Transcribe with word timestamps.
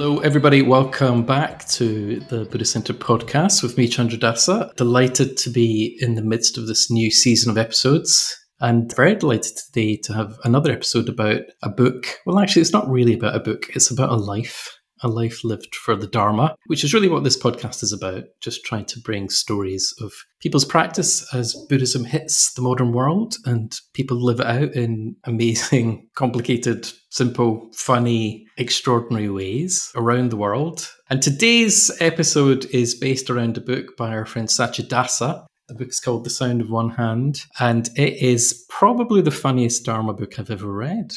Hello, 0.00 0.18
everybody. 0.20 0.62
Welcome 0.62 1.26
back 1.26 1.68
to 1.68 2.20
the 2.20 2.46
Buddhist 2.46 2.72
Center 2.72 2.94
podcast 2.94 3.62
with 3.62 3.76
me, 3.76 3.86
Chandradasa. 3.86 4.74
Delighted 4.76 5.36
to 5.36 5.50
be 5.50 5.98
in 6.00 6.14
the 6.14 6.22
midst 6.22 6.56
of 6.56 6.66
this 6.66 6.90
new 6.90 7.10
season 7.10 7.50
of 7.50 7.58
episodes. 7.58 8.34
And 8.60 8.90
very 8.96 9.14
delighted 9.14 9.58
today 9.58 9.98
to 10.04 10.14
have 10.14 10.38
another 10.42 10.72
episode 10.72 11.10
about 11.10 11.42
a 11.62 11.68
book. 11.68 12.06
Well, 12.24 12.38
actually, 12.38 12.62
it's 12.62 12.72
not 12.72 12.88
really 12.88 13.12
about 13.12 13.36
a 13.36 13.40
book, 13.40 13.66
it's 13.76 13.90
about 13.90 14.08
a 14.08 14.16
life 14.16 14.74
a 15.02 15.08
life 15.08 15.44
lived 15.44 15.74
for 15.74 15.96
the 15.96 16.06
Dharma, 16.06 16.56
which 16.66 16.84
is 16.84 16.94
really 16.94 17.08
what 17.08 17.24
this 17.24 17.40
podcast 17.40 17.82
is 17.82 17.92
about. 17.92 18.24
Just 18.40 18.64
trying 18.64 18.84
to 18.86 19.00
bring 19.00 19.28
stories 19.28 19.94
of 20.00 20.12
people's 20.40 20.64
practice 20.64 21.32
as 21.34 21.54
Buddhism 21.68 22.04
hits 22.04 22.52
the 22.54 22.62
modern 22.62 22.92
world 22.92 23.36
and 23.44 23.78
people 23.94 24.22
live 24.22 24.40
it 24.40 24.46
out 24.46 24.74
in 24.74 25.16
amazing, 25.24 26.08
complicated, 26.14 26.90
simple, 27.10 27.70
funny, 27.74 28.46
extraordinary 28.56 29.28
ways 29.28 29.90
around 29.96 30.30
the 30.30 30.36
world. 30.36 30.90
And 31.08 31.22
today's 31.22 31.90
episode 32.00 32.66
is 32.66 32.94
based 32.94 33.30
around 33.30 33.56
a 33.56 33.60
book 33.60 33.96
by 33.96 34.10
our 34.10 34.24
friend 34.24 34.48
Satyadasa. 34.48 35.44
The 35.68 35.74
book 35.74 35.88
is 35.88 36.00
called 36.00 36.24
The 36.24 36.30
Sound 36.30 36.60
of 36.60 36.70
One 36.70 36.90
Hand, 36.90 37.42
and 37.60 37.88
it 37.96 38.20
is 38.20 38.64
probably 38.68 39.22
the 39.22 39.30
funniest 39.30 39.84
Dharma 39.84 40.14
book 40.14 40.38
I've 40.38 40.50
ever 40.50 40.72
read. 40.72 41.12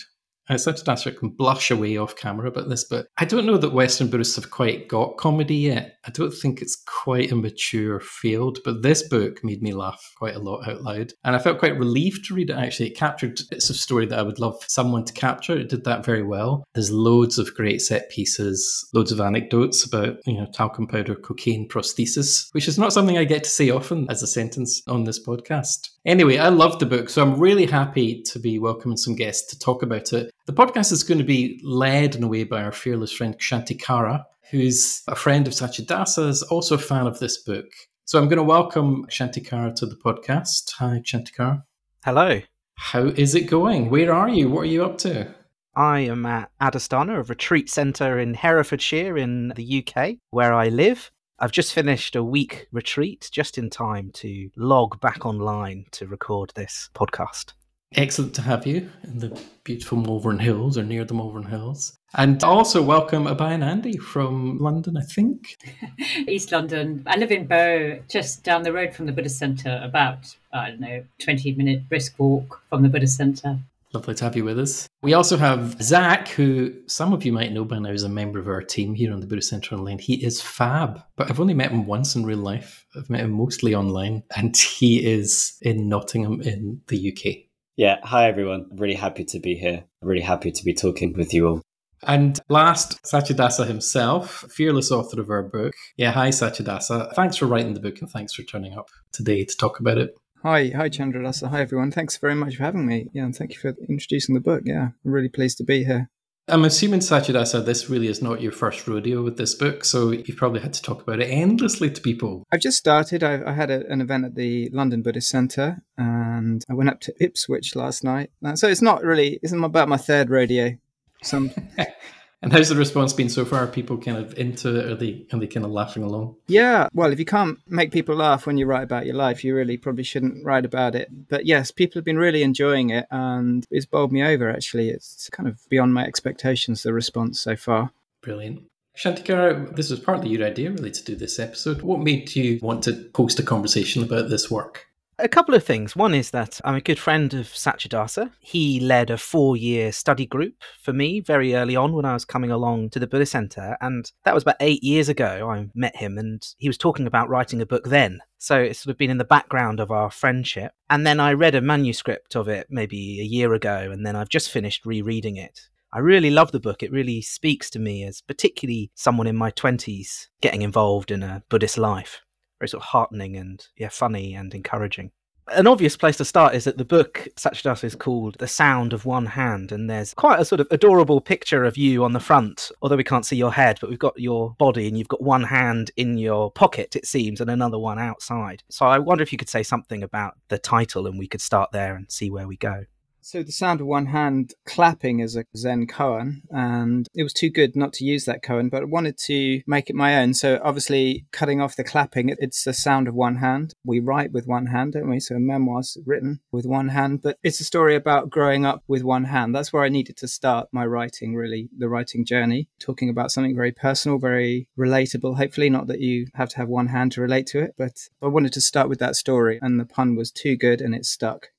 I 0.50 0.58
sometimes 0.58 1.08
I 1.08 1.12
can 1.12 1.30
blush 1.30 1.72
away 1.72 1.98
off 1.98 2.16
camera 2.16 2.50
about 2.50 2.70
this, 2.70 2.84
but 2.84 3.08
I 3.18 3.26
don't 3.26 3.46
know 3.46 3.58
that 3.58 3.74
Western 3.74 4.10
Buddhists 4.10 4.36
have 4.36 4.52
quite 4.52 4.90
got 4.90 5.18
comedy 5.18 5.56
yet. 5.56 5.98
I 6.06 6.12
don't 6.12 6.34
think 6.34 6.62
it's 6.62 6.84
quite 6.86 7.32
a 7.32 7.36
mature 7.36 8.00
field, 8.02 8.60
but 8.66 8.82
this 8.82 9.08
book 9.08 9.44
made 9.44 9.62
me 9.62 9.74
laugh 9.74 10.02
quite 10.18 10.36
a 10.36 10.40
lot 10.40 10.68
out 10.68 10.82
loud. 10.82 11.14
And 11.24 11.36
I 11.36 11.40
felt 11.40 11.60
quite 11.60 11.78
relieved 11.78 12.26
to 12.26 12.34
read 12.34 12.50
it 12.50 12.58
actually. 12.58 12.88
It 12.90 12.98
captured 12.98 13.40
bits 13.50 13.70
of 13.70 13.78
story 13.78 14.06
that 14.08 14.20
I 14.20 14.24
would 14.24 14.40
love 14.40 14.62
someone 14.68 15.06
to 15.06 15.14
capture. 15.14 15.58
It 15.58 15.70
did 15.70 15.86
that 15.86 16.06
very 16.06 16.24
well. 16.24 16.66
There's 16.74 16.92
loads 16.92 17.40
of 17.40 17.56
great 17.56 17.82
set 17.82 18.10
pieces, 18.10 18.90
loads 18.94 19.14
of 19.14 19.22
anecdotes 19.22 19.86
about, 19.86 20.18
you 20.26 20.34
know, 20.34 20.48
talcum 20.54 20.88
powder, 20.88 21.16
cocaine 21.16 21.70
prosthesis, 21.70 22.50
which 22.52 22.68
is 22.68 22.78
not 22.78 22.92
something 22.92 23.18
I 23.18 23.24
get 23.24 23.46
to 23.46 23.50
say 23.50 23.70
often 23.70 24.08
as 24.10 24.22
a 24.22 24.28
sentence 24.28 24.82
on 24.88 25.06
this 25.06 25.24
podcast. 25.24 25.90
Anyway, 26.06 26.38
I 26.38 26.50
love 26.50 26.80
the 26.80 26.86
book, 26.86 27.10
so 27.10 27.22
I'm 27.22 27.40
really 27.40 27.66
happy 27.66 28.22
to 28.24 28.40
be 28.40 28.60
welcoming 28.60 28.98
some 28.98 29.16
guests 29.16 29.50
to 29.52 29.60
talk 29.60 29.82
about 29.82 30.12
it. 30.12 30.33
The 30.46 30.52
podcast 30.52 30.92
is 30.92 31.04
going 31.04 31.20
to 31.20 31.24
be 31.24 31.62
led 31.64 32.16
in 32.16 32.24
a 32.24 32.28
way 32.28 32.44
by 32.44 32.64
our 32.64 32.74
fearless 32.74 33.14
friend 33.14 33.40
Kshantikara, 33.40 34.26
who's 34.52 35.02
a 35.08 35.16
friend 35.16 35.48
of 35.48 35.54
Satyadasa's, 35.54 36.44
also 36.44 36.76
a 36.76 36.80
fan 36.80 37.08
of 37.08 37.20
this 37.20 37.38
book. 37.38 37.68
So 38.04 38.20
I'm 38.20 38.28
going 38.28 38.36
to 38.36 38.44
welcome 38.44 39.06
Kshantikara 39.06 39.74
to 39.76 39.86
the 39.86 39.96
podcast. 39.96 40.74
Hi, 40.80 41.02
Kshantikara. 41.02 41.64
Hello. 42.04 42.42
How 42.76 43.06
is 43.06 43.36
it 43.36 43.50
going? 43.50 43.90
Where 43.90 44.14
are 44.14 44.28
you? 44.28 44.50
What 44.50 44.64
are 44.64 44.66
you 44.66 44.84
up 44.84 44.98
to? 45.00 45.34
I 45.78 46.00
am 46.00 46.26
at 46.26 46.52
Adhisthana, 46.60 47.20
a 47.20 47.24
retreat 47.24 47.70
centre 47.70 48.20
in 48.20 48.34
Herefordshire 48.34 49.18
in 49.18 49.54
the 49.56 49.86
UK, 49.88 50.16
where 50.32 50.54
I 50.54 50.68
live. 50.68 51.10
I've 51.40 51.54
just 51.54 51.72
finished 51.72 52.18
a 52.18 52.24
week 52.24 52.68
retreat 52.74 53.30
just 53.32 53.58
in 53.58 53.70
time 53.70 54.12
to 54.16 54.50
log 54.58 55.00
back 55.00 55.26
online 55.26 55.86
to 55.92 56.06
record 56.06 56.52
this 56.56 56.90
podcast. 56.94 57.54
Excellent 57.96 58.34
to 58.36 58.42
have 58.42 58.66
you 58.66 58.90
in 59.04 59.20
the 59.20 59.40
beautiful 59.64 60.00
Malvern 60.00 60.40
Hills 60.40 60.78
or 60.78 60.84
near 60.84 61.06
the 61.06 61.14
Malvern 61.14 61.44
Hills. 61.44 61.98
And 62.16 62.44
also 62.44 62.82
welcome 62.82 63.26
Abhayanandi 63.26 64.00
from 64.00 64.58
London, 64.60 64.98
I 64.98 65.02
think. 65.02 65.58
East 66.28 66.52
London. 66.52 67.04
I 67.06 67.18
live 67.18 67.32
in 67.32 67.46
Bow, 67.46 68.00
just 68.10 68.44
down 68.44 68.64
the 68.64 68.74
road 68.74 68.96
from 68.96 69.06
the 69.06 69.12
Buddhist 69.12 69.38
Centre, 69.38 69.80
about, 69.84 70.36
I 70.52 70.72
don't 70.72 70.80
know, 70.80 71.04
20 71.20 71.54
minute 71.54 71.88
brisk 71.88 72.16
walk 72.18 72.62
from 72.70 72.82
the 72.82 72.90
Buddhist 72.90 73.18
Centre. 73.18 73.60
Lovely 73.94 74.16
to 74.16 74.24
have 74.24 74.36
you 74.36 74.44
with 74.44 74.58
us. 74.58 74.88
We 75.04 75.14
also 75.14 75.38
have 75.38 75.80
Zach, 75.82 76.30
who 76.30 76.74
some 76.88 77.14
of 77.14 77.24
you 77.24 77.32
might 77.32 77.52
know 77.52 77.64
by 77.64 77.78
now 77.78 77.92
is 77.92 78.02
a 78.02 78.10
member 78.10 78.40
of 78.40 78.48
our 78.48 78.64
team 78.64 78.96
here 78.96 79.14
on 79.14 79.20
the 79.20 79.28
Buddhist 79.28 79.50
Centre 79.50 79.76
Online. 79.76 80.00
He 80.00 80.16
is 80.16 80.42
fab, 80.42 81.04
but 81.16 81.30
I've 81.30 81.40
only 81.40 81.54
met 81.54 81.70
him 81.70 81.86
once 81.86 82.16
in 82.16 82.26
real 82.26 82.40
life. 82.40 82.88
I've 82.96 83.12
met 83.12 83.22
him 83.22 83.32
mostly 83.32 83.76
online, 83.76 84.24
and 84.36 84.58
he 84.58 85.06
is 85.06 85.60
in 85.62 85.90
Nottingham 85.90 86.42
in 86.42 86.82
the 86.88 87.12
UK. 87.12 87.53
Yeah, 87.76 87.98
hi 88.04 88.28
everyone. 88.28 88.68
I'm 88.70 88.78
really 88.78 88.94
happy 88.94 89.24
to 89.26 89.40
be 89.40 89.56
here. 89.56 89.84
I'm 90.02 90.08
really 90.08 90.22
happy 90.22 90.52
to 90.52 90.64
be 90.64 90.76
talking 90.76 91.14
with 91.14 91.34
you 91.34 91.48
all. 91.48 91.62
And 92.06 92.40
last, 92.48 93.02
Satyadasa 93.04 93.66
himself, 93.66 94.46
fearless 94.52 94.92
author 94.92 95.20
of 95.20 95.32
our 95.32 95.42
book. 95.42 95.74
Yeah, 95.98 96.12
hi 96.12 96.30
Satyadasa. 96.30 97.16
Thanks 97.16 97.36
for 97.36 97.48
writing 97.48 97.74
the 97.74 97.80
book 97.80 98.00
and 98.00 98.10
thanks 98.10 98.34
for 98.34 98.44
turning 98.44 98.78
up 98.78 98.90
today 99.12 99.44
to 99.44 99.58
talk 99.58 99.80
about 99.80 99.98
it. 99.98 100.14
Hi, 100.44 100.68
hi 100.76 100.88
Chandradasa. 100.88 101.50
Hi 101.50 101.62
everyone. 101.62 101.90
Thanks 101.90 102.16
very 102.18 102.36
much 102.36 102.58
for 102.58 102.64
having 102.64 102.86
me. 102.86 103.08
Yeah, 103.12 103.24
and 103.24 103.36
thank 103.36 103.54
you 103.54 103.60
for 103.60 103.74
introducing 103.90 104.36
the 104.36 104.42
book. 104.42 104.62
Yeah, 104.66 104.90
I'm 105.04 105.12
really 105.12 105.30
pleased 105.30 105.58
to 105.58 105.64
be 105.64 105.84
here. 105.84 106.12
I'm 106.50 106.66
assuming 106.66 107.00
Satyadasa, 107.00 107.64
this 107.64 107.90
really 107.90 108.08
is 108.08 108.22
not 108.22 108.42
your 108.42 108.52
first 108.52 108.86
rodeo 108.86 109.24
with 109.24 109.38
this 109.38 109.56
book, 109.56 109.86
so 109.86 110.12
you've 110.12 110.36
probably 110.36 110.60
had 110.60 110.74
to 110.74 110.82
talk 110.82 111.02
about 111.02 111.22
it 111.22 111.28
endlessly 111.28 111.90
to 111.90 112.02
people. 112.02 112.44
I've 112.52 112.60
just 112.60 112.78
started. 112.78 113.24
I, 113.24 113.42
I 113.46 113.54
had 113.54 113.72
a, 113.72 113.90
an 113.90 114.02
event 114.02 114.26
at 114.26 114.36
the 114.36 114.70
London 114.74 115.02
Buddhist 115.02 115.30
Centre, 115.30 115.82
and 115.98 116.62
I 116.70 116.74
went 116.74 116.90
up 116.90 117.00
to 117.02 117.14
Ipswich 117.22 117.78
last 117.78 118.04
night. 118.04 118.30
So 118.56 118.68
it's 118.68 118.82
not 118.82 119.04
really. 119.04 119.40
It's 119.42 119.54
about 119.54 119.88
my 119.88 119.96
third 119.96 120.30
rodeo. 120.30 120.76
Some 121.22 121.52
And 122.44 122.52
how's 122.52 122.68
the 122.68 122.76
response 122.76 123.14
been 123.14 123.30
so 123.30 123.46
far? 123.46 123.64
Are 123.64 123.68
people 123.68 123.98
kind 123.98 124.18
of 124.18 124.38
into 124.38 124.78
it? 124.78 124.92
Are 124.92 124.96
they 124.96 125.26
are 125.32 125.40
they 125.40 125.48
kind 125.48 125.66
of 125.66 125.72
laughing 125.72 126.04
along? 126.04 126.36
Yeah, 126.48 126.90
well, 126.94 127.14
if 127.14 127.18
you 127.18 127.24
can't 127.24 127.58
make 127.68 127.92
people 127.92 128.18
laugh 128.18 128.46
when 128.46 128.58
you 128.58 128.66
write 128.66 128.84
about 128.84 129.06
your 129.06 129.16
life, 129.16 129.46
you 129.46 129.56
really 129.56 129.78
probably 129.78 130.04
shouldn't 130.04 130.46
write 130.46 130.66
about 130.66 130.94
it. 130.94 131.08
But 131.30 131.46
yes, 131.46 131.72
people 131.72 132.00
have 132.00 132.06
been 132.06 132.18
really 132.18 132.44
enjoying 132.44 132.90
it, 132.90 133.08
and 133.10 133.66
it's 133.72 133.86
bowled 133.86 134.12
me 134.12 134.24
over. 134.24 134.50
Actually, 134.50 134.90
it's 134.90 135.30
kind 135.30 135.48
of 135.48 135.58
beyond 135.70 135.94
my 135.94 136.06
expectations. 136.06 136.84
The 136.84 136.92
response 136.92 137.40
so 137.40 137.56
far. 137.56 137.92
Brilliant. 138.22 138.64
Kshantikara, 138.98 139.76
this 139.78 139.90
was 139.90 140.02
partly 140.02 140.30
your 140.30 140.46
idea, 140.46 140.70
really, 140.70 140.92
to 140.92 141.04
do 141.04 141.16
this 141.16 141.40
episode. 141.40 141.82
What 141.82 142.02
made 142.02 142.36
you 142.36 142.60
want 142.62 142.84
to 142.84 143.10
host 143.16 143.40
a 143.40 143.44
conversation 143.44 144.04
about 144.04 144.30
this 144.30 144.52
work? 144.52 144.88
A 145.24 145.30
couple 145.30 145.56
of 145.56 145.64
things. 145.64 145.96
One 145.96 146.14
is 146.14 146.32
that 146.32 146.60
I'm 146.66 146.76
a 146.76 146.82
good 146.82 147.00
friend 147.00 147.34
of 147.34 147.46
Satyadasa. 147.46 148.32
He 148.42 148.82
led 148.82 149.10
a 149.10 149.18
four 149.18 149.56
year 149.56 149.94
study 149.94 150.26
group 150.26 150.56
for 150.82 150.92
me 150.92 151.22
very 151.22 151.56
early 151.56 151.78
on 151.78 151.94
when 151.94 152.04
I 152.04 152.14
was 152.14 152.26
coming 152.26 152.52
along 152.52 152.90
to 152.90 153.00
the 153.00 153.08
Buddhist 153.08 153.32
Center. 153.32 153.78
And 153.80 154.12
that 154.26 154.34
was 154.34 154.44
about 154.44 154.58
eight 154.60 154.84
years 154.84 155.08
ago. 155.08 155.50
I 155.50 155.70
met 155.74 155.96
him 155.96 156.18
and 156.18 156.46
he 156.58 156.68
was 156.68 156.78
talking 156.78 157.08
about 157.08 157.30
writing 157.30 157.62
a 157.62 157.66
book 157.66 157.86
then. 157.86 158.20
So 158.38 158.60
it's 158.60 158.80
sort 158.80 158.92
of 158.92 158.98
been 158.98 159.10
in 159.10 159.18
the 159.18 159.24
background 159.24 159.80
of 159.80 159.92
our 159.92 160.12
friendship. 160.12 160.74
And 160.90 161.08
then 161.08 161.22
I 161.22 161.32
read 161.32 161.56
a 161.56 161.62
manuscript 161.62 162.36
of 162.36 162.50
it 162.50 162.68
maybe 162.70 163.22
a 163.22 163.24
year 163.24 163.54
ago. 163.54 163.92
And 163.94 164.06
then 164.06 164.18
I've 164.18 164.28
just 164.28 164.52
finished 164.52 164.86
rereading 164.86 165.38
it. 165.38 165.70
I 165.94 166.00
really 166.00 166.32
love 166.32 166.52
the 166.52 166.60
book. 166.60 166.84
It 166.84 166.92
really 166.92 167.22
speaks 167.22 167.70
to 167.70 167.80
me 167.80 168.04
as 168.04 168.20
particularly 168.20 168.92
someone 168.94 169.28
in 169.28 169.38
my 169.38 169.52
20s 169.52 170.28
getting 170.42 170.64
involved 170.64 171.12
in 171.12 171.24
a 171.24 171.44
Buddhist 171.48 171.78
life 171.78 172.24
very 172.60 172.70
sort 172.70 172.84
of 172.84 172.90
heartening 172.90 173.36
and 173.36 173.66
yeah, 173.78 173.90
funny 173.90 174.34
and 174.34 174.54
encouraging. 174.54 175.12
An 175.52 175.68
obvious 175.68 175.98
place 175.98 176.16
to 176.18 176.26
start 176.26 176.56
is 176.56 176.64
that 176.64 176.78
the 176.78 176.86
book 176.86 177.28
Satyadasa 177.36 177.84
is 177.84 177.96
called 177.96 178.38
The 178.40 178.48
Sound 178.48 178.94
of 178.94 179.06
One 179.06 179.26
Hand, 179.26 179.74
and 179.74 179.90
there's 179.90 180.14
quite 180.14 180.40
a 180.40 180.46
sort 180.46 180.62
of 180.62 180.68
adorable 180.72 181.20
picture 181.20 181.66
of 181.66 181.78
you 181.78 182.06
on 182.06 182.14
the 182.14 182.22
front, 182.22 182.72
although 182.82 182.96
we 182.96 183.04
can't 183.04 183.26
see 183.26 183.36
your 183.36 183.52
head, 183.52 183.78
but 183.82 183.90
we've 183.90 184.00
got 184.00 184.18
your 184.18 184.56
body 184.58 184.88
and 184.88 184.98
you've 184.98 185.10
got 185.10 185.22
one 185.22 185.44
hand 185.44 185.92
in 185.98 186.18
your 186.18 186.50
pocket, 186.50 186.96
it 186.96 187.06
seems, 187.06 187.42
and 187.42 187.50
another 187.50 187.78
one 187.78 188.00
outside. 188.00 188.64
So 188.70 188.86
I 188.86 189.00
wonder 189.00 189.22
if 189.22 189.34
you 189.34 189.38
could 189.38 189.50
say 189.50 189.64
something 189.64 190.02
about 190.02 190.36
the 190.48 190.58
title 190.58 191.08
and 191.08 191.20
we 191.20 191.28
could 191.28 191.42
start 191.42 191.74
there 191.74 191.96
and 191.96 192.10
see 192.10 192.30
where 192.30 192.48
we 192.48 192.56
go. 192.56 192.86
So 193.26 193.42
the 193.42 193.54
sound 193.54 193.80
of 193.80 193.88
one 193.88 194.08
hand 194.08 194.54
clapping 194.66 195.20
is 195.22 195.38
a 195.38 195.46
Zen 195.56 195.88
koan, 195.88 196.42
and 196.50 197.08
it 197.16 197.24
was 197.24 197.32
too 197.32 197.50
good 197.50 197.74
not 197.74 197.94
to 197.94 198.06
use 198.06 198.26
that 198.26 198.44
koan, 198.44 198.70
but 198.70 198.82
I 198.82 198.86
wanted 198.86 199.18
to 199.26 199.62
make 199.66 199.90
it 199.90 199.96
my 199.96 200.18
own. 200.18 200.34
So 200.34 200.60
obviously, 200.62 201.26
cutting 201.32 201.62
off 201.62 201.78
the 201.78 201.86
clapping, 201.86 202.36
it's 202.38 202.66
the 202.66 202.74
sound 202.74 203.08
of 203.08 203.16
one 203.16 203.38
hand. 203.38 203.74
We 203.86 204.02
write 204.02 204.34
with 204.34 204.46
one 204.46 204.66
hand, 204.66 204.94
don't 204.94 205.10
we? 205.10 205.22
So 205.22 205.40
memoirs 205.40 205.98
written 206.06 206.42
with 206.52 206.66
one 206.66 206.90
hand, 206.90 207.22
but 207.22 207.38
it's 207.44 207.62
a 207.62 207.64
story 207.64 207.96
about 207.96 208.30
growing 208.30 208.66
up 208.66 208.84
with 208.90 209.04
one 209.04 209.24
hand. 209.24 209.56
That's 209.56 209.72
where 209.72 209.84
I 209.84 209.90
needed 209.90 210.18
to 210.18 210.28
start 210.28 210.68
my 210.74 210.86
writing, 210.86 211.34
really, 211.34 211.70
the 211.78 211.88
writing 211.88 212.26
journey, 212.26 212.68
talking 212.78 213.10
about 213.10 213.32
something 213.32 213.56
very 213.56 213.72
personal, 213.72 214.20
very 214.20 214.68
relatable. 214.78 215.38
Hopefully, 215.38 215.70
not 215.70 215.88
that 215.88 216.02
you 216.02 216.28
have 216.34 216.50
to 216.50 216.58
have 216.58 216.68
one 216.68 216.88
hand 216.88 217.14
to 217.14 217.22
relate 217.22 217.48
to 217.48 217.60
it, 217.60 217.76
but 217.78 218.10
I 218.22 218.28
wanted 218.28 218.52
to 218.54 218.62
start 218.62 218.90
with 218.90 219.00
that 219.00 219.16
story, 219.16 219.60
and 219.62 219.80
the 219.80 219.86
pun 219.86 220.18
was 220.18 220.30
too 220.30 220.58
good 220.58 220.82
and 220.82 220.94
it 220.94 221.06
stuck. 221.06 221.53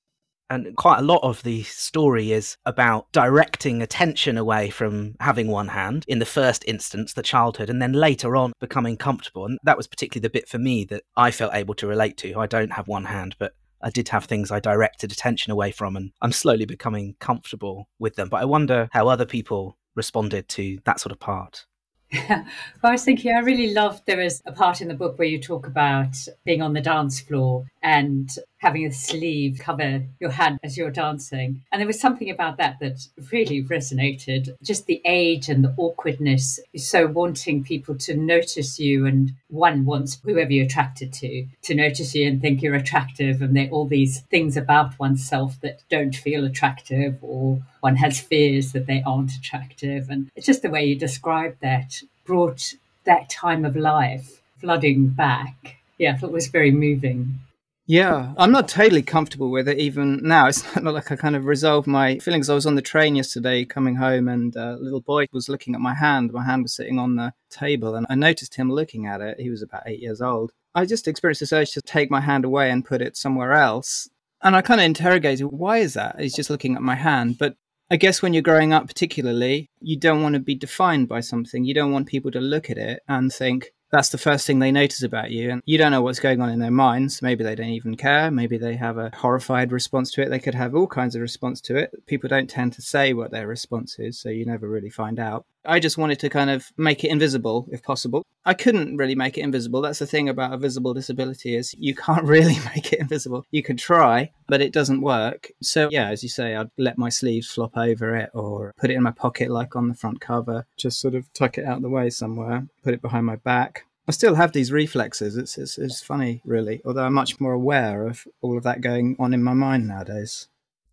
And 0.55 0.77
quite 0.77 1.01
a 1.01 1.03
lot 1.03 1.21
of 1.25 1.43
the 1.43 1.65
story 1.65 2.31
is 2.31 2.56
about 2.65 3.11
directing 3.11 3.83
attention 3.83 4.39
away 4.39 4.71
from 4.71 5.17
having 5.19 5.49
one 5.49 5.69
hand 5.69 6.05
in 6.06 6.21
the 6.21 6.25
first 6.25 6.65
instance, 6.69 7.12
the 7.12 7.23
childhood, 7.23 7.69
and 7.69 7.83
then 7.83 7.93
later 7.93 8.37
on 8.37 8.53
becoming 8.61 8.97
comfortable. 8.97 9.47
And 9.47 9.59
that 9.65 9.77
was 9.77 9.89
particularly 9.89 10.23
the 10.23 10.31
bit 10.31 10.49
for 10.49 10.59
me 10.59 10.85
that 10.85 11.03
I 11.17 11.33
felt 11.33 11.55
able 11.55 11.75
to 11.75 11.89
relate 11.89 12.17
to. 12.19 12.39
I 12.39 12.47
don't 12.47 12.73
have 12.73 12.87
one 12.87 13.06
hand, 13.06 13.35
but 13.39 13.55
I 13.83 13.91
did 13.91 14.09
have 14.11 14.27
things 14.27 14.53
I 14.53 14.61
directed 14.61 15.11
attention 15.11 15.51
away 15.51 15.73
from, 15.73 15.97
and 15.97 16.12
I'm 16.23 16.33
slowly 16.33 16.67
becoming 16.67 17.17
comfortable 17.19 17.89
with 17.99 18.15
them. 18.15 18.29
But 18.29 18.41
I 18.41 18.45
wonder 18.45 18.89
how 18.93 19.09
other 19.09 19.27
people 19.27 19.77
responded 19.97 20.49
to 20.51 20.79
that 20.85 21.01
sort 21.01 21.12
of 21.12 21.19
part. 21.19 21.67
well, 22.29 22.45
I 22.83 22.93
was 22.93 23.05
thinking, 23.05 23.35
I 23.35 23.41
really 23.41 23.73
loved 23.73 24.06
there 24.06 24.21
is 24.21 24.43
a 24.47 24.53
part 24.53 24.81
in 24.81 24.89
the 24.89 24.95
book 24.95 25.19
where 25.19 25.29
you 25.29 25.41
talk 25.41 25.67
about 25.67 26.17
being 26.45 26.62
on 26.62 26.73
the 26.73 26.81
dance 26.81 27.21
floor 27.21 27.67
and 27.83 28.31
having 28.65 28.87
a 28.87 28.93
sleeve 28.93 29.59
cover 29.61 30.03
your 30.21 30.31
hand 30.31 30.59
as 30.63 30.77
you're 30.77 30.91
dancing. 30.91 31.61
And 31.71 31.81
there 31.81 31.87
was 31.87 32.01
something 32.01 32.31
about 32.31 32.57
that 32.57 32.79
that 32.81 33.07
really 33.31 33.63
resonated. 33.63 34.57
Just 34.63 34.87
the 34.87 35.03
age 35.05 35.51
and 35.51 35.63
the 35.63 35.75
awkwardness, 35.77 36.59
so 36.77 37.07
wanting 37.07 37.63
people 37.63 37.95
to 37.99 38.17
notice 38.17 38.81
you, 38.81 39.05
and 39.05 39.33
one 39.49 39.85
wants 39.85 40.19
whoever 40.25 40.51
you're 40.51 40.65
attracted 40.65 41.13
to 41.13 41.47
to 41.63 41.75
notice 41.75 42.15
you 42.15 42.27
and 42.27 42.41
think 42.41 42.63
you're 42.63 42.75
attractive, 42.75 43.43
and 43.43 43.55
there 43.55 43.69
all 43.69 43.87
these 43.87 44.21
things 44.31 44.57
about 44.57 44.99
oneself 44.99 45.61
that 45.61 45.83
don't 45.91 46.17
feel 46.17 46.45
attractive, 46.47 47.19
or 47.21 47.61
one 47.81 47.97
has 47.97 48.19
fears 48.19 48.73
that 48.73 48.87
they 48.87 49.03
aren't 49.05 49.33
attractive. 49.33 50.09
And 50.09 50.31
it's 50.37 50.47
just 50.47 50.63
the 50.63 50.71
way 50.71 50.87
you 50.87 50.97
described 50.97 51.61
that 51.61 52.01
brought 52.25 52.73
that 53.05 53.29
time 53.29 53.67
of 53.67 53.77
life 53.77 54.41
flooding 54.59 55.09
back. 55.09 55.77
Yeah, 55.99 56.13
I 56.13 56.17
thought 56.17 56.31
it 56.31 56.33
was 56.33 56.49
very 56.49 56.71
moving. 56.71 57.41
Yeah, 57.87 58.33
I'm 58.39 58.51
not 58.51 58.69
totally 58.69 59.03
comfortable 59.03 59.51
with 59.51 59.69
it 59.69 59.79
even 59.79 60.21
now. 60.23 60.47
It's 60.49 60.65
not 60.81 60.95
like 60.95 61.13
I 61.13 61.17
kind 61.17 61.37
of 61.37 61.45
resolved 61.45 61.87
my 61.87 62.19
feelings. 62.19 62.49
I 62.49 62.55
was 62.55 62.65
on 62.65 62.77
the 62.77 62.83
train 62.83 63.15
yesterday 63.15 63.67
coming 63.67 63.97
home, 63.97 64.27
and 64.27 64.57
a 64.57 64.77
little 64.77 65.03
boy 65.03 65.27
was 65.33 65.51
looking 65.51 65.75
at 65.75 65.83
my 65.83 65.95
hand. 65.95 66.33
My 66.33 66.45
hand 66.45 66.63
was 66.63 66.75
sitting 66.75 66.99
on 66.99 67.17
the 67.17 67.35
table, 67.51 67.95
and 67.95 68.07
I 68.09 68.15
noticed 68.15 68.55
him 68.55 68.73
looking 68.73 69.07
at 69.07 69.21
it. 69.21 69.39
He 69.39 69.51
was 69.51 69.61
about 69.61 69.83
eight 69.87 70.01
years 70.01 70.23
old. 70.23 70.53
I 70.75 70.87
just 70.87 71.07
experienced 71.07 71.41
this 71.41 71.53
urge 71.53 71.73
to 71.73 71.83
take 71.83 72.11
my 72.11 72.21
hand 72.21 72.45
away 72.47 72.71
and 72.71 72.85
put 72.85 73.03
it 73.03 73.17
somewhere 73.17 73.53
else. 73.53 74.09
And 74.43 74.57
I 74.57 74.63
kind 74.63 74.81
of 74.81 74.87
interrogated, 74.87 75.47
why 75.47 75.79
is 75.79 75.95
that? 75.95 76.19
He's 76.19 76.35
just 76.35 76.51
looking 76.51 76.77
at 76.77 76.83
my 76.83 76.95
hand. 76.95 77.37
But 77.39 77.57
I 77.91 77.97
guess 77.97 78.23
when 78.23 78.33
you're 78.33 78.43
growing 78.43 78.73
up, 78.73 78.87
particularly, 78.87 79.71
you 79.81 79.99
don't 79.99 80.23
want 80.23 80.35
to 80.35 80.41
be 80.41 80.55
defined 80.55 81.07
by 81.07 81.21
something. 81.21 81.65
You 81.65 81.75
don't 81.75 81.93
want 81.93 82.09
people 82.09 82.31
to 82.31 82.41
look 82.41 82.71
at 82.71 82.79
it 82.79 83.03
and 83.09 83.33
think, 83.33 83.74
that's 83.91 84.09
the 84.09 84.19
first 84.19 84.47
thing 84.47 84.59
they 84.59 84.73
notice 84.73 85.03
about 85.03 85.31
you. 85.31 85.51
And 85.51 85.63
you 85.67 85.79
don't 85.79 85.93
know 85.93 86.03
what's 86.03 86.21
going 86.21 86.41
on 86.41 86.51
in 86.51 86.59
their 86.59 86.71
minds. 86.71 87.23
Maybe 87.23 87.45
they 87.45 87.55
don't 87.55 87.69
even 87.69 87.97
care. 87.97 88.31
Maybe 88.31 88.59
they 88.59 88.77
have 88.77 88.99
a 88.99 89.11
horrified 89.15 89.73
response 89.73 90.11
to 90.13 90.23
it. 90.23 90.31
They 90.31 90.39
could 90.39 90.55
have 90.55 90.75
all 90.75 90.89
kinds 90.89 91.15
of 91.15 91.23
response 91.23 91.61
to 91.63 91.77
it. 91.77 91.93
People 92.07 92.29
don't 92.29 92.51
tend 92.51 92.73
to 92.75 92.83
say 92.83 93.13
what 93.13 93.31
their 93.31 93.47
response 93.47 93.99
is, 93.99 94.19
so 94.19 94.31
you 94.31 94.47
never 94.47 94.69
really 94.69 94.91
find 94.91 95.19
out. 95.19 95.47
I 95.67 95.81
just 95.81 95.99
wanted 95.99 96.19
to 96.21 96.29
kind 96.29 96.51
of 96.51 96.71
make 96.77 97.05
it 97.05 97.11
invisible 97.11 97.67
if 97.71 97.83
possible. 97.83 98.23
I 98.45 98.55
couldn't 98.55 98.97
really 98.97 99.15
make 99.15 99.39
it 99.39 99.43
invisible. 99.43 99.81
That's 99.81 99.99
the 99.99 100.07
thing 100.07 100.29
about 100.29 100.53
a 100.53 100.59
visible 100.59 100.93
disability 100.93 101.57
is 101.57 101.75
you 101.79 101.95
can't 102.07 102.25
really 102.25 102.59
make 102.75 102.93
it 102.93 103.01
invisible. 103.01 103.45
You 103.51 103.63
can 103.63 103.77
try, 103.77 104.31
but 104.47 104.61
it 104.61 104.73
doesn't 104.73 105.01
work. 105.01 105.51
So 105.63 105.89
yeah, 105.91 106.09
as 106.09 106.23
you 106.23 106.29
say, 106.29 106.55
I'd 106.55 106.71
let 106.79 106.99
my 106.99 107.09
sleeves 107.09 107.51
flop 107.51 107.77
over 107.77 108.17
it 108.17 108.31
or 108.35 108.75
put 108.77 108.91
it 108.91 108.95
in 108.95 109.03
my 109.03 109.13
pocket 109.13 109.51
like 109.51 109.77
on 109.77 109.89
the 109.89 109.95
front 109.95 110.21
cover, 110.21 110.67
just 110.77 111.01
sort 111.01 111.15
of 111.15 111.33
tuck 111.33 111.59
it 111.59 111.65
out 111.65 111.79
of 111.79 111.83
the 111.83 111.89
way 111.89 112.11
somewhere, 112.11 112.67
put 112.83 112.95
it 112.95 113.03
behind 113.03 113.27
my 113.27 113.37
back. 113.37 113.87
I 114.07 114.13
still 114.13 114.35
have 114.35 114.53
these 114.53 114.71
reflexes. 114.71 115.37
It's, 115.37 115.57
it's, 115.57 115.79
it's 115.79 116.03
funny, 116.03 116.43
really, 116.45 116.83
although 116.85 117.05
I'm 117.05 117.15
much 117.15 117.41
more 117.41 117.55
aware 117.55 118.07
of 118.07 118.27
all 118.43 118.59
of 118.59 118.65
that 118.65 118.83
going 118.83 119.17
on 119.19 119.33
in 119.33 119.43
my 119.43 119.55
mind 119.55 119.89
nowadays. 119.89 120.49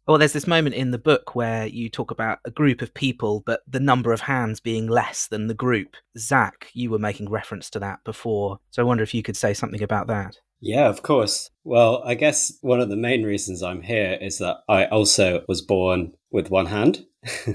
Well, 0.07 0.17
there's 0.17 0.33
this 0.33 0.47
moment 0.47 0.75
in 0.75 0.91
the 0.91 0.97
book 0.97 1.35
where 1.35 1.67
you 1.67 1.89
talk 1.89 2.11
about 2.11 2.39
a 2.43 2.51
group 2.51 2.81
of 2.81 2.93
people, 2.93 3.43
but 3.45 3.61
the 3.67 3.79
number 3.79 4.11
of 4.11 4.21
hands 4.21 4.59
being 4.59 4.87
less 4.87 5.27
than 5.27 5.47
the 5.47 5.53
group. 5.53 5.95
Zach, 6.17 6.69
you 6.73 6.89
were 6.89 6.99
making 6.99 7.29
reference 7.29 7.69
to 7.71 7.79
that 7.79 8.03
before. 8.03 8.59
So 8.71 8.81
I 8.81 8.85
wonder 8.85 9.03
if 9.03 9.13
you 9.13 9.23
could 9.23 9.37
say 9.37 9.53
something 9.53 9.83
about 9.83 10.07
that. 10.07 10.37
Yeah, 10.59 10.89
of 10.89 11.03
course. 11.03 11.49
Well, 11.63 12.01
I 12.05 12.15
guess 12.15 12.57
one 12.61 12.81
of 12.81 12.89
the 12.89 12.95
main 12.95 13.23
reasons 13.23 13.63
I'm 13.63 13.81
here 13.81 14.17
is 14.19 14.39
that 14.39 14.57
I 14.67 14.85
also 14.85 15.43
was 15.47 15.61
born 15.61 16.13
with 16.31 16.49
one 16.49 16.67
hand. 16.67 17.05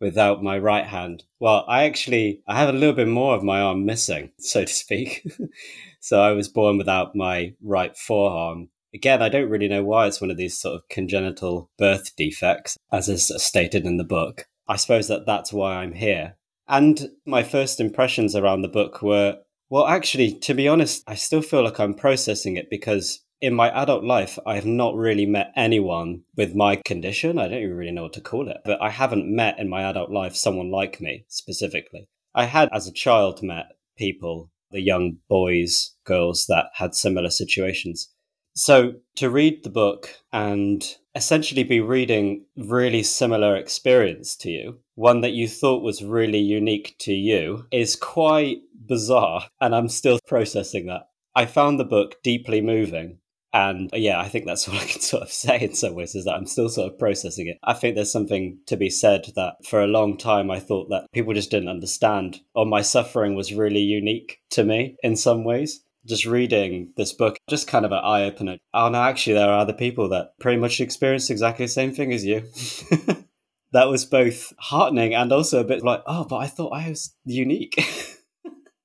without 0.00 0.42
my 0.42 0.58
right 0.58 0.86
hand. 0.86 1.24
Well, 1.40 1.64
I 1.68 1.84
actually 1.84 2.42
I 2.46 2.58
have 2.58 2.68
a 2.68 2.72
little 2.72 2.94
bit 2.94 3.08
more 3.08 3.34
of 3.34 3.42
my 3.42 3.60
arm 3.60 3.84
missing, 3.84 4.30
so 4.38 4.64
to 4.64 4.72
speak. 4.72 5.26
so 6.00 6.20
I 6.20 6.32
was 6.32 6.48
born 6.48 6.78
without 6.78 7.16
my 7.16 7.54
right 7.62 7.96
forearm. 7.96 8.68
Again, 8.94 9.22
I 9.22 9.28
don't 9.28 9.50
really 9.50 9.68
know 9.68 9.84
why 9.84 10.06
it's 10.06 10.20
one 10.20 10.30
of 10.30 10.36
these 10.36 10.58
sort 10.58 10.76
of 10.76 10.88
congenital 10.88 11.70
birth 11.78 12.16
defects, 12.16 12.76
as 12.90 13.08
is 13.08 13.30
stated 13.36 13.84
in 13.84 13.96
the 13.96 14.04
book. 14.04 14.46
I 14.66 14.76
suppose 14.76 15.08
that 15.08 15.26
that's 15.26 15.52
why 15.52 15.76
I'm 15.76 15.92
here. 15.92 16.36
And 16.68 17.08
my 17.26 17.42
first 17.42 17.80
impressions 17.80 18.34
around 18.34 18.62
the 18.62 18.68
book 18.68 19.02
were, 19.02 19.38
well, 19.70 19.86
actually, 19.86 20.32
to 20.40 20.54
be 20.54 20.68
honest, 20.68 21.02
I 21.06 21.14
still 21.14 21.42
feel 21.42 21.64
like 21.64 21.80
I'm 21.80 21.94
processing 21.94 22.56
it 22.56 22.70
because 22.70 23.20
in 23.40 23.54
my 23.54 23.70
adult 23.70 24.04
life, 24.04 24.38
I 24.46 24.56
have 24.56 24.66
not 24.66 24.94
really 24.96 25.26
met 25.26 25.52
anyone 25.56 26.22
with 26.36 26.54
my 26.54 26.76
condition. 26.84 27.38
I 27.38 27.48
don't 27.48 27.62
even 27.62 27.76
really 27.76 27.92
know 27.92 28.02
what 28.04 28.14
to 28.14 28.20
call 28.20 28.48
it, 28.48 28.58
but 28.64 28.82
I 28.82 28.90
haven't 28.90 29.34
met 29.34 29.58
in 29.58 29.68
my 29.68 29.82
adult 29.82 30.10
life 30.10 30.34
someone 30.34 30.70
like 30.70 31.00
me 31.00 31.24
specifically. 31.28 32.08
I 32.34 32.44
had, 32.44 32.68
as 32.72 32.86
a 32.86 32.92
child, 32.92 33.42
met 33.42 33.66
people, 33.96 34.50
the 34.70 34.80
young 34.80 35.18
boys, 35.28 35.94
girls 36.04 36.46
that 36.48 36.66
had 36.74 36.94
similar 36.94 37.30
situations. 37.30 38.12
So 38.58 38.94
to 39.14 39.30
read 39.30 39.62
the 39.62 39.70
book 39.70 40.10
and 40.32 40.84
essentially 41.14 41.62
be 41.62 41.80
reading 41.80 42.44
really 42.56 43.04
similar 43.04 43.54
experience 43.54 44.34
to 44.38 44.50
you, 44.50 44.80
one 44.96 45.20
that 45.20 45.32
you 45.32 45.46
thought 45.46 45.84
was 45.84 46.02
really 46.02 46.40
unique 46.40 46.96
to 46.98 47.12
you, 47.12 47.66
is 47.70 47.94
quite 47.94 48.58
bizarre. 48.74 49.44
And 49.60 49.76
I'm 49.76 49.88
still 49.88 50.18
processing 50.26 50.86
that. 50.86 51.08
I 51.36 51.46
found 51.46 51.78
the 51.78 51.84
book 51.84 52.16
deeply 52.24 52.60
moving 52.60 53.18
and 53.52 53.92
uh, 53.94 53.96
yeah, 53.96 54.20
I 54.20 54.28
think 54.28 54.46
that's 54.46 54.68
all 54.68 54.74
I 54.76 54.84
can 54.84 55.00
sort 55.00 55.22
of 55.22 55.32
say 55.32 55.60
in 55.60 55.74
some 55.74 55.94
ways 55.94 56.14
is 56.14 56.24
that 56.24 56.34
I'm 56.34 56.46
still 56.46 56.68
sort 56.68 56.92
of 56.92 56.98
processing 56.98 57.46
it. 57.46 57.58
I 57.62 57.74
think 57.74 57.94
there's 57.94 58.12
something 58.12 58.58
to 58.66 58.76
be 58.76 58.90
said 58.90 59.26
that 59.36 59.64
for 59.64 59.80
a 59.80 59.86
long 59.86 60.18
time 60.18 60.50
I 60.50 60.60
thought 60.60 60.88
that 60.90 61.10
people 61.12 61.32
just 61.32 61.50
didn't 61.50 61.68
understand, 61.68 62.40
or 62.54 62.66
my 62.66 62.82
suffering 62.82 63.34
was 63.34 63.54
really 63.54 63.80
unique 63.80 64.40
to 64.50 64.64
me 64.64 64.96
in 65.02 65.16
some 65.16 65.44
ways. 65.44 65.80
Just 66.08 66.24
reading 66.24 66.92
this 66.96 67.12
book, 67.12 67.36
just 67.48 67.68
kind 67.68 67.84
of 67.84 67.92
an 67.92 68.00
eye 68.02 68.24
opener. 68.24 68.58
Oh 68.72 68.88
no, 68.88 69.02
actually, 69.02 69.34
there 69.34 69.48
are 69.48 69.58
other 69.58 69.72
people 69.72 70.08
that 70.10 70.38
pretty 70.40 70.58
much 70.58 70.80
experienced 70.80 71.30
exactly 71.30 71.66
the 71.66 71.70
same 71.70 71.92
thing 71.92 72.12
as 72.12 72.24
you. 72.24 72.40
that 73.72 73.88
was 73.88 74.04
both 74.04 74.52
heartening 74.58 75.14
and 75.14 75.32
also 75.32 75.60
a 75.60 75.64
bit 75.64 75.84
like, 75.84 76.02
oh, 76.06 76.24
but 76.24 76.36
I 76.38 76.46
thought 76.46 76.72
I 76.72 76.88
was 76.88 77.14
unique. 77.24 77.78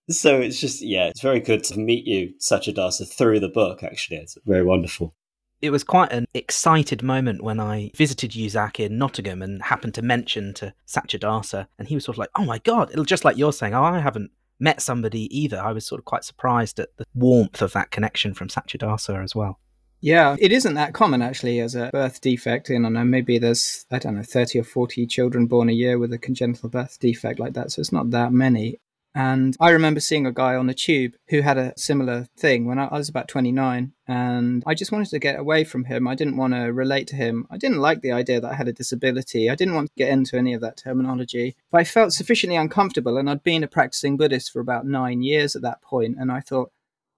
So 0.09 0.41
it's 0.41 0.59
just, 0.59 0.81
yeah, 0.81 1.07
it's 1.07 1.21
very 1.21 1.39
good 1.39 1.63
to 1.65 1.79
meet 1.79 2.05
you, 2.05 2.33
Satyadasa, 2.39 3.07
through 3.07 3.39
the 3.39 3.49
book, 3.49 3.83
actually. 3.83 4.17
It's 4.17 4.37
very 4.45 4.63
wonderful. 4.63 5.15
It 5.61 5.69
was 5.69 5.85
quite 5.85 6.11
an 6.11 6.25
excited 6.33 7.01
moment 7.01 7.41
when 7.41 7.59
I 7.59 7.91
visited 7.95 8.35
you, 8.35 8.49
Zach, 8.49 8.81
in 8.81 8.97
Nottingham 8.97 9.41
and 9.41 9.63
happened 9.63 9.93
to 9.93 10.01
mention 10.01 10.53
to 10.55 10.73
Satyadasa. 10.85 11.67
And 11.79 11.87
he 11.87 11.95
was 11.95 12.03
sort 12.03 12.15
of 12.15 12.19
like, 12.19 12.31
oh 12.35 12.43
my 12.43 12.59
God, 12.59 12.91
it'll 12.91 13.05
just 13.05 13.23
like 13.23 13.37
you're 13.37 13.53
saying, 13.53 13.73
oh, 13.73 13.83
I 13.83 13.99
haven't 13.99 14.31
met 14.63 14.81
somebody 14.81 15.27
either. 15.37 15.59
I 15.59 15.73
was 15.73 15.85
sort 15.85 15.99
of 15.99 16.05
quite 16.05 16.23
surprised 16.23 16.79
at 16.79 16.95
the 16.97 17.05
warmth 17.13 17.61
of 17.61 17.73
that 17.73 17.91
connection 17.91 18.33
from 18.33 18.47
Satyadasa 18.47 19.21
as 19.21 19.35
well. 19.35 19.59
Yeah, 19.99 20.35
it 20.39 20.51
isn't 20.51 20.73
that 20.73 20.93
common 20.93 21.21
actually 21.21 21.59
as 21.59 21.75
a 21.75 21.89
birth 21.91 22.21
defect. 22.21 22.69
And 22.69 22.85
I 22.85 22.89
know 22.89 23.03
maybe 23.03 23.37
there's, 23.37 23.85
I 23.91 23.99
don't 23.99 24.15
know, 24.15 24.23
30 24.23 24.59
or 24.59 24.63
40 24.63 25.05
children 25.07 25.47
born 25.47 25.69
a 25.69 25.73
year 25.73 25.99
with 25.99 26.11
a 26.13 26.17
congenital 26.17 26.69
birth 26.69 26.97
defect 26.99 27.39
like 27.39 27.53
that. 27.53 27.71
So 27.71 27.79
it's 27.81 27.91
not 27.91 28.11
that 28.11 28.31
many. 28.33 28.79
And 29.15 29.55
I 29.59 29.69
remember 29.69 29.99
seeing 29.99 30.25
a 30.25 30.31
guy 30.31 30.55
on 30.55 30.67
the 30.67 30.73
tube 30.73 31.13
who 31.29 31.41
had 31.41 31.57
a 31.57 31.73
similar 31.77 32.27
thing 32.37 32.65
when 32.65 32.79
I, 32.79 32.87
was 32.91 33.09
about 33.09 33.27
29. 33.27 33.93
And 34.07 34.63
I 34.65 34.73
just 34.73 34.91
wanted 34.91 35.09
to 35.09 35.19
get 35.19 35.39
away 35.39 35.63
from 35.63 35.85
him. 35.85 36.07
I 36.07 36.15
didn't 36.15 36.37
want 36.37 36.53
to 36.53 36.73
relate 36.73 37.07
to 37.07 37.15
him. 37.15 37.45
I 37.51 37.57
didn't 37.57 37.77
like 37.77 38.01
the 38.01 38.11
idea 38.11 38.41
that 38.41 38.51
I 38.51 38.55
had 38.55 38.67
a 38.67 38.73
disability. 38.73 39.49
I 39.49 39.55
didn't 39.55 39.75
want 39.75 39.87
to 39.87 40.03
get 40.03 40.09
into 40.09 40.37
any 40.37 40.53
of 40.53 40.61
that 40.61 40.77
terminology. 40.77 41.55
But 41.71 41.81
I 41.81 41.83
felt 41.83 42.13
sufficiently 42.13 42.57
uncomfortable. 42.57 43.17
And 43.17 43.29
I'd 43.29 43.43
been 43.43 43.63
a 43.63 43.67
practicing 43.67 44.17
Buddhist 44.17 44.51
for 44.51 44.59
about 44.59 44.87
nine 44.87 45.21
years 45.21 45.55
at 45.55 45.61
that 45.61 45.81
point, 45.81 46.17
And 46.19 46.31
I 46.31 46.39
thought, 46.39 46.71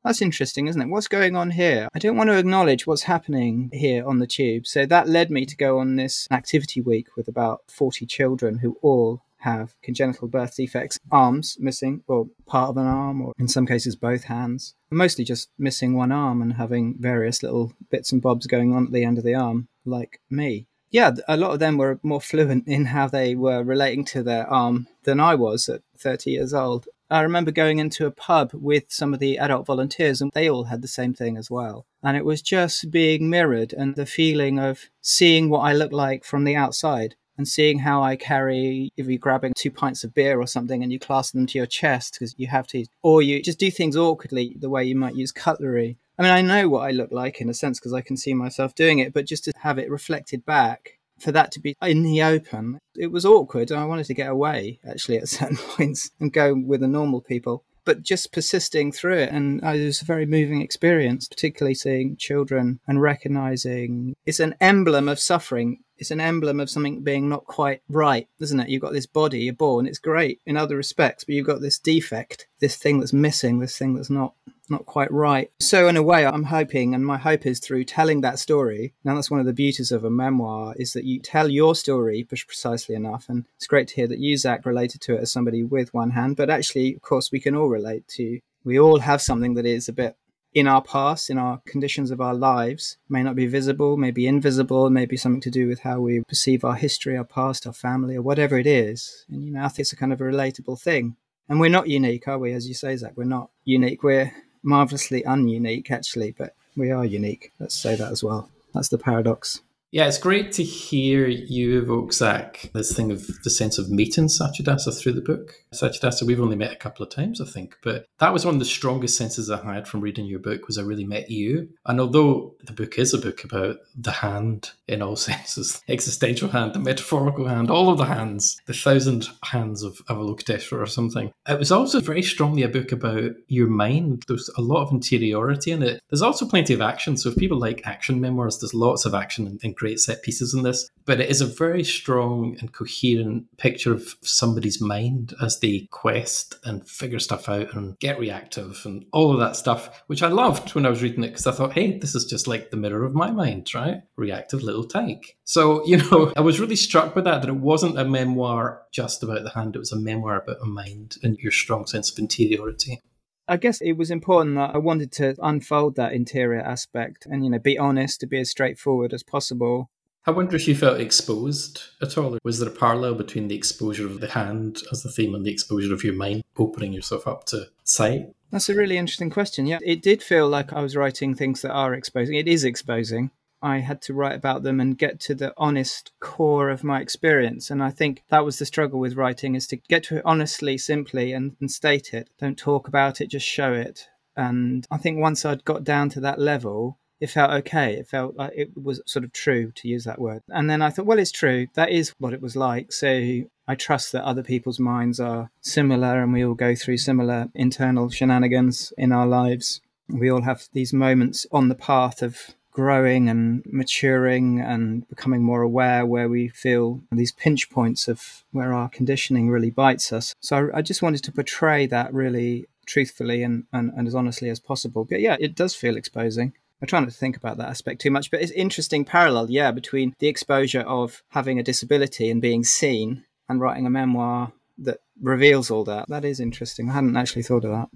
that's 0.05 0.21
interesting, 0.21 0.67
isn't 0.67 0.81
it? 0.81 0.89
What's 0.89 1.07
going 1.07 1.35
on 1.35 1.49
here? 1.49 1.89
I 1.95 1.97
don't 1.97 2.15
want 2.15 2.29
to 2.29 2.37
acknowledge 2.37 2.85
what's 2.85 3.03
happening 3.03 3.71
here 3.73 4.05
on 4.05 4.19
the 4.19 4.27
tube. 4.27 4.67
So 4.67 4.85
that 4.85 5.09
led 5.09 5.31
me 5.31 5.47
to 5.47 5.57
go 5.57 5.79
on 5.79 5.95
this 5.95 6.27
activity 6.29 6.79
week 6.79 7.15
with 7.17 7.27
about 7.27 7.61
40 7.71 8.05
children 8.05 8.59
who 8.59 8.77
all 8.83 9.23
have 9.45 9.75
congenital 9.83 10.27
birth 10.27 10.55
defects, 10.55 10.99
arms 11.11 11.55
missing, 11.59 12.03
or 12.07 12.27
part 12.47 12.69
of 12.69 12.77
an 12.77 12.87
arm, 12.87 13.21
or 13.21 13.31
in 13.37 13.47
some 13.47 13.67
cases 13.67 13.95
both 13.95 14.25
hands. 14.25 14.73
Mostly 14.91 15.23
just 15.23 15.49
missing 15.57 15.93
one 15.93 16.11
arm 16.11 16.41
and 16.41 16.53
having 16.53 16.95
various 16.99 17.43
little 17.43 17.73
bits 17.91 18.11
and 18.11 18.21
bobs 18.21 18.47
going 18.47 18.73
on 18.73 18.87
at 18.87 18.91
the 18.91 19.05
end 19.05 19.17
of 19.17 19.23
the 19.23 19.35
arm, 19.35 19.67
like 19.85 20.19
me. 20.29 20.67
Yeah, 20.89 21.11
a 21.27 21.37
lot 21.37 21.51
of 21.51 21.59
them 21.59 21.77
were 21.77 21.99
more 22.03 22.21
fluent 22.21 22.67
in 22.67 22.85
how 22.85 23.07
they 23.07 23.35
were 23.35 23.63
relating 23.63 24.03
to 24.05 24.23
their 24.23 24.47
arm 24.47 24.87
than 25.03 25.19
I 25.19 25.35
was 25.35 25.69
at 25.69 25.81
30 25.97 26.31
years 26.31 26.53
old. 26.53 26.87
I 27.09 27.21
remember 27.21 27.51
going 27.51 27.77
into 27.77 28.07
a 28.07 28.11
pub 28.11 28.51
with 28.53 28.85
some 28.87 29.13
of 29.13 29.19
the 29.19 29.37
adult 29.37 29.67
volunteers, 29.67 30.21
and 30.21 30.31
they 30.33 30.49
all 30.49 30.63
had 30.65 30.81
the 30.81 30.87
same 30.87 31.13
thing 31.13 31.37
as 31.37 31.51
well. 31.51 31.85
And 32.01 32.17
it 32.17 32.25
was 32.25 32.41
just 32.41 32.89
being 32.89 33.29
mirrored 33.29 33.73
and 33.73 33.95
the 33.95 34.07
feeling 34.07 34.57
of 34.57 34.89
seeing 35.01 35.49
what 35.49 35.59
I 35.59 35.73
look 35.73 35.91
like 35.91 36.23
from 36.23 36.45
the 36.45 36.55
outside 36.55 37.15
and 37.37 37.47
seeing 37.47 37.79
how 37.79 38.01
I 38.01 38.15
carry, 38.15 38.91
if 38.97 39.07
you're 39.07 39.17
grabbing 39.17 39.53
two 39.55 39.71
pints 39.71 40.03
of 40.03 40.13
beer 40.13 40.39
or 40.39 40.47
something 40.47 40.83
and 40.83 40.91
you 40.91 40.99
clasp 40.99 41.33
them 41.33 41.45
to 41.47 41.57
your 41.57 41.67
chest 41.67 42.13
because 42.13 42.35
you 42.37 42.47
have 42.47 42.67
to, 42.67 42.85
or 43.01 43.21
you 43.21 43.41
just 43.41 43.59
do 43.59 43.71
things 43.71 43.97
awkwardly 43.97 44.55
the 44.59 44.69
way 44.69 44.83
you 44.83 44.95
might 44.95 45.15
use 45.15 45.31
cutlery. 45.31 45.97
I 46.17 46.23
mean, 46.23 46.31
I 46.31 46.41
know 46.41 46.69
what 46.69 46.87
I 46.87 46.91
look 46.91 47.11
like 47.11 47.41
in 47.41 47.49
a 47.49 47.53
sense 47.53 47.79
because 47.79 47.93
I 47.93 48.01
can 48.01 48.15
see 48.15 48.33
myself 48.33 48.73
doing 48.73 48.99
it, 48.99 49.13
but 49.13 49.25
just 49.25 49.43
to 49.45 49.53
have 49.57 49.77
it 49.77 49.89
reflected 49.89 50.45
back, 50.45 50.99
for 51.19 51.31
that 51.31 51.51
to 51.53 51.59
be 51.59 51.75
in 51.81 52.03
the 52.03 52.21
open, 52.21 52.79
it 52.95 53.11
was 53.11 53.25
awkward. 53.25 53.71
I 53.71 53.85
wanted 53.85 54.05
to 54.07 54.13
get 54.13 54.29
away 54.29 54.79
actually 54.87 55.17
at 55.17 55.29
certain 55.29 55.57
points 55.57 56.11
and 56.19 56.31
go 56.31 56.53
with 56.53 56.81
the 56.81 56.87
normal 56.87 57.21
people. 57.21 57.63
But 57.85 58.03
just 58.03 58.33
persisting 58.33 58.91
through 58.91 59.17
it. 59.19 59.31
And 59.31 59.63
uh, 59.63 59.69
it 59.69 59.85
was 59.85 60.01
a 60.01 60.05
very 60.05 60.25
moving 60.25 60.61
experience, 60.61 61.27
particularly 61.27 61.75
seeing 61.75 62.17
children 62.17 62.79
and 62.87 63.01
recognizing 63.01 64.15
it's 64.25 64.39
an 64.39 64.55
emblem 64.59 65.07
of 65.07 65.19
suffering. 65.19 65.79
It's 65.97 66.11
an 66.11 66.19
emblem 66.19 66.59
of 66.59 66.69
something 66.69 67.03
being 67.03 67.29
not 67.29 67.45
quite 67.45 67.81
right, 67.87 68.27
isn't 68.41 68.59
it? 68.59 68.67
You've 68.67 68.81
got 68.81 68.91
this 68.91 69.05
body, 69.05 69.39
you're 69.39 69.53
born, 69.53 69.87
it's 69.87 69.99
great 69.99 70.41
in 70.45 70.57
other 70.57 70.75
respects, 70.75 71.23
but 71.23 71.35
you've 71.35 71.47
got 71.47 71.61
this 71.61 71.79
defect, 71.79 72.47
this 72.59 72.75
thing 72.75 72.99
that's 72.99 73.13
missing, 73.13 73.59
this 73.59 73.77
thing 73.77 73.93
that's 73.93 74.09
not 74.09 74.33
not 74.69 74.85
quite 74.85 75.11
right. 75.11 75.51
So 75.59 75.87
in 75.87 75.97
a 75.97 76.03
way, 76.03 76.25
I'm 76.25 76.43
hoping, 76.43 76.93
and 76.93 77.05
my 77.05 77.17
hope 77.17 77.45
is 77.45 77.59
through 77.59 77.85
telling 77.85 78.21
that 78.21 78.39
story. 78.39 78.93
Now 79.03 79.15
that's 79.15 79.31
one 79.31 79.39
of 79.39 79.45
the 79.45 79.53
beauties 79.53 79.91
of 79.91 80.03
a 80.03 80.09
memoir 80.09 80.75
is 80.77 80.93
that 80.93 81.05
you 81.05 81.19
tell 81.19 81.49
your 81.49 81.75
story 81.75 82.23
precisely 82.23 82.95
enough, 82.95 83.25
and 83.29 83.45
it's 83.57 83.67
great 83.67 83.87
to 83.89 83.95
hear 83.95 84.07
that 84.07 84.19
you, 84.19 84.37
Zach, 84.37 84.65
related 84.65 85.01
to 85.01 85.15
it 85.15 85.21
as 85.21 85.31
somebody 85.31 85.63
with 85.63 85.93
one 85.93 86.11
hand. 86.11 86.35
But 86.35 86.49
actually, 86.49 86.95
of 86.95 87.01
course, 87.01 87.31
we 87.31 87.39
can 87.39 87.55
all 87.55 87.69
relate 87.69 88.07
to. 88.09 88.39
We 88.63 88.79
all 88.79 88.99
have 88.99 89.21
something 89.21 89.53
that 89.55 89.65
is 89.65 89.87
a 89.87 89.93
bit 89.93 90.15
in 90.55 90.67
our 90.67 90.81
past, 90.81 91.29
in 91.29 91.37
our 91.37 91.61
conditions 91.67 92.11
of 92.11 92.21
our 92.21 92.33
lives, 92.33 92.97
may 93.09 93.21
not 93.21 93.35
be 93.35 93.45
visible, 93.45 93.97
may 93.97 94.09
be 94.09 94.25
invisible, 94.25 94.89
may 94.89 95.05
be 95.05 95.17
something 95.17 95.41
to 95.41 95.51
do 95.51 95.67
with 95.67 95.81
how 95.81 95.99
we 95.99 96.23
perceive 96.29 96.63
our 96.63 96.75
history, 96.75 97.17
our 97.17 97.25
past, 97.25 97.67
our 97.67 97.73
family, 97.73 98.15
or 98.15 98.21
whatever 98.21 98.57
it 98.57 98.65
is. 98.65 99.25
And 99.29 99.43
you 99.43 99.51
know, 99.51 99.65
I 99.65 99.67
think 99.67 99.79
it's 99.79 99.93
a 99.93 99.97
kind 99.97 100.13
of 100.13 100.21
a 100.21 100.23
relatable 100.23 100.81
thing. 100.81 101.17
And 101.49 101.59
we're 101.59 101.69
not 101.69 101.89
unique, 101.89 102.27
are 102.27 102.39
we? 102.39 102.53
As 102.53 102.67
you 102.67 102.73
say, 102.73 102.95
Zach, 102.95 103.11
we're 103.15 103.25
not 103.25 103.51
unique. 103.65 104.01
We're 104.01 104.31
marvelously 104.65 105.21
ununique, 105.23 105.91
actually, 105.91 106.31
but 106.31 106.55
we 106.75 106.91
are 106.91 107.05
unique. 107.05 107.51
Let's 107.59 107.75
say 107.75 107.95
that 107.95 108.11
as 108.11 108.23
well. 108.23 108.49
That's 108.73 108.89
the 108.89 108.97
paradox. 108.97 109.61
Yeah, 109.91 110.07
it's 110.07 110.17
great 110.17 110.51
to 110.53 110.63
hear 110.63 111.27
you 111.27 111.81
evoke, 111.81 112.11
Zach, 112.11 112.69
this 112.73 112.93
thing 112.93 113.11
of 113.11 113.27
the 113.43 113.49
sense 113.49 113.77
of 113.77 113.89
meeting 113.89 114.25
Satyadasa 114.25 114.99
through 114.99 115.13
the 115.13 115.21
book. 115.21 115.53
Satyadasa, 115.73 116.23
we've 116.23 116.41
only 116.41 116.55
met 116.55 116.73
a 116.73 116.77
couple 116.77 117.05
of 117.05 117.11
times, 117.11 117.39
I 117.39 117.45
think, 117.45 117.77
but 117.81 118.05
that 118.19 118.33
was 118.33 118.45
one 118.45 118.55
of 118.55 118.59
the 118.59 118.65
strongest 118.65 119.17
senses 119.17 119.49
I 119.49 119.63
had 119.63 119.87
from 119.87 120.01
reading 120.01 120.25
your 120.25 120.39
book 120.39 120.67
was 120.67 120.77
I 120.77 120.81
really 120.81 121.05
met 121.05 121.29
you. 121.29 121.69
And 121.85 122.01
although 122.01 122.55
the 122.63 122.73
book 122.73 122.97
is 122.97 123.13
a 123.13 123.17
book 123.17 123.43
about 123.43 123.77
the 123.95 124.11
hand 124.11 124.71
in 124.87 125.01
all 125.01 125.15
senses, 125.15 125.81
existential 125.87 126.49
hand, 126.49 126.73
the 126.73 126.79
metaphorical 126.79 127.47
hand, 127.47 127.69
all 127.69 127.89
of 127.89 127.97
the 127.97 128.05
hands, 128.05 128.57
the 128.65 128.73
thousand 128.73 129.29
hands 129.43 129.83
of 129.83 129.97
Avalokiteshvara 130.09 130.81
or 130.81 130.87
something, 130.87 131.31
it 131.47 131.59
was 131.59 131.71
also 131.71 131.99
very 131.99 132.23
strongly 132.23 132.63
a 132.63 132.69
book 132.69 132.91
about 132.91 133.31
your 133.47 133.67
mind. 133.67 134.23
There's 134.27 134.49
a 134.57 134.61
lot 134.61 134.83
of 134.83 134.91
interiority 134.91 135.71
in 135.71 135.83
it. 135.83 136.01
There's 136.09 136.21
also 136.21 136.47
plenty 136.47 136.73
of 136.73 136.81
action. 136.81 137.15
So 137.17 137.29
if 137.29 137.37
people 137.37 137.59
like 137.59 137.85
action 137.85 138.19
memoirs, 138.19 138.59
there's 138.59 138.73
lots 138.73 139.05
of 139.05 139.13
action 139.13 139.47
and, 139.63 139.74
great 139.75 139.99
set 139.99 140.23
pieces 140.23 140.53
in 140.53 140.63
this, 140.63 140.89
but 141.05 141.19
it 141.19 141.29
is 141.29 141.41
a 141.41 141.45
very 141.45 141.83
strong 141.83 142.57
and 142.59 142.73
coherent 142.73 143.45
picture 143.57 143.93
of 143.93 144.15
somebody's 144.21 144.81
mind 144.81 145.33
as 145.41 145.59
they 145.59 145.87
quest 145.91 146.55
and 146.63 146.87
figure 146.87 147.19
stuff 147.19 147.47
out 147.47 147.73
and 147.73 147.97
get 147.99 148.19
reactive 148.19 148.81
and 148.85 149.05
all 149.11 149.31
of 149.31 149.39
that 149.39 149.55
stuff, 149.55 150.03
which 150.07 150.23
I 150.23 150.27
loved 150.27 150.73
when 150.73 150.85
I 150.85 150.89
was 150.89 151.03
reading 151.03 151.23
it 151.23 151.29
because 151.29 151.47
I 151.47 151.51
thought, 151.51 151.73
hey, 151.73 151.97
this 151.99 152.15
is 152.15 152.25
just 152.25 152.47
like 152.47 152.71
the 152.71 152.77
mirror 152.77 153.03
of 153.03 153.13
my 153.13 153.31
mind, 153.31 153.73
right? 153.73 154.01
Reactive 154.15 154.63
little 154.63 154.85
tyke. 154.85 155.37
So, 155.43 155.85
you 155.87 155.97
know, 155.97 156.33
I 156.35 156.41
was 156.41 156.59
really 156.59 156.75
struck 156.75 157.13
by 157.13 157.21
that, 157.21 157.41
that 157.41 157.49
it 157.49 157.55
wasn't 157.55 157.99
a 157.99 158.05
memoir 158.05 158.81
just 158.91 159.23
about 159.23 159.43
the 159.43 159.49
hand, 159.51 159.75
it 159.75 159.79
was 159.79 159.91
a 159.91 159.99
memoir 159.99 160.41
about 160.41 160.61
a 160.61 160.65
mind 160.65 161.17
and 161.23 161.37
your 161.39 161.51
strong 161.51 161.85
sense 161.85 162.11
of 162.11 162.17
interiority. 162.17 163.01
I 163.47 163.57
guess 163.57 163.79
it 163.79 163.93
was 163.93 164.09
important 164.09 164.55
that 164.55 164.73
I 164.73 164.79
wanted 164.79 165.11
to 165.13 165.35
unfold 165.41 165.95
that 165.95 166.13
interior 166.13 166.61
aspect 166.61 167.27
and, 167.27 167.43
you 167.43 167.49
know, 167.51 167.59
be 167.59 167.77
honest, 167.77 168.19
to 168.21 168.27
be 168.27 168.39
as 168.39 168.49
straightforward 168.49 169.13
as 169.13 169.21
possible. 169.21 169.89
I 170.25 170.31
wonder 170.31 170.55
if 170.55 170.67
you 170.67 170.75
felt 170.75 170.99
exposed 170.99 171.83
at 172.01 172.17
all. 172.17 172.39
Was 172.43 172.57
there 172.59 172.69
a 172.69 172.71
parallel 172.71 173.13
between 173.13 173.47
the 173.47 173.55
exposure 173.55 174.07
of 174.07 174.19
the 174.19 174.29
hand 174.29 174.81
as 174.91 175.03
the 175.03 175.11
theme 175.11 175.35
and 175.35 175.45
the 175.45 175.51
exposure 175.51 175.93
of 175.93 176.03
your 176.03 176.15
mind, 176.15 176.43
opening 176.57 176.93
yourself 176.93 177.27
up 177.27 177.45
to 177.45 177.67
sight? 177.83 178.33
That's 178.49 178.69
a 178.69 178.73
really 178.73 178.97
interesting 178.97 179.29
question. 179.29 179.67
Yeah, 179.67 179.79
it 179.83 180.01
did 180.01 180.23
feel 180.23 180.47
like 180.49 180.73
I 180.73 180.81
was 180.81 180.95
writing 180.95 181.35
things 181.35 181.61
that 181.61 181.71
are 181.71 181.93
exposing. 181.93 182.35
It 182.35 182.47
is 182.47 182.63
exposing. 182.63 183.29
I 183.65 183.79
had 183.79 183.99
to 184.03 184.13
write 184.13 184.35
about 184.35 184.61
them 184.61 184.79
and 184.79 184.95
get 184.95 185.19
to 185.21 185.33
the 185.33 185.51
honest 185.57 186.11
core 186.19 186.69
of 186.69 186.83
my 186.83 187.01
experience. 187.01 187.71
And 187.71 187.81
I 187.81 187.89
think 187.89 188.23
that 188.29 188.45
was 188.45 188.59
the 188.59 188.65
struggle 188.65 188.99
with 188.99 189.15
writing 189.15 189.55
is 189.55 189.65
to 189.67 189.77
get 189.77 190.03
to 190.03 190.17
it 190.17 190.21
honestly, 190.23 190.77
simply, 190.77 191.33
and, 191.33 191.55
and 191.59 191.71
state 191.71 192.13
it. 192.13 192.29
Don't 192.39 192.59
talk 192.59 192.87
about 192.87 193.21
it, 193.21 193.27
just 193.31 193.47
show 193.47 193.73
it. 193.73 194.07
And 194.37 194.85
I 194.91 194.97
think 194.97 195.19
once 195.19 195.45
I'd 195.45 195.65
got 195.65 195.83
down 195.83 196.09
to 196.09 196.19
that 196.19 196.39
level, 196.39 196.99
it 197.19 197.31
felt 197.31 197.49
okay. 197.51 197.95
It 197.95 198.07
felt 198.07 198.35
like 198.35 198.51
it 198.55 198.69
was 198.77 199.01
sort 199.07 199.25
of 199.25 199.31
true 199.31 199.71
to 199.71 199.87
use 199.87 200.03
that 200.03 200.19
word. 200.19 200.43
And 200.49 200.69
then 200.69 200.83
I 200.83 200.91
thought, 200.91 201.07
well, 201.07 201.17
it's 201.17 201.31
true. 201.31 201.65
That 201.73 201.89
is 201.89 202.13
what 202.19 202.33
it 202.33 202.41
was 202.41 202.55
like. 202.55 202.91
So 202.91 203.41
I 203.67 203.73
trust 203.75 204.11
that 204.11 204.25
other 204.25 204.43
people's 204.43 204.79
minds 204.79 205.19
are 205.19 205.49
similar 205.61 206.21
and 206.21 206.33
we 206.33 206.45
all 206.45 206.53
go 206.53 206.75
through 206.75 206.97
similar 206.97 207.49
internal 207.55 208.11
shenanigans 208.11 208.93
in 208.95 209.11
our 209.11 209.25
lives. 209.25 209.81
We 210.07 210.29
all 210.29 210.43
have 210.43 210.67
these 210.73 210.93
moments 210.93 211.47
on 211.51 211.69
the 211.69 211.73
path 211.75 212.21
of 212.21 212.53
growing 212.75 213.29
and 213.29 213.63
maturing 213.71 214.59
and 214.59 215.07
becoming 215.07 215.41
more 215.41 215.61
aware 215.61 216.05
where 216.05 216.27
we 216.27 216.49
feel 216.49 217.01
these 217.09 217.31
pinch 217.31 217.69
points 217.69 218.09
of 218.09 218.43
where 218.51 218.73
our 218.73 218.89
conditioning 218.89 219.49
really 219.49 219.69
bites 219.69 220.11
us. 220.11 220.35
So 220.41 220.69
I 220.73 220.81
just 220.81 221.01
wanted 221.01 221.23
to 221.23 221.31
portray 221.31 221.87
that 221.87 222.13
really 222.13 222.67
truthfully 222.85 223.43
and, 223.43 223.63
and, 223.71 223.93
and 223.95 224.09
as 224.09 224.13
honestly 224.13 224.49
as 224.49 224.59
possible. 224.59 225.05
But 225.05 225.21
yeah, 225.21 225.37
it 225.39 225.55
does 225.55 225.73
feel 225.73 225.95
exposing. 225.95 226.51
I 226.81 226.85
try 226.85 226.99
not 226.99 227.07
to 227.07 227.15
think 227.15 227.37
about 227.37 227.55
that 227.57 227.69
aspect 227.69 228.01
too 228.01 228.11
much, 228.11 228.29
but 228.29 228.41
it's 228.41 228.51
interesting 228.51 229.05
parallel, 229.05 229.49
yeah, 229.49 229.71
between 229.71 230.13
the 230.19 230.27
exposure 230.27 230.81
of 230.81 231.23
having 231.29 231.57
a 231.57 231.63
disability 231.63 232.29
and 232.29 232.41
being 232.41 232.65
seen 232.65 233.23
and 233.47 233.61
writing 233.61 233.85
a 233.85 233.89
memoir 233.89 234.51
that 234.79 234.99
reveals 235.21 235.71
all 235.71 235.85
that. 235.85 236.09
That 236.09 236.25
is 236.25 236.41
interesting. 236.41 236.89
I 236.89 236.93
hadn't 236.95 237.15
actually 237.15 237.43
thought 237.43 237.63
of 237.63 237.71
that. 237.71 237.87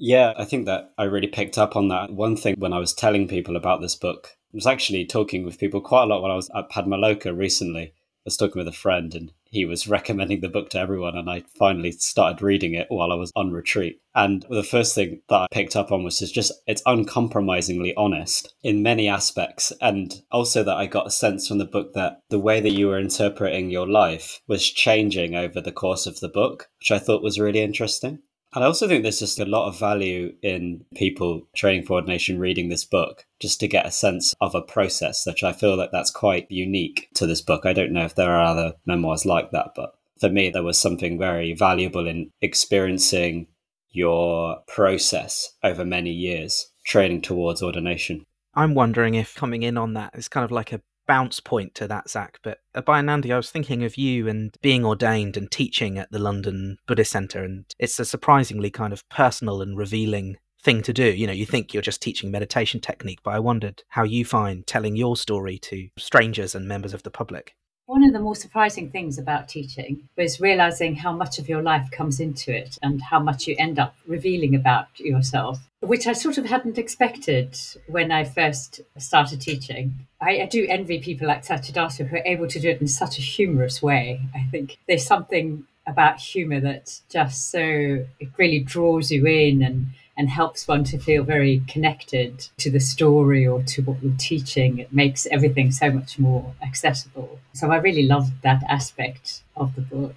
Yeah, 0.00 0.32
I 0.36 0.44
think 0.44 0.66
that 0.66 0.92
I 0.96 1.04
really 1.04 1.26
picked 1.26 1.58
up 1.58 1.74
on 1.74 1.88
that. 1.88 2.12
One 2.12 2.36
thing 2.36 2.54
when 2.58 2.72
I 2.72 2.78
was 2.78 2.94
telling 2.94 3.26
people 3.26 3.56
about 3.56 3.80
this 3.80 3.96
book, 3.96 4.28
I 4.32 4.54
was 4.54 4.66
actually 4.66 5.04
talking 5.04 5.44
with 5.44 5.58
people 5.58 5.80
quite 5.80 6.04
a 6.04 6.06
lot 6.06 6.22
when 6.22 6.30
I 6.30 6.36
was 6.36 6.48
at 6.54 6.70
Padmaloka 6.70 7.36
recently. 7.36 7.82
I 7.82 7.92
was 8.24 8.36
talking 8.36 8.60
with 8.60 8.68
a 8.68 8.72
friend 8.72 9.12
and 9.12 9.32
he 9.50 9.64
was 9.64 9.88
recommending 9.88 10.40
the 10.40 10.48
book 10.48 10.70
to 10.70 10.78
everyone 10.78 11.16
and 11.16 11.28
I 11.28 11.42
finally 11.58 11.90
started 11.90 12.42
reading 12.42 12.74
it 12.74 12.86
while 12.90 13.10
I 13.10 13.16
was 13.16 13.32
on 13.34 13.50
retreat. 13.50 14.00
And 14.14 14.46
the 14.48 14.62
first 14.62 14.94
thing 14.94 15.20
that 15.30 15.34
I 15.34 15.46
picked 15.50 15.74
up 15.74 15.90
on 15.90 16.04
was 16.04 16.20
just 16.20 16.52
it's 16.68 16.82
uncompromisingly 16.86 17.92
honest 17.96 18.54
in 18.62 18.84
many 18.84 19.08
aspects 19.08 19.72
and 19.80 20.22
also 20.30 20.62
that 20.62 20.76
I 20.76 20.86
got 20.86 21.08
a 21.08 21.10
sense 21.10 21.48
from 21.48 21.58
the 21.58 21.64
book 21.64 21.94
that 21.94 22.20
the 22.28 22.38
way 22.38 22.60
that 22.60 22.70
you 22.70 22.86
were 22.86 23.00
interpreting 23.00 23.68
your 23.68 23.88
life 23.88 24.40
was 24.46 24.70
changing 24.70 25.34
over 25.34 25.60
the 25.60 25.72
course 25.72 26.06
of 26.06 26.20
the 26.20 26.28
book, 26.28 26.68
which 26.78 26.92
I 26.92 27.00
thought 27.00 27.24
was 27.24 27.40
really 27.40 27.62
interesting. 27.62 28.20
And 28.54 28.64
I 28.64 28.66
also 28.66 28.88
think 28.88 29.02
there's 29.02 29.18
just 29.18 29.38
a 29.38 29.44
lot 29.44 29.68
of 29.68 29.78
value 29.78 30.34
in 30.42 30.84
people 30.94 31.46
training 31.54 31.84
for 31.84 31.94
ordination 31.94 32.38
reading 32.38 32.68
this 32.70 32.84
book 32.84 33.26
just 33.40 33.60
to 33.60 33.68
get 33.68 33.86
a 33.86 33.90
sense 33.90 34.34
of 34.40 34.54
a 34.54 34.62
process, 34.62 35.26
which 35.26 35.44
I 35.44 35.52
feel 35.52 35.76
like 35.76 35.90
that's 35.92 36.10
quite 36.10 36.50
unique 36.50 37.08
to 37.14 37.26
this 37.26 37.42
book. 37.42 37.66
I 37.66 37.74
don't 37.74 37.92
know 37.92 38.04
if 38.04 38.14
there 38.14 38.30
are 38.30 38.44
other 38.44 38.74
memoirs 38.86 39.26
like 39.26 39.50
that, 39.50 39.72
but 39.76 39.92
for 40.18 40.30
me, 40.30 40.48
there 40.50 40.62
was 40.62 40.78
something 40.78 41.18
very 41.18 41.52
valuable 41.52 42.06
in 42.06 42.30
experiencing 42.40 43.48
your 43.90 44.58
process 44.66 45.50
over 45.62 45.84
many 45.84 46.10
years 46.10 46.70
training 46.84 47.20
towards 47.20 47.62
ordination. 47.62 48.24
I'm 48.54 48.74
wondering 48.74 49.14
if 49.14 49.34
coming 49.34 49.62
in 49.62 49.76
on 49.76 49.92
that 49.94 50.14
is 50.14 50.28
kind 50.28 50.44
of 50.44 50.50
like 50.50 50.72
a 50.72 50.80
bounce 51.08 51.40
point 51.40 51.74
to 51.74 51.88
that, 51.88 52.08
Zach. 52.08 52.38
But 52.44 52.58
uh, 52.74 52.82
Abhayanandi, 52.82 53.32
I 53.32 53.36
was 53.36 53.50
thinking 53.50 53.82
of 53.82 53.96
you 53.96 54.28
and 54.28 54.56
being 54.62 54.84
ordained 54.84 55.36
and 55.36 55.50
teaching 55.50 55.98
at 55.98 56.12
the 56.12 56.20
London 56.20 56.78
Buddhist 56.86 57.10
Centre, 57.10 57.42
and 57.42 57.64
it's 57.80 57.98
a 57.98 58.04
surprisingly 58.04 58.70
kind 58.70 58.92
of 58.92 59.08
personal 59.08 59.60
and 59.60 59.76
revealing 59.76 60.36
thing 60.62 60.82
to 60.82 60.92
do. 60.92 61.10
You 61.10 61.26
know, 61.26 61.32
you 61.32 61.46
think 61.46 61.72
you're 61.74 61.82
just 61.82 62.02
teaching 62.02 62.30
meditation 62.30 62.80
technique, 62.80 63.20
but 63.24 63.34
I 63.34 63.40
wondered 63.40 63.82
how 63.88 64.04
you 64.04 64.24
find 64.24 64.64
telling 64.66 64.94
your 64.94 65.16
story 65.16 65.58
to 65.58 65.88
strangers 65.98 66.54
and 66.54 66.68
members 66.68 66.94
of 66.94 67.02
the 67.02 67.10
public. 67.10 67.54
One 67.88 68.04
of 68.04 68.12
the 68.12 68.20
more 68.20 68.36
surprising 68.36 68.90
things 68.90 69.16
about 69.16 69.48
teaching 69.48 70.10
was 70.14 70.42
realizing 70.42 70.94
how 70.94 71.10
much 71.10 71.38
of 71.38 71.48
your 71.48 71.62
life 71.62 71.90
comes 71.90 72.20
into 72.20 72.54
it 72.54 72.78
and 72.82 73.00
how 73.00 73.18
much 73.18 73.46
you 73.46 73.56
end 73.58 73.78
up 73.78 73.96
revealing 74.06 74.54
about 74.54 75.00
yourself, 75.00 75.58
which 75.80 76.06
I 76.06 76.12
sort 76.12 76.36
of 76.36 76.44
hadn't 76.44 76.76
expected 76.76 77.58
when 77.86 78.12
I 78.12 78.24
first 78.24 78.82
started 78.98 79.40
teaching. 79.40 79.94
I, 80.20 80.42
I 80.42 80.44
do 80.44 80.66
envy 80.68 80.98
people 80.98 81.28
like 81.28 81.46
Satyadasa 81.46 82.06
who 82.06 82.16
are 82.16 82.26
able 82.26 82.46
to 82.48 82.60
do 82.60 82.68
it 82.68 82.82
in 82.82 82.88
such 82.88 83.16
a 83.16 83.22
humorous 83.22 83.80
way. 83.80 84.20
I 84.34 84.46
think 84.50 84.76
there's 84.86 85.06
something 85.06 85.64
about 85.86 86.20
humor 86.20 86.60
that 86.60 87.00
just 87.08 87.50
so 87.50 87.58
it 87.62 88.28
really 88.36 88.60
draws 88.60 89.10
you 89.10 89.24
in 89.24 89.62
and 89.62 89.86
and 90.18 90.28
helps 90.28 90.66
one 90.66 90.82
to 90.82 90.98
feel 90.98 91.22
very 91.22 91.62
connected 91.68 92.48
to 92.58 92.70
the 92.70 92.80
story 92.80 93.46
or 93.46 93.62
to 93.62 93.82
what 93.82 94.02
you're 94.02 94.12
teaching. 94.18 94.78
It 94.78 94.92
makes 94.92 95.26
everything 95.26 95.70
so 95.70 95.90
much 95.90 96.18
more 96.18 96.52
accessible. 96.60 97.38
So 97.54 97.70
I 97.70 97.76
really 97.76 98.02
loved 98.02 98.42
that 98.42 98.62
aspect 98.68 99.42
of 99.56 99.76
the 99.76 99.80
book. 99.80 100.16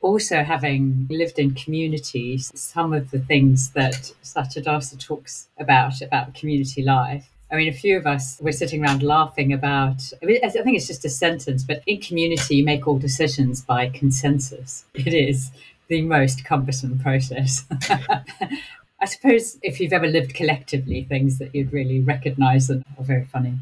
Also, 0.00 0.44
having 0.44 1.08
lived 1.10 1.38
in 1.38 1.54
communities, 1.54 2.52
some 2.54 2.92
of 2.92 3.10
the 3.10 3.18
things 3.18 3.70
that 3.70 4.12
Satyadasa 4.22 5.00
talks 5.04 5.48
about, 5.58 6.00
about 6.02 6.34
community 6.34 6.82
life, 6.82 7.30
I 7.50 7.56
mean, 7.56 7.68
a 7.68 7.72
few 7.72 7.96
of 7.96 8.06
us 8.06 8.38
were 8.40 8.52
sitting 8.52 8.84
around 8.84 9.02
laughing 9.02 9.54
about. 9.54 10.02
I, 10.22 10.26
mean, 10.26 10.38
I 10.44 10.50
think 10.50 10.76
it's 10.76 10.86
just 10.86 11.06
a 11.06 11.08
sentence, 11.08 11.64
but 11.64 11.82
in 11.86 12.00
community, 12.00 12.56
you 12.56 12.64
make 12.64 12.86
all 12.86 12.98
decisions 12.98 13.62
by 13.62 13.88
consensus. 13.88 14.84
It 14.92 15.14
is 15.14 15.50
the 15.88 16.02
most 16.02 16.44
cumbersome 16.44 16.98
process. 16.98 17.64
I 19.00 19.06
suppose 19.06 19.58
if 19.62 19.80
you've 19.80 19.92
ever 19.92 20.08
lived 20.08 20.34
collectively, 20.34 21.04
things 21.04 21.38
that 21.38 21.54
you'd 21.54 21.72
really 21.72 22.00
recognise 22.00 22.66
that 22.66 22.82
are 22.98 23.04
very 23.04 23.24
funny. 23.24 23.54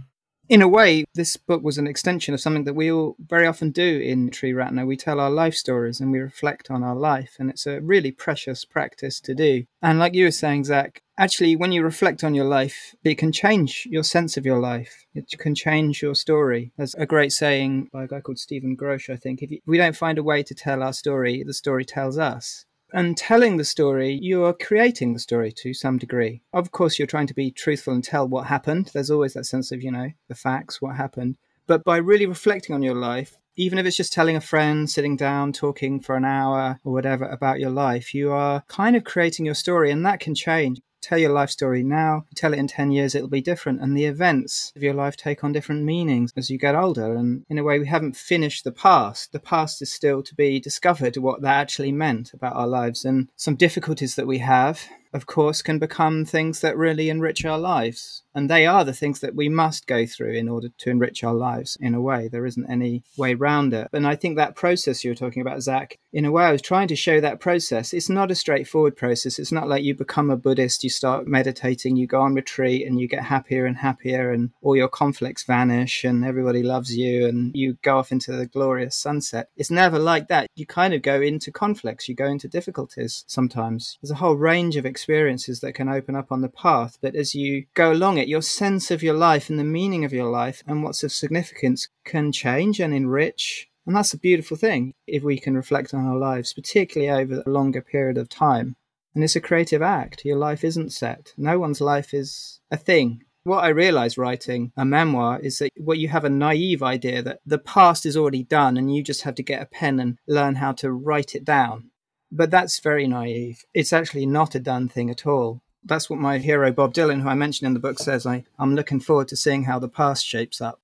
In 0.49 0.63
a 0.63 0.69
way, 0.69 1.05
this 1.15 1.37
book 1.37 1.65
was 1.65 1.77
an 1.77 1.89
extension 1.89 2.33
of 2.33 2.41
something 2.41 2.63
that 2.65 2.75
we 2.75 2.91
all 2.91 3.17
very 3.19 3.49
often 3.49 3.73
do 3.73 3.99
in 3.99 4.31
Triratna. 4.31 4.87
We 4.87 4.97
tell 4.97 5.19
our 5.19 5.31
life 5.31 5.55
stories 5.55 6.01
and 6.01 6.13
we 6.13 6.21
reflect 6.21 6.71
on 6.71 6.85
our 6.85 6.95
life, 6.95 7.35
and 7.41 7.51
it's 7.51 7.67
a 7.67 7.81
really 7.81 8.13
precious 8.13 8.65
practice 8.65 9.19
to 9.23 9.35
do. 9.35 9.65
And 9.83 9.99
like 9.99 10.15
you 10.15 10.25
were 10.25 10.31
saying, 10.31 10.63
Zach, 10.65 11.03
actually, 11.19 11.57
when 11.57 11.73
you 11.73 11.83
reflect 11.83 12.23
on 12.23 12.37
your 12.37 12.45
life, 12.45 12.95
it 13.03 13.19
can 13.19 13.33
change 13.33 13.89
your 13.91 14.05
sense 14.05 14.37
of 14.37 14.47
your 14.47 14.61
life. 14.61 15.05
It 15.17 15.35
can 15.37 15.57
change 15.57 16.01
your 16.01 16.15
story. 16.15 16.71
There's 16.77 16.95
a 16.95 17.07
great 17.07 17.33
saying 17.33 17.89
by 17.93 18.05
a 18.05 18.09
guy 18.09 18.21
called 18.21 18.39
Stephen 18.39 18.77
Grosz, 18.77 19.11
I 19.11 19.17
think. 19.17 19.43
If 19.43 19.51
we 19.67 19.79
don't 19.79 19.97
find 19.97 20.17
a 20.17 20.23
way 20.23 20.45
to 20.45 20.55
tell 20.55 20.81
our 20.81 20.93
story, 20.93 21.43
the 21.43 21.55
story 21.55 21.85
tells 21.85 22.19
us. 22.19 22.67
And 22.97 23.15
telling 23.15 23.59
the 23.59 23.65
story, 23.67 24.19
you 24.23 24.43
are 24.47 24.55
creating 24.55 25.13
the 25.13 25.19
story 25.19 25.53
to 25.53 25.75
some 25.75 25.99
degree. 25.99 26.41
Of 26.55 26.73
course, 26.73 26.99
you're 26.99 27.07
trying 27.07 27.27
to 27.27 27.35
be 27.35 27.51
truthful 27.51 27.93
and 27.93 28.03
tell 28.03 28.27
what 28.27 28.47
happened. 28.47 28.91
There's 28.95 29.11
always 29.11 29.35
that 29.35 29.45
sense 29.45 29.71
of, 29.71 29.83
you 29.83 29.93
know, 29.93 30.13
the 30.29 30.35
facts, 30.35 30.81
what 30.81 30.97
happened. 30.97 31.37
But 31.67 31.85
by 31.85 31.99
really 31.99 32.25
reflecting 32.25 32.75
on 32.75 32.83
your 32.83 32.95
life, 32.95 33.37
even 33.55 33.77
if 33.77 33.85
it's 33.85 33.99
just 33.99 34.15
telling 34.15 34.35
a 34.35 34.41
friend, 34.41 34.89
sitting 34.89 35.15
down, 35.15 35.53
talking 35.53 36.01
for 36.01 36.17
an 36.17 36.25
hour 36.25 36.81
or 36.85 36.93
whatever 36.95 37.27
about 37.27 37.61
your 37.61 37.69
life, 37.69 38.15
you 38.15 38.33
are 38.33 38.63
kind 38.67 38.97
of 38.97 39.05
creating 39.05 39.45
your 39.45 39.55
story, 39.55 39.91
and 39.91 40.07
that 40.07 40.21
can 40.21 40.35
change 40.35 40.81
tell 41.07 41.19
your 41.19 41.33
life 41.33 41.51
story 41.51 41.83
now, 41.83 42.25
tell 42.35 42.53
it 42.53 42.59
in 42.59 42.67
10 42.67 42.91
years, 42.91 43.15
it'll 43.15 43.29
be 43.29 43.41
different. 43.41 43.81
And 43.81 43.97
the 43.97 44.07
events 44.07 44.73
of 44.75 44.83
your 44.83 44.95
life 44.95 45.17
take 45.17 45.45
on 45.45 45.53
different 45.53 45.85
meanings 45.85 46.33
as 46.37 46.51
you 46.51 46.59
get 46.59 46.75
older. 46.75 47.15
And 47.15 47.45
in 47.49 47.59
a 47.59 47.65
way, 47.65 47.79
we 47.79 47.87
haven't 47.87 48.17
finished 48.17 48.65
the 48.65 48.73
past. 48.73 49.33
The 49.33 49.41
past 49.41 49.81
is 49.83 49.93
still 49.93 50.23
to 50.23 50.35
be 50.35 50.59
discovered, 50.59 51.17
what 51.17 51.43
that 51.43 51.61
actually 51.61 51.93
meant 51.93 52.33
about 52.33 52.57
our 52.57 52.67
lives 52.67 53.05
and 53.05 53.29
some 53.37 53.55
difficulties 53.55 54.17
that 54.17 54.27
we 54.27 54.39
have 54.39 54.89
of 55.13 55.27
course, 55.27 55.63
can 55.63 55.79
become 55.79 56.25
things 56.25 56.61
that 56.61 56.77
really 56.77 57.09
enrich 57.09 57.45
our 57.45 57.59
lives. 57.59 58.23
And 58.35 58.51
they 58.51 58.67
are 58.67 58.85
the 58.85 58.93
things 58.93 59.21
that 59.21 59.35
we 59.35 59.49
must 59.49 59.87
go 59.87 60.05
through 60.05 60.35
in 60.35 60.49
order 60.49 60.69
to 60.77 60.91
enrich 60.91 61.25
our 61.25 61.33
lives 61.33 61.79
in 61.81 61.95
a 61.95 62.03
way. 62.03 62.29
There 62.29 62.45
isn't 62.45 62.71
any 62.71 63.03
way 63.17 63.33
round 63.33 63.73
it. 63.73 63.89
And 63.95 64.07
I 64.07 64.15
think 64.15 64.37
that 64.37 64.55
process 64.55 65.03
you 65.03 65.11
were 65.11 65.15
talking 65.15 65.41
about, 65.41 65.63
Zach, 65.63 65.99
in 66.13 66.27
a 66.27 66.33
way, 66.33 66.45
I 66.45 66.53
was 66.53 66.61
trying 66.61 66.89
to 66.89 66.97
show 66.97 67.19
that 67.21 67.41
process. 67.41 67.95
It's 67.95 68.11
not 68.11 68.31
a 68.31 68.35
straightforward 68.35 68.95
process. 68.95 69.39
It's 69.39 69.53
not 69.53 69.69
like 69.69 69.85
you 69.85 69.95
become 69.95 70.31
a 70.31 70.37
Buddhist, 70.37 70.85
you 70.85 70.91
start 70.91 71.27
meditating, 71.27 71.97
you 71.97 72.07
go 72.07 72.21
on 72.21 72.35
retreat, 72.35 72.87
and 72.87 73.01
you 73.01 73.09
get 73.09 73.23
happier 73.23 73.65
and 73.65 73.79
happier, 73.79 74.31
and 74.31 74.51
all 74.61 74.77
your 74.77 74.89
conflicts 74.89 75.45
vanish, 75.45 76.05
and 76.05 76.25
everybody 76.25 76.63
loves 76.63 76.95
you, 76.95 77.27
and 77.27 77.53
you 77.55 77.79
go 77.83 77.99
off 77.99 78.13
into 78.13 78.33
the 78.33 78.47
glorious 78.47 78.97
sunset. 78.97 79.49
It's 79.57 79.71
never 79.71 79.99
like 79.99 80.29
that. 80.29 80.47
You 80.55 80.67
kind 80.67 80.93
of 80.93 81.01
go 81.03 81.23
into 81.23 81.51
conflicts, 81.51 82.09
you 82.09 82.15
go 82.15 82.27
into 82.27 82.49
difficulties 82.49 83.25
sometimes. 83.27 83.99
There's 84.03 84.11
a 84.11 84.17
whole 84.17 84.37
range 84.37 84.77
of 84.77 84.85
experiences 84.97 85.61
that 85.61 85.75
can 85.75 85.91
open 85.91 86.17
up 86.17 86.33
on 86.33 86.41
the 86.41 86.49
path. 86.49 86.97
But 87.03 87.15
as 87.15 87.35
you 87.35 87.67
go 87.75 87.93
along 87.93 88.17
it, 88.17 88.29
your 88.29 88.41
sense 88.41 88.91
of 88.91 89.03
your 89.03 89.13
life 89.13 89.51
and 89.51 89.59
the 89.59 89.73
meaning 89.79 90.07
of 90.07 90.13
your 90.13 90.31
life 90.31 90.63
and 90.67 90.83
what's 90.83 91.03
of 91.05 91.13
significance 91.13 91.89
can 92.07 92.33
change 92.33 92.81
and 92.81 92.95
enrich. 92.95 93.69
And 93.87 93.95
that's 93.95 94.15
a 94.15 94.19
beautiful 94.19 94.57
thing 94.57 94.95
if 95.07 95.23
we 95.23 95.39
can 95.39 95.55
reflect 95.55 95.93
on 95.93 96.07
our 96.07 96.17
lives, 96.17 96.55
particularly 96.55 97.11
over 97.11 97.43
a 97.45 97.51
longer 97.51 97.83
period 97.83 98.17
of 98.17 98.31
time. 98.31 98.77
And 99.15 99.23
it's 99.23 99.37
a 99.37 99.41
creative 99.49 99.83
act. 99.83 100.25
Your 100.25 100.39
life 100.39 100.65
isn't 100.65 100.95
set. 100.95 101.35
No 101.37 101.59
one's 101.59 101.83
life 101.83 102.15
is 102.15 102.61
a 102.71 102.79
thing. 102.79 103.23
What 103.45 103.65
I 103.65 103.69
realized 103.69 104.17
writing 104.17 104.73
a 104.79 104.85
memoir 104.87 105.41
is 105.41 105.59
that 105.59 105.73
what 105.77 105.99
you 105.99 106.09
have 106.09 106.25
a 106.25 106.31
naive 106.31 106.83
idea 106.83 107.23
that 107.23 107.41
the 107.45 107.59
past 107.59 108.07
is 108.07 108.17
already 108.17 108.45
done 108.45 108.79
and 108.79 108.95
you 108.95 109.03
just 109.03 109.23
have 109.23 109.35
to 109.35 109.43
get 109.43 109.63
a 109.63 109.67
pen 109.67 110.01
and 110.01 110.17
learn 110.27 110.55
how 110.55 110.73
to 110.81 110.91
write 110.91 111.35
it 111.35 111.45
down. 111.45 111.91
But 112.31 112.51
that's 112.51 112.81
very 112.81 113.07
naive. 113.07 113.65
It's 113.73 113.93
actually 113.93 114.27
not 114.27 114.55
a 114.55 114.61
done 114.61 114.89
thing 114.89 115.11
at 115.11 115.27
all. 115.27 115.63
That's 115.85 116.11
what 116.11 116.19
my 116.19 116.39
hero 116.39 116.73
Bob 116.73 116.93
Dylan, 116.93 117.23
who 117.23 117.29
I 117.29 117.35
mentioned 117.35 117.69
in 117.69 117.75
the 117.75 117.81
book, 117.81 117.99
says. 117.99 118.27
I, 118.27 118.45
I'm 118.59 118.75
looking 118.75 119.01
forward 119.01 119.29
to 119.29 119.37
seeing 119.37 119.65
how 119.65 119.79
the 119.79 119.89
past 119.89 120.27
shapes 120.27 120.61
up. 120.61 120.81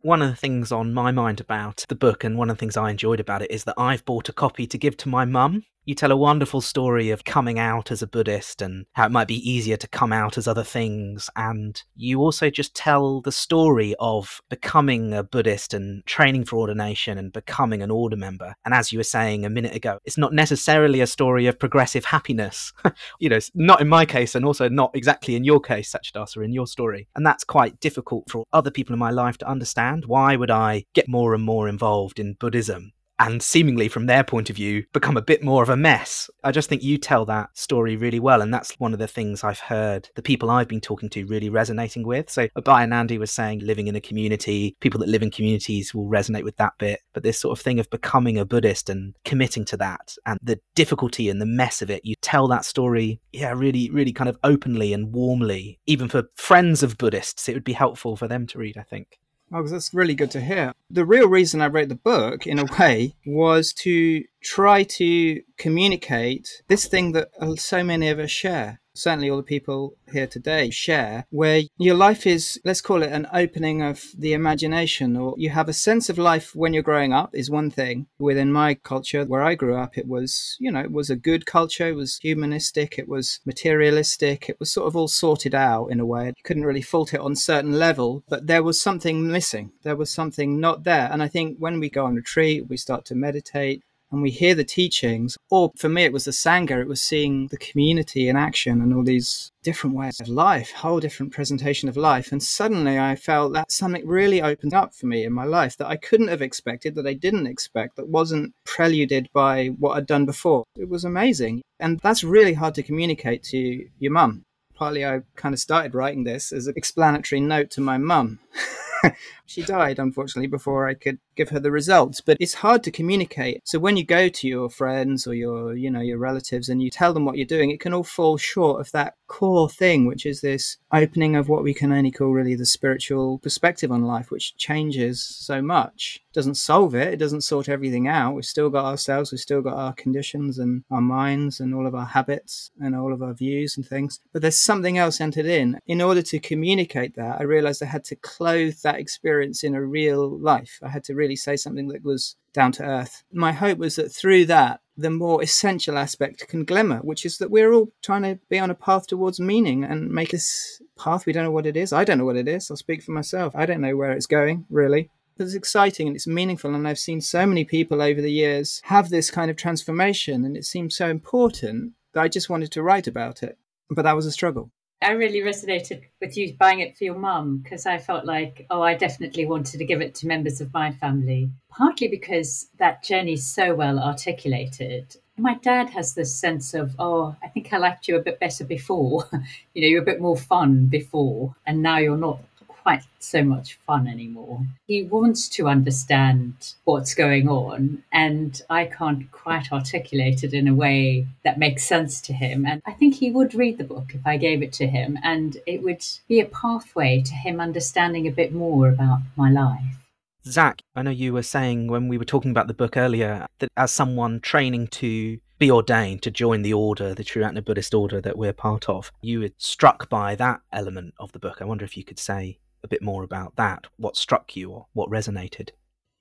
One 0.00 0.20
of 0.20 0.28
the 0.28 0.36
things 0.36 0.70
on 0.70 0.92
my 0.92 1.10
mind 1.10 1.40
about 1.40 1.84
the 1.88 1.94
book, 1.94 2.24
and 2.24 2.36
one 2.36 2.50
of 2.50 2.56
the 2.56 2.60
things 2.60 2.76
I 2.76 2.90
enjoyed 2.90 3.20
about 3.20 3.42
it, 3.42 3.50
is 3.50 3.64
that 3.64 3.78
I've 3.78 4.04
bought 4.04 4.28
a 4.28 4.32
copy 4.32 4.66
to 4.66 4.76
give 4.76 4.96
to 4.98 5.08
my 5.08 5.24
mum 5.24 5.64
you 5.84 5.94
tell 5.94 6.12
a 6.12 6.16
wonderful 6.16 6.60
story 6.60 7.10
of 7.10 7.24
coming 7.24 7.58
out 7.58 7.90
as 7.90 8.02
a 8.02 8.06
Buddhist 8.06 8.62
and 8.62 8.86
how 8.92 9.06
it 9.06 9.12
might 9.12 9.26
be 9.26 9.50
easier 9.50 9.76
to 9.76 9.88
come 9.88 10.12
out 10.12 10.38
as 10.38 10.46
other 10.46 10.62
things. 10.62 11.28
And 11.34 11.82
you 11.96 12.20
also 12.20 12.50
just 12.50 12.74
tell 12.76 13.20
the 13.20 13.32
story 13.32 13.94
of 13.98 14.40
becoming 14.48 15.12
a 15.12 15.24
Buddhist 15.24 15.74
and 15.74 16.06
training 16.06 16.44
for 16.44 16.58
ordination 16.58 17.18
and 17.18 17.32
becoming 17.32 17.82
an 17.82 17.90
order 17.90 18.16
member. 18.16 18.54
And 18.64 18.74
as 18.74 18.92
you 18.92 18.98
were 18.98 19.04
saying 19.04 19.44
a 19.44 19.50
minute 19.50 19.74
ago, 19.74 19.98
it's 20.04 20.18
not 20.18 20.32
necessarily 20.32 21.00
a 21.00 21.06
story 21.06 21.46
of 21.46 21.58
progressive 21.58 22.04
happiness. 22.04 22.72
you 23.18 23.28
know, 23.28 23.40
not 23.54 23.80
in 23.80 23.88
my 23.88 24.06
case, 24.06 24.34
and 24.34 24.44
also 24.44 24.68
not 24.68 24.94
exactly 24.94 25.34
in 25.34 25.44
your 25.44 25.60
case, 25.60 25.92
Satyadasa, 25.92 26.44
in 26.44 26.52
your 26.52 26.66
story. 26.66 27.08
And 27.16 27.26
that's 27.26 27.44
quite 27.44 27.80
difficult 27.80 28.30
for 28.30 28.44
other 28.52 28.70
people 28.70 28.92
in 28.92 29.00
my 29.00 29.10
life 29.10 29.38
to 29.38 29.48
understand. 29.48 30.04
Why 30.06 30.36
would 30.36 30.50
I 30.50 30.84
get 30.94 31.08
more 31.08 31.34
and 31.34 31.42
more 31.42 31.68
involved 31.68 32.20
in 32.20 32.34
Buddhism? 32.34 32.92
And 33.22 33.40
seemingly 33.40 33.86
from 33.86 34.06
their 34.06 34.24
point 34.24 34.50
of 34.50 34.56
view 34.56 34.84
become 34.92 35.16
a 35.16 35.22
bit 35.22 35.44
more 35.44 35.62
of 35.62 35.68
a 35.68 35.76
mess. 35.76 36.28
I 36.42 36.50
just 36.50 36.68
think 36.68 36.82
you 36.82 36.98
tell 36.98 37.24
that 37.26 37.56
story 37.56 37.94
really 37.94 38.18
well, 38.18 38.42
and 38.42 38.52
that's 38.52 38.72
one 38.80 38.92
of 38.92 38.98
the 38.98 39.06
things 39.06 39.44
I've 39.44 39.60
heard 39.60 40.08
the 40.16 40.22
people 40.22 40.50
I've 40.50 40.66
been 40.66 40.80
talking 40.80 41.08
to 41.10 41.24
really 41.26 41.48
resonating 41.48 42.04
with. 42.04 42.28
So 42.28 42.48
Abhayanandi 42.56 43.20
was 43.20 43.30
saying 43.30 43.60
living 43.60 43.86
in 43.86 43.94
a 43.94 44.00
community, 44.00 44.76
people 44.80 44.98
that 44.98 45.08
live 45.08 45.22
in 45.22 45.30
communities 45.30 45.94
will 45.94 46.08
resonate 46.08 46.42
with 46.42 46.56
that 46.56 46.72
bit, 46.78 46.98
but 47.12 47.22
this 47.22 47.38
sort 47.38 47.56
of 47.56 47.62
thing 47.62 47.78
of 47.78 47.88
becoming 47.90 48.38
a 48.38 48.44
Buddhist 48.44 48.90
and 48.90 49.14
committing 49.24 49.64
to 49.66 49.76
that 49.76 50.16
and 50.26 50.40
the 50.42 50.58
difficulty 50.74 51.28
and 51.28 51.40
the 51.40 51.46
mess 51.46 51.80
of 51.80 51.90
it, 51.90 52.04
you 52.04 52.16
tell 52.22 52.48
that 52.48 52.64
story, 52.64 53.20
yeah, 53.32 53.52
really, 53.54 53.88
really 53.90 54.12
kind 54.12 54.30
of 54.30 54.38
openly 54.42 54.92
and 54.92 55.12
warmly. 55.12 55.78
Even 55.86 56.08
for 56.08 56.24
friends 56.34 56.82
of 56.82 56.98
Buddhists, 56.98 57.48
it 57.48 57.54
would 57.54 57.62
be 57.62 57.72
helpful 57.72 58.16
for 58.16 58.26
them 58.26 58.48
to 58.48 58.58
read, 58.58 58.76
I 58.76 58.82
think. 58.82 59.20
Oh, 59.52 59.62
that's 59.62 59.92
really 59.92 60.14
good 60.14 60.30
to 60.30 60.40
hear. 60.40 60.72
The 60.90 61.04
real 61.04 61.28
reason 61.28 61.60
I 61.60 61.66
wrote 61.66 61.88
the 61.88 61.94
book, 61.94 62.46
in 62.46 62.58
a 62.58 62.64
way, 62.78 63.14
was 63.26 63.72
to 63.74 64.24
try 64.42 64.82
to 64.82 65.40
communicate 65.58 66.62
this 66.68 66.86
thing 66.86 67.12
that 67.12 67.28
uh, 67.40 67.56
so 67.56 67.82
many 67.84 68.08
of 68.08 68.18
us 68.18 68.30
share 68.30 68.80
certainly 68.94 69.30
all 69.30 69.36
the 69.36 69.42
people 69.42 69.96
here 70.12 70.26
today 70.26 70.70
share, 70.70 71.26
where 71.30 71.62
your 71.78 71.94
life 71.94 72.26
is, 72.26 72.60
let's 72.64 72.80
call 72.80 73.02
it 73.02 73.12
an 73.12 73.26
opening 73.32 73.82
of 73.82 74.04
the 74.16 74.32
imagination, 74.32 75.16
or 75.16 75.34
you 75.38 75.50
have 75.50 75.68
a 75.68 75.72
sense 75.72 76.08
of 76.08 76.18
life 76.18 76.54
when 76.54 76.74
you're 76.74 76.82
growing 76.82 77.12
up, 77.12 77.30
is 77.34 77.50
one 77.50 77.70
thing. 77.70 78.06
Within 78.18 78.52
my 78.52 78.74
culture, 78.74 79.24
where 79.24 79.42
I 79.42 79.54
grew 79.54 79.76
up, 79.76 79.96
it 79.96 80.06
was, 80.06 80.56
you 80.60 80.70
know, 80.70 80.80
it 80.80 80.92
was 80.92 81.10
a 81.10 81.16
good 81.16 81.46
culture, 81.46 81.88
it 81.88 81.96
was 81.96 82.18
humanistic, 82.18 82.98
it 82.98 83.08
was 83.08 83.40
materialistic, 83.44 84.48
it 84.48 84.58
was 84.58 84.72
sort 84.72 84.86
of 84.86 84.96
all 84.96 85.08
sorted 85.08 85.54
out 85.54 85.86
in 85.86 86.00
a 86.00 86.06
way. 86.06 86.26
You 86.26 86.42
couldn't 86.44 86.64
really 86.64 86.82
fault 86.82 87.14
it 87.14 87.20
on 87.20 87.36
certain 87.36 87.72
level, 87.72 88.24
but 88.28 88.46
there 88.46 88.62
was 88.62 88.80
something 88.80 89.30
missing. 89.30 89.72
There 89.82 89.96
was 89.96 90.10
something 90.10 90.60
not 90.60 90.84
there. 90.84 91.08
And 91.10 91.22
I 91.22 91.28
think 91.28 91.56
when 91.58 91.80
we 91.80 91.88
go 91.88 92.04
on 92.04 92.14
retreat, 92.14 92.68
we 92.68 92.76
start 92.76 93.04
to 93.06 93.14
meditate, 93.14 93.82
and 94.12 94.22
we 94.22 94.30
hear 94.30 94.54
the 94.54 94.62
teachings, 94.62 95.36
or 95.50 95.72
for 95.76 95.88
me, 95.88 96.04
it 96.04 96.12
was 96.12 96.26
the 96.26 96.30
Sangha, 96.30 96.80
it 96.80 96.86
was 96.86 97.02
seeing 97.02 97.48
the 97.48 97.56
community 97.56 98.28
in 98.28 98.36
action 98.36 98.80
and 98.82 98.94
all 98.94 99.02
these 99.02 99.50
different 99.62 99.96
ways 99.96 100.20
of 100.20 100.28
life, 100.28 100.72
whole 100.72 101.00
different 101.00 101.32
presentation 101.32 101.88
of 101.88 101.96
life. 101.96 102.30
And 102.30 102.42
suddenly 102.42 102.98
I 102.98 103.16
felt 103.16 103.54
that 103.54 103.72
something 103.72 104.06
really 104.06 104.42
opened 104.42 104.74
up 104.74 104.94
for 104.94 105.06
me 105.06 105.24
in 105.24 105.32
my 105.32 105.44
life 105.44 105.76
that 105.78 105.86
I 105.86 105.96
couldn't 105.96 106.28
have 106.28 106.42
expected, 106.42 106.94
that 106.96 107.06
I 107.06 107.14
didn't 107.14 107.46
expect, 107.46 107.96
that 107.96 108.08
wasn't 108.08 108.52
preluded 108.64 109.28
by 109.32 109.68
what 109.68 109.96
I'd 109.96 110.06
done 110.06 110.26
before. 110.26 110.64
It 110.76 110.88
was 110.88 111.04
amazing. 111.04 111.62
And 111.80 111.98
that's 112.00 112.22
really 112.22 112.54
hard 112.54 112.74
to 112.74 112.82
communicate 112.82 113.42
to 113.44 113.86
your 113.98 114.12
mum. 114.12 114.44
Partly 114.74 115.06
I 115.06 115.22
kind 115.36 115.54
of 115.54 115.60
started 115.60 115.94
writing 115.94 116.24
this 116.24 116.52
as 116.52 116.66
an 116.66 116.74
explanatory 116.76 117.40
note 117.40 117.70
to 117.72 117.80
my 117.80 117.98
mum. 117.98 118.40
she 119.46 119.62
died, 119.62 119.98
unfortunately, 119.98 120.46
before 120.48 120.88
I 120.88 120.94
could 120.94 121.18
give 121.36 121.50
her 121.50 121.60
the 121.60 121.70
results. 121.70 122.20
But 122.20 122.36
it's 122.40 122.54
hard 122.54 122.82
to 122.84 122.90
communicate. 122.90 123.62
So 123.64 123.78
when 123.78 123.96
you 123.96 124.04
go 124.04 124.28
to 124.28 124.48
your 124.48 124.70
friends 124.70 125.26
or 125.26 125.34
your, 125.34 125.74
you 125.74 125.90
know, 125.90 126.00
your 126.00 126.18
relatives 126.18 126.68
and 126.68 126.82
you 126.82 126.90
tell 126.90 127.12
them 127.12 127.24
what 127.24 127.36
you're 127.36 127.46
doing, 127.46 127.70
it 127.70 127.80
can 127.80 127.94
all 127.94 128.04
fall 128.04 128.36
short 128.36 128.80
of 128.80 128.92
that 128.92 129.14
core 129.32 129.68
thing, 129.68 130.04
which 130.04 130.26
is 130.26 130.42
this 130.42 130.76
opening 130.92 131.34
of 131.36 131.48
what 131.48 131.62
we 131.62 131.72
can 131.72 131.90
only 131.90 132.10
call 132.10 132.28
really 132.28 132.54
the 132.54 132.66
spiritual 132.66 133.38
perspective 133.38 133.90
on 133.90 134.02
life, 134.02 134.30
which 134.30 134.54
changes 134.58 135.22
so 135.22 135.62
much. 135.62 136.20
It 136.30 136.34
doesn't 136.34 136.56
solve 136.56 136.94
it. 136.94 137.14
It 137.14 137.16
doesn't 137.16 137.40
sort 137.40 137.70
everything 137.70 138.06
out. 138.06 138.34
We've 138.34 138.44
still 138.44 138.68
got 138.68 138.84
ourselves. 138.84 139.32
We've 139.32 139.40
still 139.40 139.62
got 139.62 139.78
our 139.78 139.94
conditions 139.94 140.58
and 140.58 140.84
our 140.90 141.00
minds 141.00 141.60
and 141.60 141.74
all 141.74 141.86
of 141.86 141.94
our 141.94 142.04
habits 142.04 142.70
and 142.78 142.94
all 142.94 143.10
of 143.10 143.22
our 143.22 143.32
views 143.32 143.74
and 143.78 143.86
things. 143.86 144.20
But 144.34 144.42
there's 144.42 144.60
something 144.60 144.98
else 144.98 145.18
entered 145.18 145.46
in. 145.46 145.78
In 145.86 146.02
order 146.02 146.20
to 146.20 146.38
communicate 146.38 147.16
that, 147.16 147.40
I 147.40 147.44
realized 147.44 147.82
I 147.82 147.86
had 147.86 148.04
to 148.04 148.16
clothe 148.16 148.76
that 148.82 149.00
experience 149.00 149.64
in 149.64 149.74
a 149.74 149.82
real 149.82 150.38
life. 150.38 150.78
I 150.82 150.90
had 150.90 151.04
to 151.04 151.14
really 151.14 151.36
say 151.36 151.56
something 151.56 151.88
that 151.88 152.04
was 152.04 152.36
down 152.52 152.72
to 152.72 152.84
earth. 152.84 153.22
My 153.32 153.52
hope 153.52 153.78
was 153.78 153.96
that 153.96 154.12
through 154.12 154.46
that, 154.46 154.80
the 154.96 155.10
more 155.10 155.42
essential 155.42 155.96
aspect 155.96 156.46
can 156.48 156.64
glimmer, 156.64 156.98
which 156.98 157.24
is 157.24 157.38
that 157.38 157.50
we're 157.50 157.72
all 157.72 157.88
trying 158.02 158.22
to 158.22 158.38
be 158.50 158.58
on 158.58 158.70
a 158.70 158.74
path 158.74 159.06
towards 159.06 159.40
meaning 159.40 159.84
and 159.84 160.10
make 160.10 160.30
this 160.30 160.80
path. 160.98 161.24
We 161.24 161.32
don't 161.32 161.44
know 161.44 161.50
what 161.50 161.66
it 161.66 161.76
is. 161.76 161.92
I 161.92 162.04
don't 162.04 162.18
know 162.18 162.26
what 162.26 162.36
it 162.36 162.48
is. 162.48 162.70
I'll 162.70 162.76
speak 162.76 163.02
for 163.02 163.12
myself. 163.12 163.56
I 163.56 163.64
don't 163.64 163.80
know 163.80 163.96
where 163.96 164.12
it's 164.12 164.26
going, 164.26 164.66
really. 164.68 165.10
But 165.38 165.44
it's 165.44 165.54
exciting 165.54 166.08
and 166.08 166.16
it's 166.16 166.26
meaningful. 166.26 166.74
And 166.74 166.86
I've 166.86 166.98
seen 166.98 167.22
so 167.22 167.46
many 167.46 167.64
people 167.64 168.02
over 168.02 168.20
the 168.20 168.30
years 168.30 168.82
have 168.84 169.08
this 169.08 169.30
kind 169.30 169.50
of 169.50 169.56
transformation, 169.56 170.44
and 170.44 170.56
it 170.56 170.66
seems 170.66 170.94
so 170.94 171.08
important 171.08 171.92
that 172.12 172.20
I 172.20 172.28
just 172.28 172.50
wanted 172.50 172.70
to 172.72 172.82
write 172.82 173.06
about 173.06 173.42
it. 173.42 173.56
But 173.90 174.02
that 174.02 174.16
was 174.16 174.26
a 174.26 174.32
struggle. 174.32 174.70
I 175.02 175.10
really 175.12 175.40
resonated 175.40 176.02
with 176.20 176.36
you 176.36 176.54
buying 176.54 176.80
it 176.80 176.96
for 176.96 177.04
your 177.04 177.18
mum 177.18 177.58
because 177.58 177.86
I 177.86 177.98
felt 177.98 178.24
like, 178.24 178.66
oh, 178.70 178.82
I 178.82 178.94
definitely 178.94 179.46
wanted 179.46 179.78
to 179.78 179.84
give 179.84 180.00
it 180.00 180.14
to 180.16 180.26
members 180.26 180.60
of 180.60 180.72
my 180.72 180.92
family, 180.92 181.50
partly 181.68 182.08
because 182.08 182.68
that 182.78 183.02
journey's 183.02 183.46
so 183.46 183.74
well 183.74 183.98
articulated. 183.98 185.16
My 185.38 185.54
dad 185.54 185.90
has 185.90 186.14
this 186.14 186.34
sense 186.34 186.74
of, 186.74 186.94
oh, 186.98 187.34
I 187.42 187.48
think 187.48 187.72
I 187.72 187.78
liked 187.78 188.06
you 188.06 188.16
a 188.16 188.22
bit 188.22 188.38
better 188.38 188.64
before. 188.64 189.28
you 189.74 189.82
know, 189.82 189.88
you're 189.88 190.02
a 190.02 190.06
bit 190.06 190.20
more 190.20 190.36
fun 190.36 190.86
before, 190.86 191.54
and 191.66 191.82
now 191.82 191.98
you're 191.98 192.16
not 192.16 192.38
quite 192.82 193.02
so 193.20 193.44
much 193.44 193.78
fun 193.86 194.08
anymore. 194.08 194.60
He 194.86 195.04
wants 195.04 195.48
to 195.50 195.68
understand 195.68 196.74
what's 196.84 197.14
going 197.14 197.48
on, 197.48 198.02
and 198.12 198.60
I 198.68 198.86
can't 198.86 199.30
quite 199.30 199.72
articulate 199.72 200.42
it 200.42 200.52
in 200.52 200.68
a 200.68 200.74
way 200.74 201.26
that 201.44 201.58
makes 201.58 201.84
sense 201.84 202.20
to 202.22 202.32
him. 202.32 202.66
And 202.66 202.82
I 202.86 202.92
think 202.92 203.14
he 203.14 203.30
would 203.30 203.54
read 203.54 203.78
the 203.78 203.84
book 203.84 204.14
if 204.14 204.26
I 204.26 204.36
gave 204.36 204.62
it 204.62 204.72
to 204.74 204.86
him, 204.86 205.18
and 205.22 205.56
it 205.66 205.82
would 205.82 206.04
be 206.28 206.40
a 206.40 206.46
pathway 206.46 207.22
to 207.22 207.34
him 207.34 207.60
understanding 207.60 208.26
a 208.26 208.32
bit 208.32 208.52
more 208.52 208.88
about 208.88 209.20
my 209.36 209.50
life. 209.50 209.98
Zach, 210.44 210.80
I 210.96 211.02
know 211.02 211.12
you 211.12 211.32
were 211.32 211.44
saying 211.44 211.86
when 211.86 212.08
we 212.08 212.18
were 212.18 212.24
talking 212.24 212.50
about 212.50 212.66
the 212.66 212.74
book 212.74 212.96
earlier 212.96 213.46
that 213.60 213.70
as 213.76 213.92
someone 213.92 214.40
training 214.40 214.88
to 214.88 215.38
be 215.60 215.70
ordained 215.70 216.22
to 216.22 216.32
join 216.32 216.62
the 216.62 216.72
order, 216.72 217.14
the 217.14 217.22
Triratna 217.22 217.64
Buddhist 217.64 217.94
order 217.94 218.20
that 218.20 218.36
we're 218.36 218.52
part 218.52 218.88
of, 218.88 219.12
you 219.20 219.38
were 219.38 219.50
struck 219.56 220.08
by 220.08 220.34
that 220.34 220.60
element 220.72 221.14
of 221.20 221.30
the 221.30 221.38
book. 221.38 221.58
I 221.60 221.64
wonder 221.64 221.84
if 221.84 221.96
you 221.96 222.02
could 222.02 222.18
say 222.18 222.58
a 222.82 222.88
bit 222.88 223.02
more 223.02 223.22
about 223.22 223.56
that. 223.56 223.86
What 223.96 224.16
struck 224.16 224.56
you 224.56 224.70
or 224.70 224.86
what 224.92 225.10
resonated? 225.10 225.70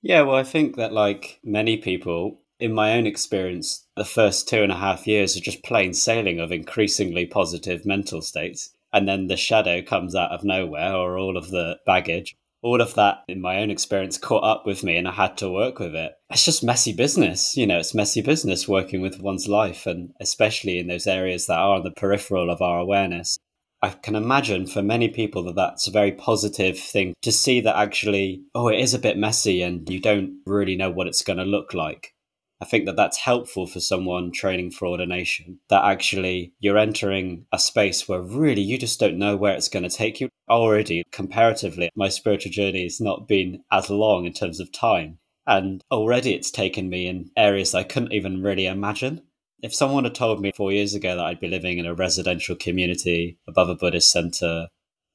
Yeah, 0.02 0.22
well, 0.22 0.36
I 0.36 0.44
think 0.44 0.78
that, 0.78 0.94
like 0.94 1.40
many 1.44 1.78
people, 1.78 2.42
in 2.60 2.74
my 2.74 2.94
own 2.94 3.06
experience, 3.06 3.88
the 3.96 4.06
first 4.06 4.48
two 4.48 4.64
and 4.64 4.72
a 4.72 4.78
half 4.78 5.08
years 5.08 5.36
are 5.38 5.42
just 5.42 5.64
plain 5.64 5.94
sailing 5.94 6.40
of 6.40 6.52
increasingly 6.52 7.26
positive 7.26 7.86
mental 7.86 8.22
states. 8.22 8.72
And 8.94 9.08
then 9.08 9.28
the 9.28 9.38
shadow 9.38 9.82
comes 9.82 10.16
out 10.16 10.32
of 10.32 10.44
nowhere, 10.44 10.94
or 10.96 11.18
all 11.18 11.38
of 11.38 11.50
the 11.52 11.78
baggage. 11.86 12.36
All 12.64 12.82
of 12.82 12.94
that, 12.94 13.24
in 13.28 13.42
my 13.42 13.60
own 13.62 13.72
experience, 13.72 14.20
caught 14.20 14.44
up 14.44 14.68
with 14.68 14.84
me 14.84 14.96
and 14.96 15.08
I 15.08 15.12
had 15.12 15.36
to 15.38 15.50
work 15.50 15.80
with 15.80 15.96
it. 15.96 16.14
It's 16.30 16.46
just 16.46 16.64
messy 16.64 16.94
business. 16.94 17.58
You 17.58 17.66
know, 17.66 17.80
it's 17.80 17.96
messy 17.96 18.22
business 18.22 18.68
working 18.68 19.02
with 19.02 19.20
one's 19.20 19.48
life, 19.48 19.88
and 19.88 20.14
especially 20.20 20.78
in 20.78 20.88
those 20.88 21.08
areas 21.08 21.48
that 21.48 21.58
are 21.58 21.78
on 21.78 21.84
the 21.84 21.90
peripheral 21.90 22.52
of 22.52 22.62
our 22.62 22.78
awareness. 22.80 23.40
I 23.84 23.90
can 23.90 24.16
imagine 24.16 24.68
for 24.68 24.84
many 24.84 25.10
people 25.10 25.44
that 25.46 25.56
that's 25.56 25.88
a 25.88 25.92
very 25.92 26.12
positive 26.12 26.78
thing 26.78 27.16
to 27.24 27.32
see 27.32 27.62
that 27.62 27.76
actually, 27.76 28.44
oh, 28.54 28.68
it 28.68 28.80
is 28.80 28.94
a 28.94 29.00
bit 29.00 29.18
messy 29.18 29.64
and 29.64 29.90
you 29.90 30.00
don't 30.00 30.40
really 30.46 30.76
know 30.76 30.92
what 30.92 31.08
it's 31.08 31.24
going 31.24 31.40
to 31.40 31.46
look 31.46 31.74
like. 31.74 32.14
I 32.62 32.66
think 32.66 32.86
that 32.86 32.96
that's 32.96 33.18
helpful 33.18 33.66
for 33.66 33.80
someone 33.80 34.32
training 34.32 34.70
for 34.70 34.88
ordination, 34.88 35.60
that 35.70 35.84
actually 35.84 36.54
you're 36.60 36.78
entering 36.78 37.48
a 37.52 37.58
space 37.58 38.08
where 38.08 38.22
really 38.22 38.62
you 38.62 38.78
just 38.78 39.00
don't 39.00 39.18
know 39.18 39.36
where 39.36 39.56
it's 39.56 39.68
going 39.68 39.82
to 39.82 39.90
take 39.90 40.22
you. 40.22 40.30
Already, 40.48 41.04
comparatively, 41.12 41.90
my 41.96 42.10
spiritual 42.10 42.52
journey 42.52 42.84
has 42.84 43.02
not 43.02 43.28
been 43.28 43.64
as 43.72 43.90
long 43.90 44.26
in 44.26 44.34
terms 44.34 44.60
of 44.60 44.72
time. 44.72 45.18
And 45.48 45.82
already 45.92 46.36
it's 46.36 46.52
taken 46.52 46.88
me 46.88 47.08
in 47.08 47.32
areas 47.36 47.74
I 47.74 47.82
couldn't 47.82 48.14
even 48.14 48.44
really 48.44 48.68
imagine. 48.68 49.24
If 49.62 49.76
someone 49.76 50.06
had 50.06 50.16
told 50.16 50.42
me 50.42 50.52
four 50.56 50.72
years 50.72 50.96
ago 50.96 51.16
that 51.16 51.26
I'd 51.26 51.40
be 51.40 51.48
living 51.48 51.78
in 51.78 51.86
a 51.86 51.94
residential 51.94 52.56
community 52.56 53.38
above 53.48 53.70
a 53.70 53.76
Buddhist 53.76 54.12
center 54.12 54.70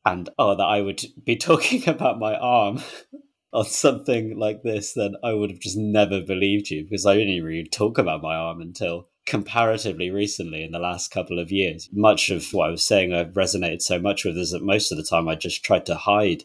and 0.04 0.28
oh, 0.38 0.54
that 0.54 0.64
I 0.64 0.80
would 0.80 1.04
be 1.24 1.37
talking 1.37 1.88
about 1.88 2.20
my 2.20 2.37
arm 2.37 2.80
on 3.52 3.64
something 3.64 4.38
like 4.38 4.62
this, 4.62 4.92
then 4.92 5.16
I 5.24 5.32
would 5.32 5.50
have 5.50 5.61
just 5.61 5.76
never 5.76 6.20
believed 6.20 6.70
you 6.70 6.85
because 6.85 7.06
I 7.06 7.16
didn't 7.16 7.42
really 7.42 7.68
talk 7.68 7.98
about 7.98 8.22
my 8.22 8.37
arm 8.37 8.61
until 8.61 9.09
comparatively 9.26 10.11
recently 10.11 10.62
in 10.62 10.70
the 10.70 10.78
last 10.78 11.11
couple 11.11 11.40
of 11.40 11.50
years. 11.50 11.88
Much 11.92 12.30
of 12.30 12.46
what 12.52 12.68
I 12.68 12.70
was 12.70 12.85
saying 12.85 13.12
I've 13.12 13.32
resonated 13.32 13.82
so 13.82 13.98
much 13.98 14.24
with 14.24 14.38
is 14.38 14.52
that 14.52 14.62
most 14.62 14.92
of 14.92 14.98
the 14.98 15.04
time 15.04 15.28
I 15.28 15.35
just 15.35 15.64
tried 15.64 15.87
to 15.87 15.96
hide 15.96 16.44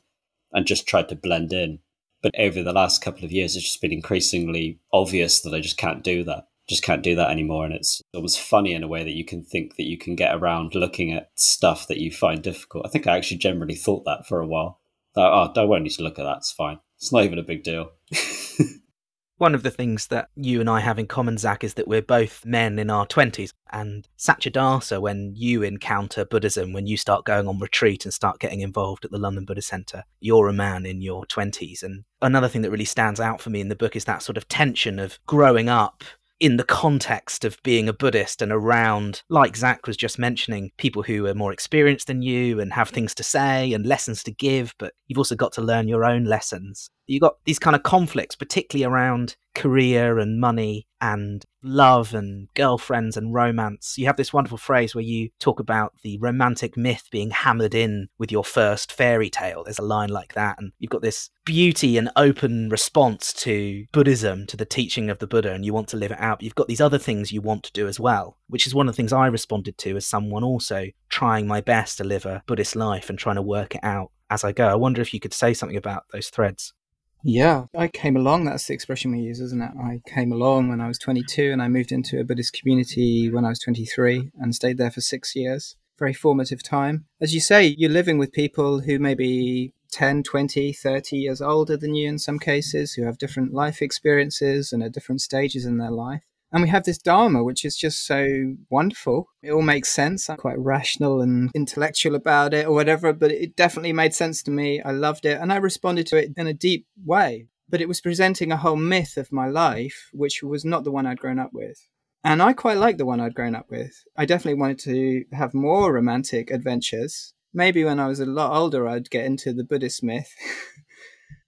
and 0.51 0.65
just 0.65 0.87
tried 0.87 1.09
to 1.09 1.15
blend 1.15 1.53
in. 1.53 1.79
But 2.23 2.33
over 2.37 2.63
the 2.63 2.73
last 2.73 3.03
couple 3.03 3.25
of 3.25 3.31
years, 3.31 3.55
it's 3.55 3.65
just 3.65 3.81
been 3.81 3.91
increasingly 3.91 4.79
obvious 4.91 5.41
that 5.41 5.53
I 5.53 5.59
just 5.59 5.77
can't 5.77 6.03
do 6.03 6.23
that 6.23 6.45
just 6.71 6.83
can't 6.83 7.03
do 7.03 7.15
that 7.15 7.29
anymore. 7.29 7.65
And 7.65 7.73
it's 7.73 8.01
almost 8.13 8.39
funny 8.39 8.73
in 8.73 8.81
a 8.81 8.87
way 8.87 9.03
that 9.03 9.11
you 9.11 9.25
can 9.25 9.43
think 9.43 9.75
that 9.75 9.87
you 9.87 9.97
can 9.97 10.15
get 10.15 10.33
around 10.33 10.73
looking 10.73 11.11
at 11.11 11.29
stuff 11.35 11.87
that 11.89 11.99
you 11.99 12.11
find 12.11 12.41
difficult. 12.41 12.85
I 12.85 12.89
think 12.89 13.05
I 13.05 13.17
actually 13.17 13.37
generally 13.37 13.75
thought 13.75 14.05
that 14.05 14.25
for 14.25 14.39
a 14.39 14.47
while. 14.47 14.79
That, 15.15 15.21
oh, 15.21 15.51
I 15.55 15.65
won't 15.65 15.83
need 15.83 15.91
to 15.91 16.03
look 16.03 16.17
at 16.17 16.23
that. 16.23 16.37
It's 16.37 16.53
fine. 16.53 16.79
It's 16.97 17.11
not 17.11 17.25
even 17.25 17.39
a 17.39 17.43
big 17.43 17.63
deal. 17.63 17.91
One 19.37 19.55
of 19.55 19.63
the 19.63 19.71
things 19.71 20.07
that 20.07 20.29
you 20.35 20.61
and 20.61 20.69
I 20.69 20.79
have 20.79 20.99
in 20.99 21.07
common, 21.07 21.37
Zach, 21.37 21.63
is 21.63 21.73
that 21.73 21.87
we're 21.87 22.03
both 22.03 22.45
men 22.45 22.79
in 22.79 22.89
our 22.89 23.05
20s. 23.07 23.49
And 23.73 24.07
Satyadasa, 24.17 25.01
when 25.01 25.33
you 25.35 25.63
encounter 25.63 26.23
Buddhism, 26.23 26.71
when 26.71 26.85
you 26.85 26.95
start 26.95 27.25
going 27.25 27.47
on 27.47 27.59
retreat 27.59 28.05
and 28.05 28.13
start 28.13 28.39
getting 28.39 28.61
involved 28.61 29.03
at 29.03 29.11
the 29.11 29.17
London 29.17 29.43
Buddhist 29.43 29.67
Centre, 29.67 30.03
you're 30.21 30.47
a 30.47 30.53
man 30.53 30.85
in 30.85 31.01
your 31.01 31.25
20s. 31.25 31.83
And 31.83 32.03
another 32.21 32.47
thing 32.47 32.61
that 32.61 32.71
really 32.71 32.85
stands 32.85 33.19
out 33.19 33.41
for 33.41 33.49
me 33.49 33.59
in 33.59 33.67
the 33.67 33.75
book 33.75 33.95
is 33.95 34.05
that 34.05 34.21
sort 34.21 34.37
of 34.37 34.47
tension 34.47 34.99
of 34.99 35.19
growing 35.25 35.67
up 35.67 36.03
in 36.41 36.57
the 36.57 36.63
context 36.63 37.45
of 37.45 37.61
being 37.61 37.87
a 37.87 37.93
Buddhist 37.93 38.41
and 38.41 38.51
around, 38.51 39.21
like 39.29 39.55
Zach 39.55 39.85
was 39.85 39.95
just 39.95 40.17
mentioning, 40.17 40.71
people 40.77 41.03
who 41.03 41.27
are 41.27 41.35
more 41.35 41.53
experienced 41.53 42.07
than 42.07 42.23
you 42.23 42.59
and 42.59 42.73
have 42.73 42.89
things 42.89 43.13
to 43.15 43.23
say 43.23 43.71
and 43.73 43.85
lessons 43.85 44.23
to 44.23 44.31
give, 44.31 44.73
but 44.79 44.93
you've 45.07 45.19
also 45.19 45.35
got 45.35 45.53
to 45.53 45.61
learn 45.61 45.87
your 45.87 46.03
own 46.03 46.23
lessons. 46.25 46.89
You've 47.11 47.21
got 47.21 47.43
these 47.43 47.59
kind 47.59 47.75
of 47.75 47.83
conflicts, 47.83 48.35
particularly 48.35 48.85
around 48.89 49.35
career 49.53 50.17
and 50.17 50.39
money 50.39 50.87
and 51.01 51.43
love 51.61 52.13
and 52.13 52.47
girlfriends 52.53 53.17
and 53.17 53.33
romance. 53.33 53.97
You 53.97 54.05
have 54.05 54.15
this 54.15 54.31
wonderful 54.31 54.57
phrase 54.57 54.95
where 54.95 55.03
you 55.03 55.29
talk 55.37 55.59
about 55.59 55.93
the 56.03 56.17
romantic 56.19 56.77
myth 56.77 57.09
being 57.11 57.31
hammered 57.31 57.75
in 57.75 58.07
with 58.17 58.31
your 58.31 58.45
first 58.45 58.93
fairy 58.93 59.29
tale. 59.29 59.65
There's 59.65 59.77
a 59.77 59.83
line 59.83 60.09
like 60.09 60.35
that. 60.35 60.57
And 60.57 60.71
you've 60.79 60.91
got 60.91 61.01
this 61.01 61.29
beauty 61.43 61.97
and 61.97 62.09
open 62.15 62.69
response 62.69 63.33
to 63.33 63.85
Buddhism, 63.91 64.47
to 64.47 64.55
the 64.55 64.65
teaching 64.65 65.09
of 65.09 65.19
the 65.19 65.27
Buddha, 65.27 65.51
and 65.51 65.65
you 65.65 65.73
want 65.73 65.89
to 65.89 65.97
live 65.97 66.11
it 66.11 66.21
out. 66.21 66.41
You've 66.41 66.55
got 66.55 66.69
these 66.69 66.81
other 66.81 66.99
things 66.99 67.33
you 67.33 67.41
want 67.41 67.63
to 67.63 67.73
do 67.73 67.89
as 67.89 67.99
well, 67.99 68.37
which 68.47 68.65
is 68.65 68.73
one 68.73 68.87
of 68.87 68.93
the 68.93 68.97
things 68.97 69.11
I 69.11 69.27
responded 69.27 69.77
to 69.79 69.97
as 69.97 70.07
someone 70.07 70.45
also 70.45 70.85
trying 71.09 71.45
my 71.45 71.59
best 71.59 71.97
to 71.97 72.05
live 72.05 72.25
a 72.25 72.41
Buddhist 72.47 72.77
life 72.77 73.09
and 73.09 73.19
trying 73.19 73.35
to 73.35 73.41
work 73.41 73.75
it 73.75 73.83
out 73.83 74.11
as 74.29 74.45
I 74.45 74.53
go. 74.53 74.67
I 74.67 74.75
wonder 74.75 75.01
if 75.01 75.13
you 75.13 75.19
could 75.19 75.33
say 75.33 75.53
something 75.53 75.77
about 75.77 76.05
those 76.13 76.29
threads. 76.29 76.73
Yeah, 77.23 77.65
I 77.75 77.87
came 77.87 78.17
along. 78.17 78.45
That's 78.45 78.65
the 78.67 78.73
expression 78.73 79.11
we 79.11 79.19
use, 79.19 79.39
isn't 79.39 79.61
it? 79.61 79.71
I 79.79 80.01
came 80.07 80.31
along 80.31 80.69
when 80.69 80.81
I 80.81 80.87
was 80.87 80.97
22 80.97 81.51
and 81.51 81.61
I 81.61 81.67
moved 81.67 81.91
into 81.91 82.19
a 82.19 82.23
Buddhist 82.23 82.53
community 82.53 83.29
when 83.29 83.45
I 83.45 83.49
was 83.49 83.59
23 83.59 84.31
and 84.39 84.55
stayed 84.55 84.77
there 84.77 84.91
for 84.91 85.01
six 85.01 85.35
years. 85.35 85.75
Very 85.99 86.13
formative 86.13 86.63
time. 86.63 87.05
As 87.19 87.33
you 87.35 87.39
say, 87.39 87.75
you're 87.77 87.91
living 87.91 88.17
with 88.17 88.31
people 88.31 88.81
who 88.81 88.97
may 88.97 89.13
be 89.13 89.73
10, 89.91 90.23
20, 90.23 90.73
30 90.73 91.17
years 91.17 91.41
older 91.41 91.77
than 91.77 91.93
you 91.93 92.09
in 92.09 92.17
some 92.17 92.39
cases, 92.39 92.93
who 92.93 93.05
have 93.05 93.17
different 93.17 93.53
life 93.53 93.81
experiences 93.81 94.73
and 94.73 94.81
at 94.81 94.93
different 94.93 95.21
stages 95.21 95.65
in 95.65 95.77
their 95.77 95.91
life. 95.91 96.23
And 96.51 96.63
we 96.63 96.69
have 96.69 96.83
this 96.83 96.97
Dharma, 96.97 97.43
which 97.43 97.63
is 97.63 97.77
just 97.77 98.05
so 98.05 98.55
wonderful. 98.69 99.29
It 99.41 99.51
all 99.51 99.61
makes 99.61 99.89
sense. 99.89 100.29
I'm 100.29 100.37
quite 100.37 100.59
rational 100.59 101.21
and 101.21 101.49
intellectual 101.55 102.15
about 102.15 102.53
it 102.53 102.67
or 102.67 102.73
whatever, 102.73 103.13
but 103.13 103.31
it 103.31 103.55
definitely 103.55 103.93
made 103.93 104.13
sense 104.13 104.43
to 104.43 104.51
me. 104.51 104.81
I 104.81 104.91
loved 104.91 105.25
it 105.25 105.39
and 105.39 105.53
I 105.53 105.57
responded 105.57 106.07
to 106.07 106.17
it 106.17 106.33
in 106.35 106.47
a 106.47 106.53
deep 106.53 106.87
way. 107.05 107.47
But 107.69 107.79
it 107.79 107.87
was 107.87 108.01
presenting 108.01 108.51
a 108.51 108.57
whole 108.57 108.75
myth 108.75 109.15
of 109.15 109.31
my 109.31 109.47
life, 109.47 110.09
which 110.11 110.43
was 110.43 110.65
not 110.65 110.83
the 110.83 110.91
one 110.91 111.05
I'd 111.05 111.19
grown 111.19 111.39
up 111.39 111.53
with. 111.53 111.87
And 112.23 112.41
I 112.41 112.51
quite 112.51 112.77
liked 112.77 112.97
the 112.97 113.05
one 113.05 113.21
I'd 113.21 113.33
grown 113.33 113.55
up 113.55 113.71
with. 113.71 114.03
I 114.17 114.25
definitely 114.25 114.59
wanted 114.59 114.79
to 114.79 115.23
have 115.31 115.53
more 115.53 115.93
romantic 115.93 116.51
adventures. 116.51 117.33
Maybe 117.53 117.85
when 117.85 117.99
I 117.99 118.07
was 118.07 118.19
a 118.19 118.25
lot 118.25 118.55
older, 118.55 118.87
I'd 118.87 119.09
get 119.09 119.25
into 119.25 119.53
the 119.53 119.63
Buddhist 119.63 120.03
myth. 120.03 120.35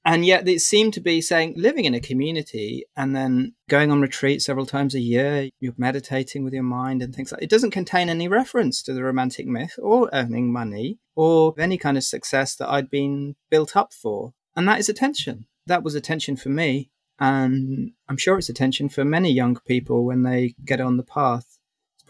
And 0.06 0.26
yet 0.26 0.48
it 0.48 0.60
seemed 0.60 0.94
to 0.96 1.02
be 1.02 1.22
saying 1.22 1.54
living 1.56 1.86
in 1.86 1.94
a 1.94 2.02
community 2.02 2.86
and 2.96 3.16
then 3.16 3.54
going 3.70 3.90
on 3.90 4.02
retreat 4.02 4.42
several 4.42 4.66
times 4.66 4.94
a 4.94 5.00
year, 5.00 5.50
you're 5.62 5.74
meditating 5.78 6.44
with 6.44 6.54
your 6.54 6.64
mind 6.64 7.02
and 7.02 7.16
things 7.16 7.32
like 7.32 7.42
it 7.42 7.50
doesn't 7.50 7.72
contain 7.72 8.10
any 8.10 8.28
reference 8.28 8.84
to 8.84 8.94
the 8.94 9.04
romantic 9.04 9.48
myth 9.48 9.80
or 9.82 10.10
earning 10.12 10.52
money 10.52 11.00
or 11.16 11.54
any 11.58 11.78
kind 11.78 11.96
of 11.98 12.04
success 12.04 12.56
that 12.58 12.70
I'd 12.70 12.90
been 12.90 13.36
built 13.50 13.78
up 13.78 13.94
for. 13.94 14.34
And 14.56 14.68
that 14.68 14.80
is 14.80 14.90
attention. 14.90 15.48
That 15.68 15.84
was 15.84 15.96
attention 15.96 16.36
for 16.36 16.50
me. 16.50 16.90
And 17.20 17.92
I'm 18.10 18.18
sure 18.18 18.38
it's 18.38 18.50
attention 18.50 18.90
for 18.90 19.06
many 19.06 19.32
young 19.32 19.58
people 19.66 20.04
when 20.06 20.24
they 20.24 20.56
get 20.66 20.82
on 20.82 20.98
the 20.98 21.04
path 21.04 21.53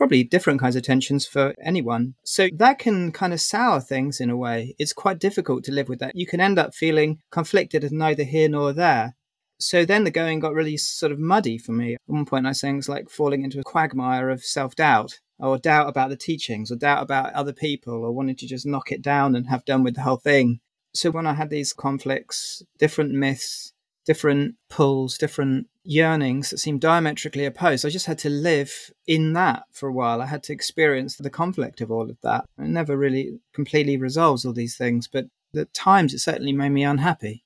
probably 0.04 0.22
different 0.22 0.60
kinds 0.60 0.76
of 0.76 0.84
tensions 0.84 1.26
for 1.26 1.56
anyone. 1.63 2.13
So 2.26 2.50
that 2.58 2.78
can 2.78 3.13
kind 3.13 3.32
of 3.32 3.39
sour 3.39 3.80
things 3.80 4.20
in 4.20 4.30
a 4.30 4.36
way. 4.36 4.76
It's 4.78 4.92
quite 4.92 5.18
difficult 5.18 5.63
to 5.63 5.72
live 5.72 5.88
with 5.88 6.00
that. 6.00 6.13
You 6.13 6.28
can 6.28 6.42
end 6.42 6.60
up 6.60 6.76
feeling 6.76 7.20
conflicted 7.32 7.86
and 7.86 7.94
neither 7.94 8.24
here 8.24 8.50
nor 8.50 8.74
there. 8.74 9.16
So 9.62 9.86
then 9.86 10.04
the 10.04 10.12
going 10.12 10.42
got 10.42 10.54
really 10.54 10.76
sort 10.76 11.13
of 11.13 11.20
muddy 11.20 11.58
for 11.58 11.72
me. 11.72 11.94
At 11.94 12.02
one 12.06 12.26
point, 12.26 12.46
I 12.46 12.50
was 12.50 12.60
saying 12.60 12.80
it's 12.80 12.89
like 12.89 13.10
falling 13.10 13.46
into 13.46 13.62
a 13.62 13.63
quagmire 13.63 14.30
of 14.30 14.44
self 14.44 14.76
doubt 14.76 15.22
or 15.39 15.58
doubt 15.58 15.88
about 15.88 16.10
the 16.10 16.18
teachings 16.18 16.70
or 16.70 16.76
doubt 16.76 17.02
about 17.02 17.32
other 17.32 17.54
people 17.54 18.04
or 18.04 18.12
wanting 18.12 18.36
to 18.36 18.46
just 18.46 18.66
knock 18.66 18.92
it 18.92 19.02
down 19.02 19.38
and 19.38 19.48
have 19.48 19.63
done 19.63 19.84
with 19.86 19.96
the 19.96 20.02
whole 20.02 20.18
thing. 20.18 20.60
So 20.94 21.12
when 21.12 21.26
I 21.26 21.34
had 21.34 21.50
these 21.50 21.72
conflicts, 21.72 22.62
different 22.78 23.13
myths, 23.13 23.72
different 24.06 24.56
pulls, 24.70 25.18
different 25.18 25.68
yearnings 25.84 26.50
that 26.50 26.60
seemed 26.60 26.82
diametrically 26.82 27.46
opposed. 27.46 27.86
I 27.86 27.89
just 27.89 28.06
had 28.06 28.19
to 28.19 28.30
live 28.30 28.91
in 29.08 29.34
that 29.34 29.63
for 29.72 29.89
a 29.89 29.93
while. 29.93 30.22
I 30.22 30.26
had 30.26 30.43
to 30.43 30.54
experience 30.54 31.17
the 31.17 31.30
conflict 31.30 31.82
of 31.82 31.91
all 31.91 32.10
of 32.10 32.17
that. 32.24 32.46
It 32.58 32.67
never 32.67 32.98
really 32.98 33.39
completely 33.54 33.98
resolves 33.98 34.46
all 34.46 34.54
these 34.54 34.78
things, 34.78 35.08
but 35.08 35.26
at 35.56 35.74
times 35.74 36.13
it 36.13 36.19
certainly 36.19 36.54
made 36.54 36.69
me 36.69 36.84
unhappy. 36.84 37.43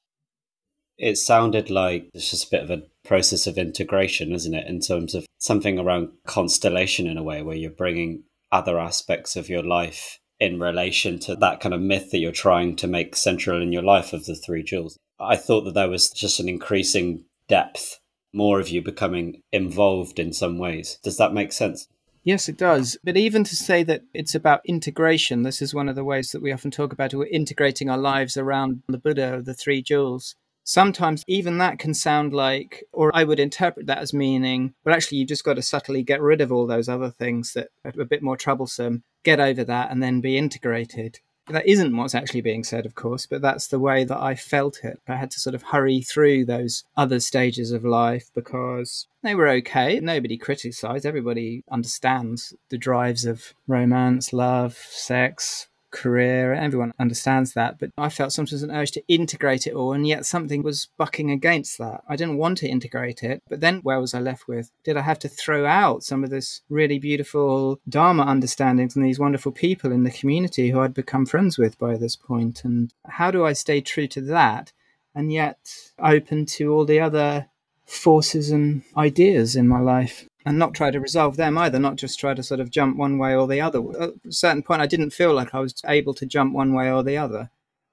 It 0.97 1.17
sounded 1.17 1.69
like 1.69 2.09
it's 2.13 2.31
just 2.31 2.47
a 2.47 2.51
bit 2.51 2.63
of 2.63 2.71
a 2.71 2.83
process 3.03 3.45
of 3.45 3.57
integration, 3.57 4.31
isn't 4.31 4.53
it? 4.53 4.67
In 4.67 4.79
terms 4.79 5.13
of 5.13 5.25
something 5.37 5.77
around 5.77 6.09
constellation 6.25 7.05
in 7.05 7.17
a 7.17 7.23
way, 7.23 7.43
where 7.43 7.55
you're 7.55 7.69
bringing 7.69 8.23
other 8.51 8.79
aspects 8.79 9.35
of 9.35 9.49
your 9.49 9.63
life 9.63 10.19
in 10.39 10.59
relation 10.59 11.19
to 11.19 11.35
that 11.35 11.59
kind 11.59 11.73
of 11.73 11.81
myth 11.81 12.11
that 12.11 12.19
you're 12.19 12.31
trying 12.31 12.75
to 12.77 12.87
make 12.87 13.15
central 13.15 13.61
in 13.61 13.71
your 13.71 13.83
life 13.83 14.13
of 14.13 14.25
the 14.25 14.35
three 14.35 14.63
jewels. 14.63 14.97
I 15.19 15.35
thought 15.35 15.61
that 15.61 15.73
there 15.73 15.89
was 15.89 16.09
just 16.09 16.39
an 16.39 16.47
increasing 16.47 17.25
depth, 17.47 17.99
more 18.33 18.59
of 18.59 18.69
you 18.69 18.81
becoming 18.81 19.41
involved 19.51 20.19
in 20.19 20.33
some 20.33 20.57
ways. 20.57 20.99
Does 21.03 21.17
that 21.17 21.33
make 21.33 21.51
sense? 21.51 21.87
Yes, 22.23 22.49
it 22.49 22.57
does. 22.57 22.97
But 23.03 23.15
even 23.15 23.43
to 23.45 23.55
say 23.55 23.83
that 23.83 24.01
it's 24.13 24.35
about 24.35 24.61
integration, 24.65 25.43
this 25.43 25.61
is 25.61 25.73
one 25.73 25.87
of 25.87 25.95
the 25.95 26.03
ways 26.03 26.31
that 26.31 26.41
we 26.41 26.51
often 26.51 26.71
talk 26.71 26.91
about 26.91 27.13
we're 27.13 27.27
integrating 27.27 27.89
our 27.89 27.97
lives 27.97 28.35
around 28.35 28.83
the 28.87 28.97
Buddha, 28.97 29.41
the 29.41 29.53
three 29.53 29.81
jewels 29.81 30.35
sometimes 30.67 31.23
even 31.27 31.57
that 31.57 31.79
can 31.79 31.93
sound 31.93 32.33
like, 32.33 32.83
or 32.91 33.09
I 33.15 33.23
would 33.23 33.39
interpret 33.39 33.87
that 33.87 33.99
as 33.99 34.13
meaning, 34.13 34.73
but 34.83 34.93
actually, 34.93 35.19
you 35.19 35.25
just 35.25 35.45
got 35.45 35.53
to 35.53 35.61
subtly 35.61 36.03
get 36.03 36.21
rid 36.21 36.41
of 36.41 36.51
all 36.51 36.67
those 36.67 36.89
other 36.89 37.09
things 37.09 37.53
that 37.53 37.69
are 37.85 37.93
a 37.99 38.05
bit 38.05 38.21
more 38.21 38.35
troublesome, 38.35 39.03
get 39.23 39.39
over 39.39 39.63
that, 39.63 39.89
and 39.89 40.03
then 40.03 40.19
be 40.19 40.37
integrated. 40.37 41.19
That 41.49 41.65
isn't 41.65 41.95
what's 41.95 42.15
actually 42.15 42.41
being 42.41 42.63
said, 42.63 42.85
of 42.85 42.95
course, 42.95 43.25
but 43.25 43.41
that's 43.41 43.67
the 43.67 43.79
way 43.79 44.03
that 44.03 44.17
I 44.19 44.35
felt 44.35 44.79
it. 44.83 44.99
I 45.07 45.15
had 45.15 45.31
to 45.31 45.39
sort 45.39 45.55
of 45.55 45.63
hurry 45.63 46.01
through 46.01 46.45
those 46.45 46.83
other 46.97 47.19
stages 47.19 47.71
of 47.71 47.85
life 47.85 48.29
because 48.35 49.07
they 49.23 49.33
were 49.33 49.47
okay. 49.49 49.99
Nobody 50.01 50.37
criticized. 50.37 51.05
Everybody 51.05 51.63
understands 51.71 52.53
the 52.69 52.77
drives 52.77 53.23
of 53.25 53.53
romance, 53.65 54.33
love, 54.33 54.75
sex, 54.75 55.69
career. 55.91 56.53
Everyone 56.53 56.93
understands 56.99 57.53
that. 57.53 57.79
But 57.79 57.91
I 57.97 58.09
felt 58.09 58.33
sometimes 58.33 58.63
an 58.63 58.71
urge 58.71 58.91
to 58.91 59.03
integrate 59.07 59.67
it 59.67 59.73
all, 59.73 59.93
and 59.93 60.07
yet 60.07 60.25
something 60.25 60.63
was 60.63 60.89
bucking 60.97 61.31
against 61.31 61.77
that. 61.77 62.01
I 62.07 62.15
didn't 62.15 62.37
want 62.37 62.57
to 62.59 62.67
integrate 62.67 63.23
it. 63.23 63.41
But 63.49 63.61
then 63.61 63.79
where 63.79 63.99
was 63.99 64.13
I 64.13 64.19
left 64.19 64.47
with? 64.47 64.71
Did 64.83 64.97
I 64.97 65.01
have 65.01 65.19
to 65.19 65.29
throw 65.29 65.65
out 65.65 66.03
some 66.03 66.23
of 66.23 66.29
this 66.29 66.61
really 66.69 66.99
beautiful 66.99 67.79
Dharma 67.87 68.23
understandings 68.23 68.95
and 68.95 69.05
these 69.05 69.19
wonderful 69.19 69.51
people 69.51 69.91
in 69.91 70.03
the 70.03 70.11
community 70.11 70.69
who 70.69 70.79
I'd 70.79 70.93
become 70.93 71.25
friends 71.25 71.57
with 71.57 71.77
by 71.77 71.97
this 71.97 72.15
point? 72.15 72.63
And 72.63 72.93
how 73.05 73.31
do 73.31 73.45
I 73.45 73.53
stay 73.53 73.81
true 73.81 74.07
to 74.07 74.21
that 74.21 74.73
and 75.15 75.31
yet 75.31 75.57
open 75.99 76.45
to 76.45 76.73
all 76.73 76.85
the 76.85 76.99
other 76.99 77.47
forces 77.85 78.51
and 78.51 78.83
ideas 78.95 79.55
in 79.55 79.67
my 79.67 79.79
life? 79.79 80.27
And 80.47 80.57
not 80.57 80.73
try 80.73 80.91
to 80.91 81.01
resolve 81.01 81.35
them 81.35 81.57
either, 81.57 81.77
not 81.77 81.97
just 81.97 82.21
try 82.21 82.33
to 82.33 82.41
sort 82.41 82.61
of 82.61 82.71
jump 82.71 82.95
one 82.95 83.17
way 83.17 83.35
or 83.35 83.49
the 83.49 83.59
other. 83.59 83.79
At 83.99 84.11
a 84.25 84.31
certain 84.31 84.63
point, 84.63 84.81
I 84.81 84.87
didn't 84.87 85.09
feel 85.09 85.33
like 85.33 85.53
I 85.53 85.59
was 85.59 85.81
able 85.85 86.13
to 86.13 86.25
jump 86.25 86.53
one 86.53 86.73
way 86.73 86.89
or 86.89 87.03
the 87.03 87.17
other. 87.17 87.49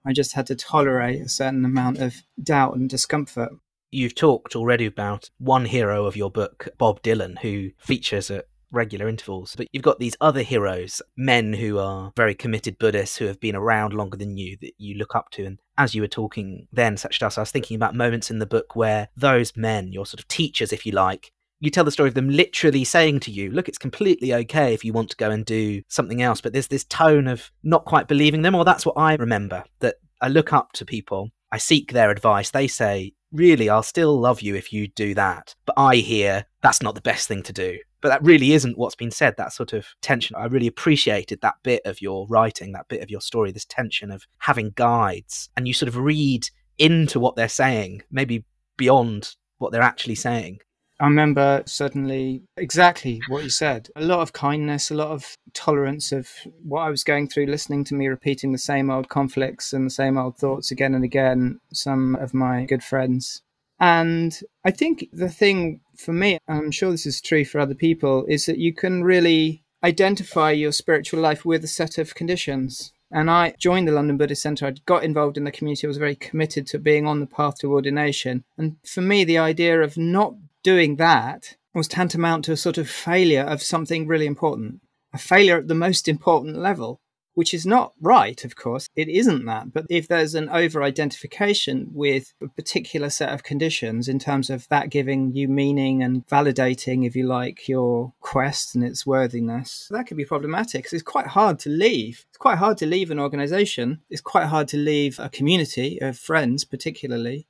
I 0.07 0.13
just 0.13 0.35
had 0.35 0.47
to 0.47 0.55
tolerate 0.55 1.21
a 1.21 1.29
certain 1.29 1.65
amount 1.65 1.99
of 1.99 2.15
doubt 2.41 2.77
and 2.77 2.89
discomfort. 2.89 3.51
You've 3.91 4.15
talked 4.15 4.55
already 4.55 4.87
about 4.87 5.31
one 5.39 5.65
hero 5.65 6.07
of 6.07 6.15
your 6.15 6.31
book, 6.31 6.69
Bob 6.79 7.03
Dylan, 7.03 7.41
who 7.41 7.71
features 7.79 8.31
at 8.31 8.45
regular 8.71 9.09
intervals. 9.09 9.55
But 9.57 9.67
you've 9.73 9.83
got 9.83 9.99
these 9.99 10.17
other 10.21 10.43
heroes, 10.43 11.03
men 11.17 11.55
who 11.55 11.81
are 11.81 12.13
very 12.17 12.37
committed 12.37 12.79
Buddhists 12.79 13.17
who 13.17 13.27
have 13.27 13.41
been 13.41 13.57
around 13.57 13.95
longer 13.95 14.17
than 14.17 14.37
you 14.37 14.57
that 14.61 14.75
you 14.79 14.97
look 14.97 15.17
up 15.17 15.31
to. 15.33 15.45
And 15.45 15.59
as 15.77 15.95
you 15.95 16.03
were 16.03 16.09
talking 16.09 16.69
then, 16.73 16.95
Satyadasa, 16.95 17.39
I 17.39 17.43
was 17.43 17.51
thinking 17.51 17.75
about 17.75 17.97
moments 17.97 18.31
in 18.31 18.39
the 18.39 18.47
book 18.47 18.77
where 18.77 19.09
those 19.17 19.57
men, 19.57 19.93
your 19.93 20.07
sort 20.07 20.21
of 20.21 20.29
teachers, 20.29 20.73
if 20.73 20.87
you 20.87 20.93
like, 20.93 21.33
you 21.65 21.71
tell 21.71 21.85
the 21.85 21.91
story 21.91 22.09
of 22.09 22.15
them 22.15 22.29
literally 22.29 22.85
saying 22.85 23.21
to 23.21 23.31
you, 23.31 23.51
look, 23.51 23.69
it's 23.69 23.79
completely 23.79 24.35
okay 24.35 24.75
if 24.75 24.85
you 24.85 24.93
want 24.93 25.11
to 25.11 25.17
go 25.17 25.31
and 25.31 25.45
do 25.45 25.83
something 25.89 26.23
else. 26.23 26.41
But 26.41 26.53
there's 26.53 26.69
this 26.69 26.85
tone 26.85 27.27
of 27.27 27.51
not 27.63 27.85
quite 27.85 28.09
believing 28.09 28.43
them, 28.43 28.55
or 28.55 28.65
that's 28.65 28.87
what 28.87 28.97
I 28.97 29.15
remember 29.15 29.65
that 29.81 29.97
I 30.21 30.29
look 30.29 30.53
up 30.53 30.73
to 30.73 30.85
people, 30.85 31.31
I 31.53 31.59
seek 31.59 31.93
their 31.93 32.11
advice. 32.11 32.51
They 32.51 32.67
say, 32.67 33.13
really, 33.33 33.69
I'll 33.69 33.83
still 33.83 34.19
love 34.19 34.41
you 34.41 34.55
if 34.55 34.73
you 34.73 34.89
do 34.89 35.15
that. 35.15 35.55
But 35.67 35.75
I 35.77 35.97
hear 35.97 36.47
that's 36.63 36.83
not 36.83 36.95
the 36.95 37.01
best 37.01 37.29
thing 37.29 37.43
to 37.45 37.53
do. 37.53 37.79
But 38.01 38.11
that 38.11 38.23
really 38.23 38.53
isn't 38.53 38.77
what's 38.77 38.95
been 38.95 39.11
said, 39.11 39.37
that 39.39 39.53
sort 39.53 39.73
of 39.73 39.87
tension. 40.03 40.37
I 40.37 40.45
really 40.45 40.67
appreciated 40.67 41.41
that 41.41 41.55
bit 41.63 41.81
of 41.87 42.03
your 42.03 42.27
writing, 42.29 42.73
that 42.73 42.89
bit 42.89 43.03
of 43.03 43.11
your 43.11 43.23
story, 43.23 43.51
this 43.51 43.65
tension 43.65 44.11
of 44.11 44.27
having 44.39 44.73
guides. 44.75 45.49
And 45.57 45.67
you 45.67 45.73
sort 45.73 45.89
of 45.89 45.97
read 45.97 46.47
into 46.77 47.19
what 47.19 47.37
they're 47.37 47.49
saying, 47.49 48.03
maybe 48.11 48.45
beyond 48.77 49.35
what 49.59 49.73
they're 49.73 49.81
actually 49.81 50.17
saying. 50.17 50.59
I 51.01 51.07
remember 51.07 51.63
certainly 51.67 52.43
exactly 52.57 53.21
what 53.29 53.43
you 53.43 53.51
said. 53.51 53.89
A 53.97 54.05
lot 54.05 54.21
of 54.21 54.33
kindness, 54.33 54.91
a 54.91 54.95
lot 54.95 55.11
of 55.11 55.37
tolerance 55.53 56.13
of 56.13 56.31
what 56.63 56.83
I 56.83 56.91
was 56.91 57.03
going 57.03 57.29
through, 57.29 57.47
listening 57.47 57.85
to 57.85 57.95
me 57.95 58.07
repeating 58.07 58.53
the 58.53 58.59
same 58.59 58.91
old 58.91 59.09
conflicts 59.09 59.73
and 59.73 59.87
the 59.87 59.91
same 59.91 60.17
old 60.17 60.37
thoughts 60.37 60.71
again 60.71 60.95
and 60.95 61.05
again, 61.05 61.61
some 61.73 62.15
of 62.17 62.33
my 62.33 62.65
good 62.65 62.85
friends. 62.85 63.43
And 63.81 64.39
I 64.65 64.71
think 64.71 65.09
the 65.13 65.29
thing 65.29 65.81
for 65.97 66.13
me, 66.13 66.39
I'm 66.49 66.71
sure 66.71 66.91
this 66.91 67.07
is 67.07 67.21
true 67.21 67.45
for 67.45 67.59
other 67.59 67.75
people, 67.75 68.25
is 68.27 68.47
that 68.47 68.59
you 68.59 68.73
can 68.73 69.03
really 69.03 69.65
identify 69.83 70.53
your 70.53 70.73
spiritual 70.73 71.21
life 71.21 71.45
with 71.45 71.65
a 71.65 71.69
set 71.69 71.99
of 71.99 72.15
conditions. 72.15 72.93
And 73.11 73.31
I 73.31 73.55
joined 73.59 73.87
the 73.87 73.93
London 73.93 74.17
Buddhist 74.17 74.43
Centre. 74.43 74.67
I 74.67 74.75
got 74.87 75.05
involved 75.05 75.37
in 75.37 75.45
the 75.45 75.53
community. 75.53 75.87
I 75.87 75.89
was 75.89 75.99
very 75.99 76.17
committed 76.17 76.67
to 76.69 76.79
being 76.79 77.07
on 77.07 77.21
the 77.21 77.27
path 77.27 77.59
to 77.59 77.73
ordination. 77.73 78.45
And 78.57 78.77
for 78.85 79.03
me, 79.03 79.25
the 79.25 79.39
idea 79.39 79.81
of 79.83 79.97
not 79.97 80.35
doing 80.65 80.97
that 80.97 81.57
was 81.75 81.87
tantamount 81.87 82.45
to 82.47 82.53
a 82.53 82.57
sort 82.57 82.79
of 82.79 82.89
failure 82.89 83.43
of 83.43 83.63
something 83.63 84.09
really 84.09 84.27
important, 84.27 84.81
a 85.13 85.19
failure 85.19 85.59
at 85.59 85.69
the 85.69 85.75
most 85.75 86.09
important 86.09 86.57
level, 86.57 87.01
which 87.35 87.53
is 87.53 87.67
not 87.67 87.93
right, 88.01 88.45
of 88.45 88.55
course. 88.57 88.89
It 88.95 89.09
isn't 89.09 89.45
that. 89.45 89.73
But 89.73 89.87
if 89.91 90.07
there's 90.07 90.37
an 90.37 90.49
over 90.49 90.83
identification 90.83 91.89
with 91.93 92.33
a 92.41 92.49
particular 92.49 93.11
set 93.11 93.31
of 93.31 93.43
conditions 93.43 94.09
in 94.09 94.21
terms 94.21 94.51
of 94.51 94.69
that 94.69 94.89
giving 94.89 95.33
you 95.33 95.49
meaning 95.49 96.03
and 96.03 96.25
validating, 96.29 97.05
if 97.05 97.17
you 97.17 97.27
like, 97.27 97.69
your 97.69 98.13
quest 98.21 98.77
and 98.77 98.85
its 98.85 99.05
worthiness, 99.05 99.89
that 99.91 100.07
could 100.07 100.17
be 100.17 100.25
problematic 100.25 100.87
it's 100.93 101.03
quite 101.03 101.27
hard 101.27 101.59
to 101.59 101.69
leave. 101.69 102.25
It's 102.29 102.39
quite 102.39 102.59
hard 102.59 102.79
to 102.79 102.87
leave 102.87 103.11
an 103.11 103.19
organization. 103.19 104.01
It's 104.09 104.21
quite 104.21 104.47
hard 104.47 104.69
to 104.69 104.77
leave 104.77 105.19
a 105.19 105.29
community 105.29 106.01
of 106.01 106.17
friends, 106.17 106.65
particularly 106.65 107.49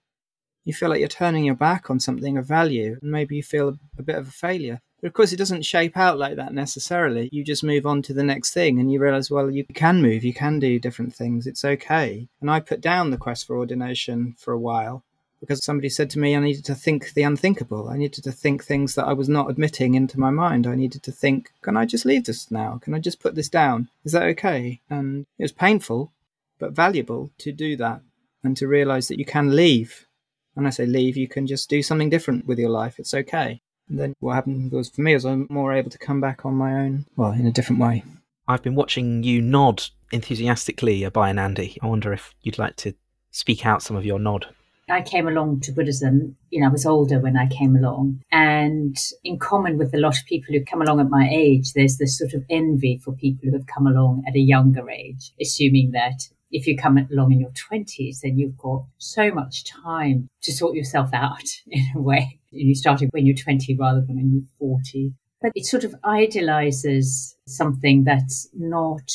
you 0.64 0.72
feel 0.72 0.88
like 0.88 0.98
you're 0.98 1.08
turning 1.08 1.44
your 1.44 1.54
back 1.54 1.90
on 1.90 2.00
something 2.00 2.36
of 2.38 2.46
value 2.46 2.98
and 3.00 3.10
maybe 3.10 3.36
you 3.36 3.42
feel 3.42 3.78
a, 3.98 4.02
bit 4.02 4.16
of 4.16 4.28
a 4.28 4.32
failure. 4.32 4.80
But 5.00 5.08
of 5.08 5.14
course, 5.14 5.32
it 5.32 5.36
doesn't 5.36 5.62
shape 5.66 5.96
out 5.96 6.18
like 6.18 6.36
that 6.36 6.54
necessarily. 6.54 7.28
You 7.32 7.44
just 7.44 7.62
move 7.62 7.86
on 7.86 8.00
to 8.02 8.14
the 8.14 8.24
next 8.24 8.52
thing 8.52 8.78
and 8.78 8.90
you 8.90 8.98
realize, 8.98 9.30
well, 9.30 9.50
you 9.50 9.64
can 9.64 10.00
move, 10.00 10.24
you 10.24 10.32
can 10.32 10.58
do 10.58 10.78
different 10.78 11.14
things, 11.14 11.46
it's 11.46 11.64
okay. 11.64 12.28
And 12.40 12.50
I 12.50 12.60
put 12.60 12.80
down 12.80 13.10
the 13.10 13.18
quest 13.18 13.46
for 13.46 13.58
ordination 13.58 14.34
for 14.38 14.52
a 14.52 14.58
while 14.58 15.04
because 15.40 15.62
somebody 15.62 15.90
said 15.90 16.08
to 16.08 16.18
me 16.18 16.34
I 16.34 16.40
needed 16.40 16.64
to 16.64 16.74
think 16.74 17.12
the 17.12 17.22
unthinkable. 17.22 17.90
I 17.90 17.98
needed 17.98 18.24
to 18.24 18.32
think 18.32 18.64
things 18.64 18.94
that 18.94 19.06
I 19.06 19.12
was 19.12 19.28
not 19.28 19.50
admitting 19.50 19.94
into 19.94 20.18
my 20.18 20.30
mind. 20.30 20.66
I 20.66 20.74
needed 20.74 21.02
to 21.02 21.12
think, 21.12 21.52
can 21.60 21.76
I 21.76 21.84
just 21.84 22.06
leave 22.06 22.24
this 22.24 22.50
now? 22.50 22.80
Can 22.82 22.94
I 22.94 22.98
just 22.98 23.20
put 23.20 23.34
this 23.34 23.50
down? 23.50 23.88
Is 24.04 24.12
that 24.12 24.22
okay? 24.22 24.80
And 24.88 25.26
it 25.38 25.42
was 25.42 25.52
painful, 25.52 26.12
but 26.58 26.72
valuable 26.72 27.30
to 27.38 27.52
do 27.52 27.76
that 27.76 28.00
and 28.42 28.56
to 28.56 28.66
realize 28.66 29.08
that 29.08 29.18
you 29.18 29.26
can 29.26 29.54
leave 29.54 30.06
when 30.54 30.66
I 30.66 30.70
say 30.70 30.86
leave, 30.86 31.16
you 31.16 31.28
can 31.28 31.46
just 31.46 31.68
do 31.68 31.82
something 31.82 32.10
different 32.10 32.46
with 32.46 32.58
your 32.58 32.70
life. 32.70 32.98
It's 32.98 33.14
okay. 33.14 33.60
And 33.88 33.98
then 33.98 34.14
what 34.20 34.34
happened 34.34 34.72
was 34.72 34.88
for 34.88 35.02
me 35.02 35.14
was 35.14 35.26
I'm 35.26 35.46
more 35.50 35.72
able 35.72 35.90
to 35.90 35.98
come 35.98 36.20
back 36.20 36.46
on 36.46 36.54
my 36.54 36.72
own, 36.72 37.06
well, 37.16 37.32
in 37.32 37.46
a 37.46 37.52
different 37.52 37.82
way. 37.82 38.02
I've 38.48 38.62
been 38.62 38.74
watching 38.74 39.22
you 39.22 39.42
nod 39.42 39.84
enthusiastically, 40.12 41.00
Abhayanandi. 41.00 41.78
I 41.82 41.86
wonder 41.86 42.12
if 42.12 42.34
you'd 42.42 42.58
like 42.58 42.76
to 42.76 42.94
speak 43.30 43.66
out 43.66 43.82
some 43.82 43.96
of 43.96 44.04
your 44.04 44.18
nod. 44.18 44.46
I 44.88 45.00
came 45.00 45.26
along 45.26 45.60
to 45.60 45.72
Buddhism, 45.72 46.36
you 46.50 46.60
know, 46.60 46.66
I 46.66 46.70
was 46.70 46.84
older 46.84 47.18
when 47.18 47.38
I 47.38 47.46
came 47.46 47.74
along. 47.74 48.20
And 48.30 48.96
in 49.24 49.38
common 49.38 49.78
with 49.78 49.94
a 49.94 49.98
lot 49.98 50.18
of 50.18 50.26
people 50.26 50.54
who 50.54 50.62
come 50.64 50.82
along 50.82 51.00
at 51.00 51.08
my 51.08 51.26
age, 51.32 51.72
there's 51.72 51.96
this 51.96 52.18
sort 52.18 52.34
of 52.34 52.44
envy 52.50 52.98
for 52.98 53.12
people 53.12 53.48
who 53.48 53.56
have 53.56 53.66
come 53.66 53.86
along 53.86 54.24
at 54.28 54.34
a 54.34 54.40
younger 54.40 54.90
age, 54.90 55.32
assuming 55.40 55.92
that 55.92 56.28
if 56.54 56.68
you 56.68 56.76
come 56.76 56.96
along 57.10 57.32
in 57.32 57.40
your 57.40 57.50
20s, 57.50 58.20
then 58.20 58.38
you've 58.38 58.56
got 58.56 58.84
so 58.98 59.32
much 59.32 59.64
time 59.64 60.28
to 60.42 60.52
sort 60.52 60.76
yourself 60.76 61.10
out 61.12 61.42
in 61.66 61.84
a 61.96 62.00
way. 62.00 62.38
And 62.52 62.68
You 62.68 62.74
started 62.76 63.10
when 63.12 63.26
you're 63.26 63.36
20 63.36 63.76
rather 63.76 64.00
than 64.00 64.16
when 64.16 64.32
you're 64.32 64.48
40. 64.58 65.12
But 65.42 65.52
it 65.54 65.66
sort 65.66 65.84
of 65.84 65.94
idealizes 66.04 67.36
something 67.46 68.04
that's 68.04 68.48
not 68.54 69.10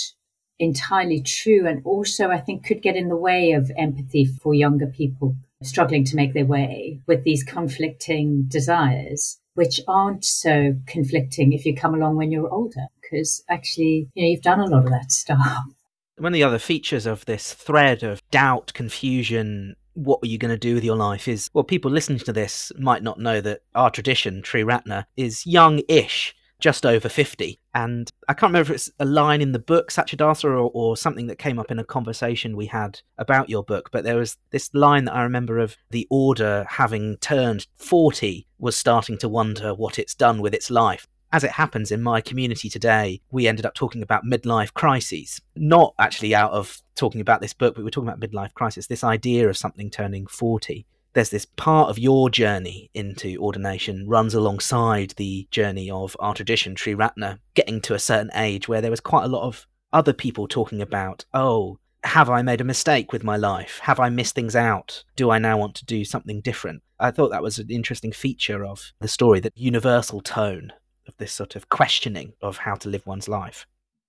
entirely 0.60 1.22
true 1.22 1.66
and 1.66 1.82
also 1.86 2.30
I 2.30 2.40
think 2.40 2.66
could 2.66 2.82
get 2.82 2.98
in 2.98 3.08
the 3.08 3.16
way 3.16 3.54
of 3.54 3.72
empathy 3.78 4.26
for 4.26 4.54
younger 4.54 4.88
people 4.88 5.38
struggling 5.64 6.04
to 6.04 6.18
make 6.18 6.34
their 6.34 6.46
way 6.46 7.00
with 7.08 7.24
these 7.24 7.44
conflicting 7.44 8.44
desires, 8.50 9.40
which 9.54 9.80
aren't 9.88 10.26
so 10.26 10.76
conflicting 10.86 11.54
if 11.54 11.66
you 11.66 11.74
come 11.74 11.96
along 11.96 12.18
when 12.18 12.32
you're 12.32 12.54
older, 12.54 12.88
because 13.02 13.44
actually, 13.50 14.10
you 14.14 14.24
know, 14.24 14.30
you've 14.30 14.42
done 14.42 14.60
a 14.60 14.66
lot 14.66 14.84
of 14.84 14.92
that 14.92 15.12
stuff 15.12 15.66
one 16.20 16.34
of 16.34 16.34
the 16.34 16.44
other 16.44 16.60
features 16.60 17.06
of 17.06 17.26
this 17.26 17.54
thread 17.54 18.04
of 18.04 18.22
doubt, 18.32 18.74
confusion, 18.74 19.76
what 19.94 20.20
are 20.24 20.28
you 20.28 20.38
going 20.38 20.52
to 20.52 20.58
do 20.58 20.76
with 20.76 20.84
your 20.84 20.96
life 20.96 21.28
is 21.28 21.50
well 21.54 21.64
people 21.64 21.92
listening 21.92 22.20
to 22.20 22.32
this 22.32 22.72
might 22.78 23.04
not 23.04 23.20
know 23.20 23.42
that 23.42 23.62
our 23.76 23.90
tradition 23.90 24.42
Tree 24.42 24.64
Triratna 24.64 25.06
is 25.18 25.46
young-ish 25.46 26.36
just 26.60 26.86
over 26.86 27.10
50. 27.10 27.60
And 27.74 28.12
I 28.28 28.34
can't 28.34 28.52
remember 28.52 28.74
if 28.74 28.76
it's 28.76 28.92
a 29.00 29.06
line 29.06 29.42
in 29.42 29.54
the 29.54 29.60
book, 29.60 29.92
Satyadasa, 29.92 30.44
or, 30.44 30.70
or 30.74 30.98
something 30.98 31.28
that 31.28 31.40
came 31.40 31.58
up 31.58 31.72
in 31.72 31.80
a 31.80 31.84
conversation 31.84 32.56
we 32.56 32.66
had 32.66 33.00
about 33.18 33.50
your 33.50 33.64
book. 33.64 33.90
But 33.92 34.04
there 34.04 34.18
was 34.18 34.38
this 34.52 34.70
line 34.74 35.06
that 35.06 35.16
I 35.16 35.24
remember 35.24 35.60
of 35.60 35.78
the 35.90 36.08
order 36.10 36.66
having 36.70 37.18
turned 37.18 37.68
40 37.78 38.46
was 38.58 38.76
starting 38.76 39.18
to 39.20 39.30
wonder 39.30 39.74
what 39.74 39.98
it's 39.98 40.14
done 40.14 40.42
with 40.42 40.54
its 40.54 40.70
life. 40.70 41.08
As 41.32 41.44
it 41.44 41.52
happens 41.52 41.92
in 41.92 42.02
my 42.02 42.22
community 42.22 42.70
today, 42.70 43.22
we 43.30 43.48
ended 43.48 43.66
up 43.66 43.76
talking 43.76 44.02
about 44.02 44.26
midlife 44.26 44.74
crises. 44.74 45.40
Not 45.56 45.94
actually 46.00 46.34
out 46.34 46.52
of 46.52 46.82
talking 46.96 47.22
about 47.22 47.40
this 47.40 47.54
book, 47.54 47.76
but 47.76 47.82
we 47.82 47.84
were 47.84 47.92
talking 47.92 48.10
about 48.10 48.20
midlife 48.20 48.54
crisis, 48.56 48.88
this 48.88 49.04
idea 49.04 49.48
of 49.48 49.58
something 49.58 49.90
turning 49.90 50.28
40 50.28 50.86
there's 51.14 51.32
this 51.32 51.46
part 51.46 51.90
of 51.90 51.98
your 51.98 52.30
journey 52.30 52.90
into 52.94 53.36
ordination 53.40 54.08
runs 54.08 54.36
alongside 54.36 55.12
the 55.18 55.48
journey 55.50 55.90
of 55.90 56.16
our 56.20 56.34
tradition, 56.36 56.76
Triratna, 56.76 57.40
getting 57.56 57.82
to 57.82 57.96
a 57.96 58.00
certain 58.00 58.30
age 58.36 58.68
where 58.68 58.80
there 58.80 58.92
was 58.92 59.00
quite 59.00 59.24
a 59.24 59.28
lot 59.28 59.48
of 59.48 59.66
other 59.92 60.14
people 60.14 60.48
talking 60.48 60.82
about, 60.82 61.26
oh, 61.34 61.80
have 62.04 62.30
I 62.30 62.42
made 62.42 62.62
a 62.62 62.66
mistake 62.66 63.12
with 63.12 63.24
my 63.24 63.36
life? 63.36 63.80
Have 63.80 64.00
I 64.00 64.10
missed 64.10 64.36
things 64.36 64.56
out? 64.56 65.04
Do 65.16 65.32
I 65.32 65.40
now 65.40 65.58
want 65.58 65.76
to 65.76 65.86
do 65.86 66.06
something 66.06 66.42
different? 66.42 66.84
I 67.00 67.12
thought 67.12 67.32
that 67.32 67.44
was 67.44 67.60
an 67.60 67.70
interesting 67.70 68.12
feature 68.12 68.64
of 68.64 68.94
the 69.02 69.08
story, 69.08 69.40
that 69.42 69.58
universal 69.58 70.22
tone 70.22 70.72
of 71.10 71.18
this 71.18 71.34
sort 71.34 71.58
of 71.58 71.68
questioning 71.68 72.34
of 72.42 72.58
how 72.58 72.76
to 72.76 72.90
live 72.90 73.06
one's 73.06 73.28
life. 73.28 73.68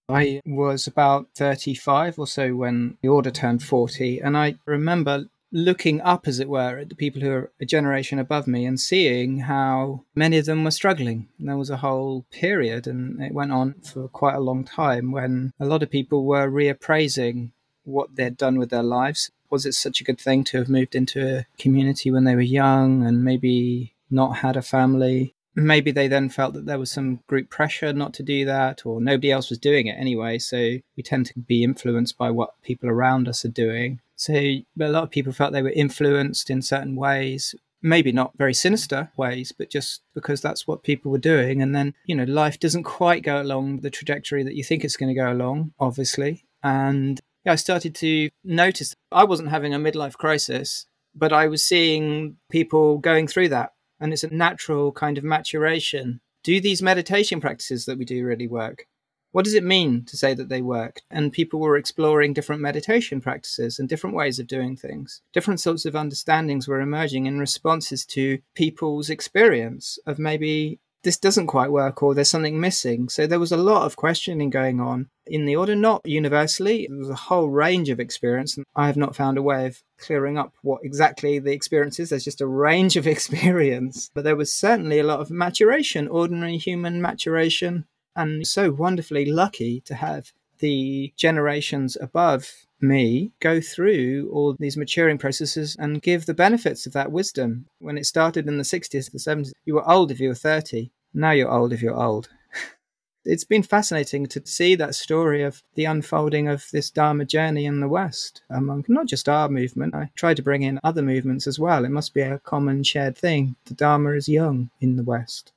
I 0.09 0.41
was 0.45 0.87
about 0.87 1.29
35 1.37 2.19
or 2.19 2.27
so 2.27 2.55
when 2.55 2.99
the 3.03 3.09
order 3.09 3.31
turned 3.31 3.63
40, 3.63 4.21
and 4.21 4.37
I 4.37 4.57
remember 4.67 5.27
looking 5.53 6.01
up, 6.01 6.29
as 6.29 6.39
it 6.39 6.49
were, 6.49 6.79
at 6.79 6.89
the 6.89 6.95
people 6.95 7.21
who 7.21 7.31
are 7.31 7.51
a 7.61 7.65
generation 7.65 8.19
above 8.19 8.47
me 8.47 8.65
and 8.65 8.79
seeing 8.79 9.41
how 9.41 10.05
many 10.15 10.39
of 10.39 10.47
them 10.47 10.65
were 10.65 10.71
struggling. 10.71 11.29
And 11.39 11.49
there 11.49 11.57
was 11.57 11.71
a 11.71 11.79
whole 11.79 12.25
period, 12.31 12.87
and 12.87 13.21
it 13.23 13.33
went 13.33 13.53
on 13.53 13.75
for 13.83 14.09
quite 14.09 14.37
a 14.37 14.41
long 14.41 14.65
time, 14.65 15.11
when 15.13 15.53
a 15.59 15.67
lot 15.67 15.83
of 15.83 15.91
people 15.91 16.25
were 16.25 16.49
reappraising 16.49 17.51
what 17.85 18.15
they'd 18.15 18.37
done 18.37 18.59
with 18.59 18.71
their 18.71 18.83
lives. 18.83 19.31
Was 19.49 19.67
it 19.67 19.75
such 19.75 20.01
a 20.01 20.05
good 20.05 20.21
thing 20.21 20.45
to 20.45 20.59
have 20.59 20.69
moved 20.69 20.95
into 20.95 21.39
a 21.39 21.47
community 21.59 22.11
when 22.11 22.25
they 22.25 22.37
were 22.37 22.41
young 22.41 23.05
and 23.05 23.25
maybe 23.25 23.95
not 24.11 24.39
had 24.39 24.57
a 24.57 24.63
family? 24.63 25.35
Maybe 25.63 25.91
they 25.91 26.09
then 26.09 26.29
felt 26.29 26.55
that 26.55 26.67
there 26.67 26.79
was 26.79 26.91
some 26.91 27.21
group 27.27 27.51
pressure 27.51 27.93
not 27.93 28.15
to 28.15 28.23
do 28.23 28.45
that, 28.47 28.87
or 28.87 29.01
nobody 29.01 29.31
else 29.31 29.51
was 29.51 29.59
doing 29.59 29.87
it 29.87 29.97
anyway. 29.99 30.39
So 30.39 30.57
we 30.97 31.03
tend 31.03 31.27
to 31.27 31.39
be 31.39 31.63
influenced 31.63 32.17
by 32.17 32.31
what 32.31 32.61
people 32.63 32.89
around 32.89 33.29
us 33.29 33.45
are 33.45 33.49
doing. 33.49 34.01
So 34.17 34.35
a 34.35 34.65
lot 34.79 35.05
of 35.05 35.11
people 35.11 35.33
felt 35.33 35.53
they 35.53 35.63
were 35.63 35.71
influenced 35.71 36.51
in 36.51 36.63
certain 36.63 36.97
ways, 36.97 37.55
maybe 37.83 38.13
not 38.13 38.37
very 38.37 38.55
sinister 38.55 39.11
ways, 39.17 39.53
but 39.57 39.71
just 39.71 40.03
because 40.15 40.41
that's 40.41 40.67
what 40.67 40.83
people 40.83 41.11
were 41.11 41.19
doing. 41.19 41.63
And 41.63 41.75
then, 41.75 41.95
you 42.07 42.15
know, 42.15 42.25
life 42.25 42.61
doesn't 42.61 42.85
quite 42.85 43.23
go 43.23 43.41
along 43.41 43.81
the 43.81 43.91
trajectory 43.91 44.43
that 44.43 44.55
you 44.55 44.65
think 44.65 44.85
it's 44.85 44.97
going 44.97 45.15
to 45.15 45.21
go 45.21 45.33
along, 45.33 45.73
obviously. 45.79 46.45
And 46.63 47.19
yeah, 47.45 47.53
I 47.53 47.57
started 47.57 47.95
to 47.97 48.29
notice 48.45 48.95
I 49.11 49.25
wasn't 49.25 49.51
having 49.51 49.75
a 49.75 49.79
midlife 49.79 50.15
crisis, 50.15 50.87
but 51.15 51.33
I 51.33 51.47
was 51.47 51.65
seeing 51.65 52.37
people 52.51 52.99
going 52.99 53.27
through 53.27 53.49
that. 53.51 53.73
And 54.01 54.13
it's 54.13 54.25
a 54.25 54.35
natural 54.35 54.93
kind 54.93 55.19
of 55.19 55.25
maturation. 55.25 56.21
Do 56.43 56.61
these 56.61 56.83
meditation 56.83 57.41
practices 57.41 57.85
that 57.85 57.99
we 57.99 58.05
do 58.05 58.25
really 58.25 58.49
work? 58.49 58.87
What 59.33 59.45
does 59.45 59.55
it 59.55 59.63
mean 59.63 60.05
to 60.07 60.17
say 60.17 60.35
that 60.35 60.49
they 60.49 60.63
work? 60.63 61.03
And 61.11 61.33
people 61.33 61.61
were 61.61 61.77
exploring 61.77 62.33
different 62.33 62.63
meditation 62.63 63.21
practices 63.21 63.79
and 63.79 63.89
different 63.89 64.17
ways 64.17 64.41
of 64.41 64.49
doing 64.49 64.77
things. 64.77 65.23
Different 65.33 65.61
sorts 65.61 65.85
of 65.85 65.95
understandings 65.95 66.67
were 66.67 66.81
emerging 66.81 67.27
in 67.27 67.39
responses 67.39 68.05
to 68.07 68.41
people's 68.57 69.09
experience 69.09 69.99
of 70.05 70.19
maybe 70.19 70.81
this 71.03 71.19
doesn't 71.19 71.47
quite 71.47 71.73
work 71.73 72.03
or 72.03 72.15
there's 72.15 72.31
something 72.31 72.61
missing. 72.61 73.09
So 73.09 73.27
there 73.27 73.39
was 73.39 73.53
a 73.53 73.57
lot 73.57 73.85
of 73.85 73.97
questioning 73.97 74.51
going 74.51 74.81
on 74.81 75.09
in 75.27 75.47
the 75.47 75.57
order, 75.57 75.75
not 75.75 76.03
universally. 76.05 76.87
There 76.89 76.99
was 76.99 77.11
a 77.11 77.15
whole 77.15 77.49
range 77.49 77.89
of 77.89 78.01
experience. 78.01 78.57
And 78.57 78.67
I 78.77 78.87
have 78.87 78.97
not 78.97 79.17
found 79.17 79.39
a 79.39 79.43
way 79.43 79.67
of 79.67 79.83
clearing 79.99 80.39
up 80.39 80.53
what 80.63 80.85
exactly 80.85 81.39
the 81.39 81.53
experience 81.53 81.99
is. 81.99 82.11
There's 82.11 82.25
just 82.25 82.41
a 82.41 82.47
range 82.47 82.97
of 82.97 83.07
experience. 83.07 84.11
But 84.15 84.25
there 84.25 84.37
was 84.37 84.53
certainly 84.53 84.99
a 84.99 85.05
lot 85.05 85.21
of 85.21 85.31
maturation, 85.31 86.09
ordinary 86.09 86.59
human 86.59 87.01
maturation, 87.01 87.87
and 88.15 88.47
so 88.47 88.71
wonderfully 88.71 89.25
lucky 89.25 89.81
to 89.83 89.95
have 89.95 90.33
the 90.59 91.13
generations 91.17 91.97
above 92.01 92.67
me 92.83 93.33
go 93.41 93.61
through 93.61 94.31
all 94.33 94.57
these 94.59 94.77
maturing 94.77 95.19
processes 95.19 95.77
and 95.79 96.03
give 96.03 96.27
the 96.27 96.35
benefits 96.35 96.87
of 96.87 96.93
that 96.93 97.13
wisdom. 97.13 97.67
When 97.79 97.99
it 97.99 98.07
started 98.07 98.47
in 98.49 98.59
the 98.59 98.65
60s, 98.65 99.11
the 99.11 99.19
70s, 99.19 99.53
you 99.65 99.75
were 99.75 99.89
old 99.89 100.11
if 100.11 100.21
you 100.21 100.29
were 100.29 100.35
30. 100.35 100.91
Now 101.15 101.33
you're 101.33 101.51
old 101.51 101.73
if 101.73 101.83
you're 101.83 102.01
old. 102.01 102.29
it's 103.25 103.45
been 103.45 103.63
fascinating 103.63 104.27
to 104.27 104.43
see 104.47 104.75
that 104.77 104.95
story 104.95 105.43
of 105.43 105.63
the 105.75 105.85
unfolding 105.85 106.49
of 106.49 106.67
this 106.73 106.91
Dharma 106.91 107.25
journey 107.25 107.67
in 107.67 107.81
the 107.81 107.89
West 107.89 108.43
among 108.51 108.85
not 108.89 109.07
just 109.07 109.29
our 109.29 109.49
movement. 109.49 109.95
I 109.95 110.11
try 110.15 110.35
to 110.35 110.43
bring 110.43 110.63
in 110.63 110.81
other 110.83 111.03
movements 111.03 111.47
as 111.47 111.59
well. 111.59 111.85
It 111.85 111.91
must 111.91 112.15
be 112.15 112.23
a 112.23 112.39
common 112.39 112.83
shared 112.83 113.17
thing. 113.17 113.57
The 113.67 113.75
Dharma 113.75 114.11
is 114.13 114.29
young 114.29 114.71
in 114.81 114.97
the 114.97 115.05
West. 115.05 115.53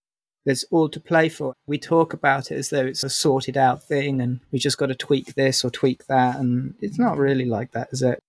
There's 0.45 0.65
all 0.71 0.89
to 0.89 0.99
play 0.99 1.29
for. 1.29 1.53
We 1.67 1.77
talk 1.77 2.13
about 2.13 2.51
it 2.51 2.57
as 2.57 2.69
though 2.69 2.85
it's 2.85 3.03
a 3.03 3.09
sorted 3.09 3.57
out 3.57 3.83
thing 3.83 4.21
and 4.21 4.39
we 4.51 4.59
just 4.59 4.77
got 4.77 4.87
to 4.87 4.95
tweak 4.95 5.35
this 5.35 5.63
or 5.63 5.69
tweak 5.69 6.05
that. 6.07 6.37
And 6.37 6.75
it's 6.81 6.99
not 6.99 7.17
really 7.17 7.45
like 7.45 7.71
that, 7.71 7.89
is 7.91 8.01
it? 8.01 8.19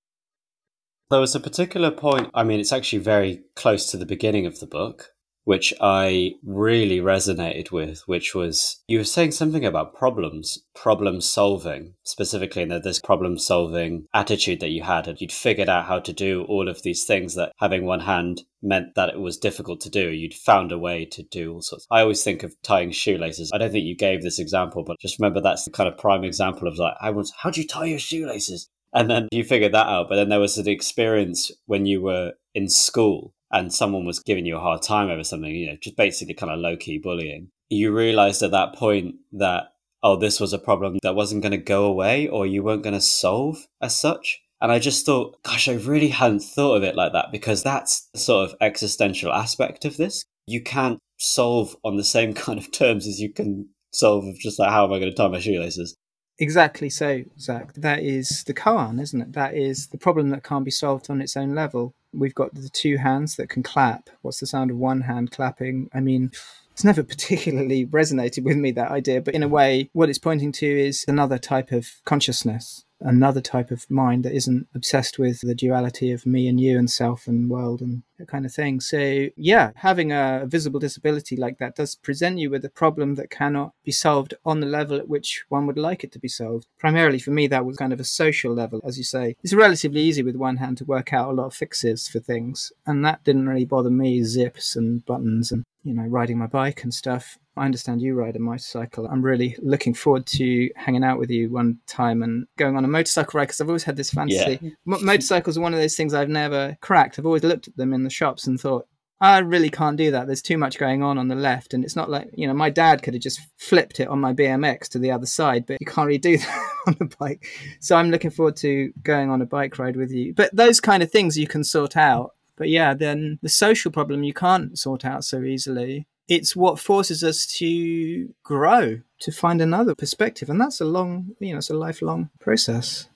There 1.10 1.20
was 1.20 1.34
a 1.34 1.40
particular 1.40 1.90
point, 1.90 2.30
I 2.34 2.44
mean, 2.44 2.60
it's 2.60 2.72
actually 2.72 3.00
very 3.00 3.42
close 3.56 3.86
to 3.90 3.96
the 3.96 4.06
beginning 4.06 4.46
of 4.46 4.60
the 4.60 4.66
book, 4.66 5.13
which 5.44 5.72
I 5.80 6.32
really 6.42 7.00
resonated 7.00 7.70
with, 7.70 8.02
which 8.06 8.34
was 8.34 8.82
you 8.88 8.98
were 8.98 9.04
saying 9.04 9.32
something 9.32 9.64
about 9.64 9.94
problems, 9.94 10.64
problem 10.74 11.20
solving, 11.20 11.94
specifically 12.02 12.64
that 12.64 12.82
this 12.82 12.98
problem 12.98 13.38
solving 13.38 14.06
attitude 14.14 14.60
that 14.60 14.70
you 14.70 14.82
had, 14.82 15.06
and 15.06 15.20
you'd 15.20 15.32
figured 15.32 15.68
out 15.68 15.86
how 15.86 16.00
to 16.00 16.12
do 16.12 16.44
all 16.44 16.68
of 16.68 16.82
these 16.82 17.04
things 17.04 17.34
that 17.34 17.52
having 17.58 17.84
one 17.84 18.00
hand 18.00 18.42
meant 18.62 18.94
that 18.94 19.10
it 19.10 19.20
was 19.20 19.36
difficult 19.36 19.80
to 19.82 19.90
do. 19.90 20.10
You'd 20.10 20.34
found 20.34 20.72
a 20.72 20.78
way 20.78 21.04
to 21.04 21.22
do 21.22 21.52
all 21.52 21.62
sorts. 21.62 21.86
I 21.90 22.00
always 22.00 22.24
think 22.24 22.42
of 22.42 22.54
tying 22.62 22.90
shoelaces. 22.90 23.50
I 23.52 23.58
don't 23.58 23.70
think 23.70 23.84
you 23.84 23.96
gave 23.96 24.22
this 24.22 24.38
example, 24.38 24.82
but 24.82 24.98
just 24.98 25.18
remember 25.20 25.40
that's 25.40 25.64
the 25.64 25.70
kind 25.70 25.88
of 25.88 25.98
prime 25.98 26.24
example 26.24 26.66
of 26.66 26.78
like, 26.78 26.94
I 27.00 27.10
was, 27.10 27.32
how 27.36 27.50
do 27.50 27.60
you 27.60 27.66
tie 27.66 27.84
your 27.84 27.98
shoelaces? 27.98 28.68
And 28.94 29.10
then 29.10 29.28
you 29.32 29.44
figured 29.44 29.74
that 29.74 29.88
out. 29.88 30.08
But 30.08 30.16
then 30.16 30.28
there 30.30 30.40
was 30.40 30.56
an 30.56 30.68
experience 30.68 31.50
when 31.66 31.84
you 31.84 32.00
were 32.00 32.32
in 32.54 32.68
school 32.68 33.34
and 33.54 33.72
someone 33.72 34.04
was 34.04 34.18
giving 34.18 34.44
you 34.44 34.56
a 34.56 34.60
hard 34.60 34.82
time 34.82 35.08
over 35.08 35.22
something, 35.22 35.54
you 35.54 35.68
know, 35.68 35.76
just 35.80 35.96
basically 35.96 36.34
kind 36.34 36.52
of 36.52 36.58
low 36.58 36.76
key 36.76 36.98
bullying, 36.98 37.48
you 37.70 37.94
realized 37.94 38.42
at 38.42 38.50
that 38.50 38.74
point 38.74 39.14
that, 39.32 39.68
oh, 40.02 40.16
this 40.16 40.40
was 40.40 40.52
a 40.52 40.58
problem 40.58 40.98
that 41.02 41.14
wasn't 41.14 41.40
going 41.40 41.52
to 41.52 41.56
go 41.56 41.84
away 41.84 42.26
or 42.26 42.46
you 42.46 42.64
weren't 42.64 42.82
going 42.82 42.94
to 42.94 43.00
solve 43.00 43.66
as 43.80 43.96
such. 43.96 44.42
And 44.60 44.72
I 44.72 44.80
just 44.80 45.06
thought, 45.06 45.40
gosh, 45.44 45.68
I 45.68 45.74
really 45.74 46.08
hadn't 46.08 46.40
thought 46.40 46.74
of 46.74 46.82
it 46.82 46.96
like 46.96 47.12
that 47.12 47.30
because 47.30 47.62
that's 47.62 48.08
the 48.12 48.18
sort 48.18 48.50
of 48.50 48.56
existential 48.60 49.32
aspect 49.32 49.84
of 49.84 49.96
this. 49.98 50.24
You 50.46 50.60
can't 50.60 50.98
solve 51.18 51.76
on 51.84 51.96
the 51.96 52.04
same 52.04 52.34
kind 52.44 52.58
of 52.58 52.72
terms 52.72 53.06
as 53.06 53.20
you 53.20 53.32
can 53.32 53.68
solve 53.92 54.26
of 54.26 54.36
just 54.40 54.58
like, 54.58 54.70
how 54.70 54.84
am 54.84 54.92
I 54.92 54.98
going 54.98 55.12
to 55.12 55.16
tie 55.16 55.28
my 55.28 55.38
shoelaces? 55.38 55.94
Exactly 56.40 56.90
so, 56.90 57.22
Zach. 57.38 57.72
That 57.74 58.02
is 58.02 58.42
the 58.44 58.54
koan, 58.54 59.00
isn't 59.00 59.20
it? 59.20 59.32
That 59.34 59.54
is 59.54 59.86
the 59.88 59.98
problem 59.98 60.30
that 60.30 60.42
can't 60.42 60.64
be 60.64 60.72
solved 60.72 61.08
on 61.08 61.20
its 61.22 61.36
own 61.36 61.54
level. 61.54 61.94
We've 62.14 62.34
got 62.34 62.54
the 62.54 62.68
two 62.68 62.96
hands 62.96 63.36
that 63.36 63.48
can 63.48 63.62
clap. 63.62 64.10
What's 64.22 64.40
the 64.40 64.46
sound 64.46 64.70
of 64.70 64.76
one 64.76 65.02
hand 65.02 65.30
clapping? 65.30 65.90
I 65.92 66.00
mean, 66.00 66.30
it's 66.72 66.84
never 66.84 67.02
particularly 67.14 67.86
resonated 67.86 68.44
with 68.44 68.56
me, 68.56 68.72
that 68.72 68.90
idea, 68.90 69.20
but 69.20 69.34
in 69.34 69.42
a 69.42 69.48
way, 69.48 69.90
what 69.92 70.08
it's 70.08 70.18
pointing 70.18 70.52
to 70.52 70.66
is 70.66 71.04
another 71.08 71.38
type 71.38 71.72
of 71.72 71.88
consciousness 72.04 72.84
another 73.04 73.40
type 73.40 73.70
of 73.70 73.88
mind 73.90 74.24
that 74.24 74.34
isn't 74.34 74.66
obsessed 74.74 75.18
with 75.18 75.40
the 75.42 75.54
duality 75.54 76.10
of 76.10 76.26
me 76.26 76.48
and 76.48 76.58
you 76.58 76.78
and 76.78 76.90
self 76.90 77.26
and 77.28 77.50
world 77.50 77.80
and 77.80 78.02
that 78.18 78.28
kind 78.28 78.46
of 78.46 78.52
thing. 78.52 78.80
So, 78.80 79.28
yeah, 79.36 79.70
having 79.76 80.10
a 80.10 80.44
visible 80.46 80.80
disability 80.80 81.36
like 81.36 81.58
that 81.58 81.76
does 81.76 81.94
present 81.94 82.38
you 82.38 82.50
with 82.50 82.64
a 82.64 82.70
problem 82.70 83.14
that 83.16 83.30
cannot 83.30 83.72
be 83.84 83.92
solved 83.92 84.34
on 84.44 84.60
the 84.60 84.66
level 84.66 84.96
at 84.96 85.08
which 85.08 85.44
one 85.48 85.66
would 85.66 85.78
like 85.78 86.02
it 86.02 86.12
to 86.12 86.18
be 86.18 86.28
solved. 86.28 86.66
Primarily 86.78 87.18
for 87.18 87.30
me, 87.30 87.46
that 87.48 87.66
was 87.66 87.76
kind 87.76 87.92
of 87.92 88.00
a 88.00 88.04
social 88.04 88.52
level, 88.52 88.80
as 88.84 88.98
you 88.98 89.04
say. 89.04 89.36
It's 89.42 89.52
relatively 89.52 90.00
easy 90.00 90.22
with 90.22 90.36
one 90.36 90.56
hand 90.56 90.78
to 90.78 90.84
work 90.84 91.12
out 91.12 91.30
a 91.30 91.32
lot 91.32 91.46
of 91.46 91.54
fixes 91.54 92.08
for 92.08 92.20
things, 92.20 92.72
and 92.86 93.04
that 93.04 93.24
didn't 93.24 93.48
really 93.48 93.64
bother 93.64 93.90
me 93.90 94.22
zips 94.24 94.76
and 94.76 95.04
buttons 95.04 95.52
and 95.52 95.64
you 95.84 95.94
know, 95.94 96.02
riding 96.02 96.38
my 96.38 96.46
bike 96.46 96.82
and 96.82 96.92
stuff. 96.92 97.38
I 97.56 97.64
understand 97.64 98.00
you 98.00 98.14
ride 98.14 98.34
a 98.34 98.40
motorcycle. 98.40 99.06
I'm 99.06 99.22
really 99.22 99.56
looking 99.62 99.94
forward 99.94 100.26
to 100.26 100.70
hanging 100.74 101.04
out 101.04 101.18
with 101.18 101.30
you 101.30 101.50
one 101.50 101.78
time 101.86 102.22
and 102.22 102.46
going 102.56 102.76
on 102.76 102.84
a 102.84 102.88
motorcycle 102.88 103.38
ride 103.38 103.44
because 103.44 103.60
I've 103.60 103.68
always 103.68 103.84
had 103.84 103.96
this 103.96 104.10
fantasy. 104.10 104.58
Yeah. 104.60 104.70
motorcycles 104.84 105.56
are 105.56 105.60
one 105.60 105.74
of 105.74 105.80
those 105.80 105.94
things 105.94 106.14
I've 106.14 106.28
never 106.28 106.76
cracked. 106.80 107.18
I've 107.18 107.26
always 107.26 107.44
looked 107.44 107.68
at 107.68 107.76
them 107.76 107.92
in 107.92 108.02
the 108.02 108.10
shops 108.10 108.46
and 108.48 108.60
thought, 108.60 108.88
I 109.20 109.38
really 109.38 109.70
can't 109.70 109.96
do 109.96 110.10
that. 110.10 110.26
There's 110.26 110.42
too 110.42 110.58
much 110.58 110.78
going 110.78 111.02
on 111.02 111.18
on 111.18 111.28
the 111.28 111.36
left. 111.36 111.72
And 111.72 111.84
it's 111.84 111.96
not 111.96 112.10
like, 112.10 112.28
you 112.34 112.46
know, 112.46 112.54
my 112.54 112.70
dad 112.70 113.02
could 113.02 113.14
have 113.14 113.22
just 113.22 113.40
flipped 113.56 114.00
it 114.00 114.08
on 114.08 114.20
my 114.20 114.32
BMX 114.34 114.88
to 114.88 114.98
the 114.98 115.12
other 115.12 115.26
side, 115.26 115.64
but 115.66 115.78
you 115.80 115.86
can't 115.86 116.06
really 116.06 116.18
do 116.18 116.36
that 116.38 116.70
on 116.86 116.96
a 117.00 117.04
bike. 117.18 117.46
So 117.80 117.96
I'm 117.96 118.10
looking 118.10 118.30
forward 118.30 118.56
to 118.56 118.92
going 119.02 119.30
on 119.30 119.40
a 119.40 119.46
bike 119.46 119.78
ride 119.78 119.96
with 119.96 120.10
you. 120.10 120.34
But 120.34 120.54
those 120.54 120.80
kind 120.80 121.02
of 121.02 121.10
things 121.10 121.38
you 121.38 121.46
can 121.46 121.64
sort 121.64 121.96
out. 121.96 122.32
But 122.56 122.68
yeah, 122.68 122.94
then 122.94 123.38
the 123.42 123.48
social 123.48 123.90
problem 123.90 124.22
you 124.22 124.34
can't 124.34 124.78
sort 124.78 125.04
out 125.04 125.24
so 125.24 125.42
easily. 125.42 126.06
It's 126.28 126.56
what 126.56 126.78
forces 126.78 127.22
us 127.22 127.46
to 127.58 128.32
grow, 128.42 129.00
to 129.20 129.32
find 129.32 129.60
another 129.60 129.94
perspective. 129.94 130.48
And 130.48 130.60
that's 130.60 130.80
a 130.80 130.86
long, 130.86 131.34
you 131.38 131.52
know, 131.52 131.58
it's 131.58 131.70
a 131.70 131.74
lifelong 131.74 132.30
process. 132.40 133.08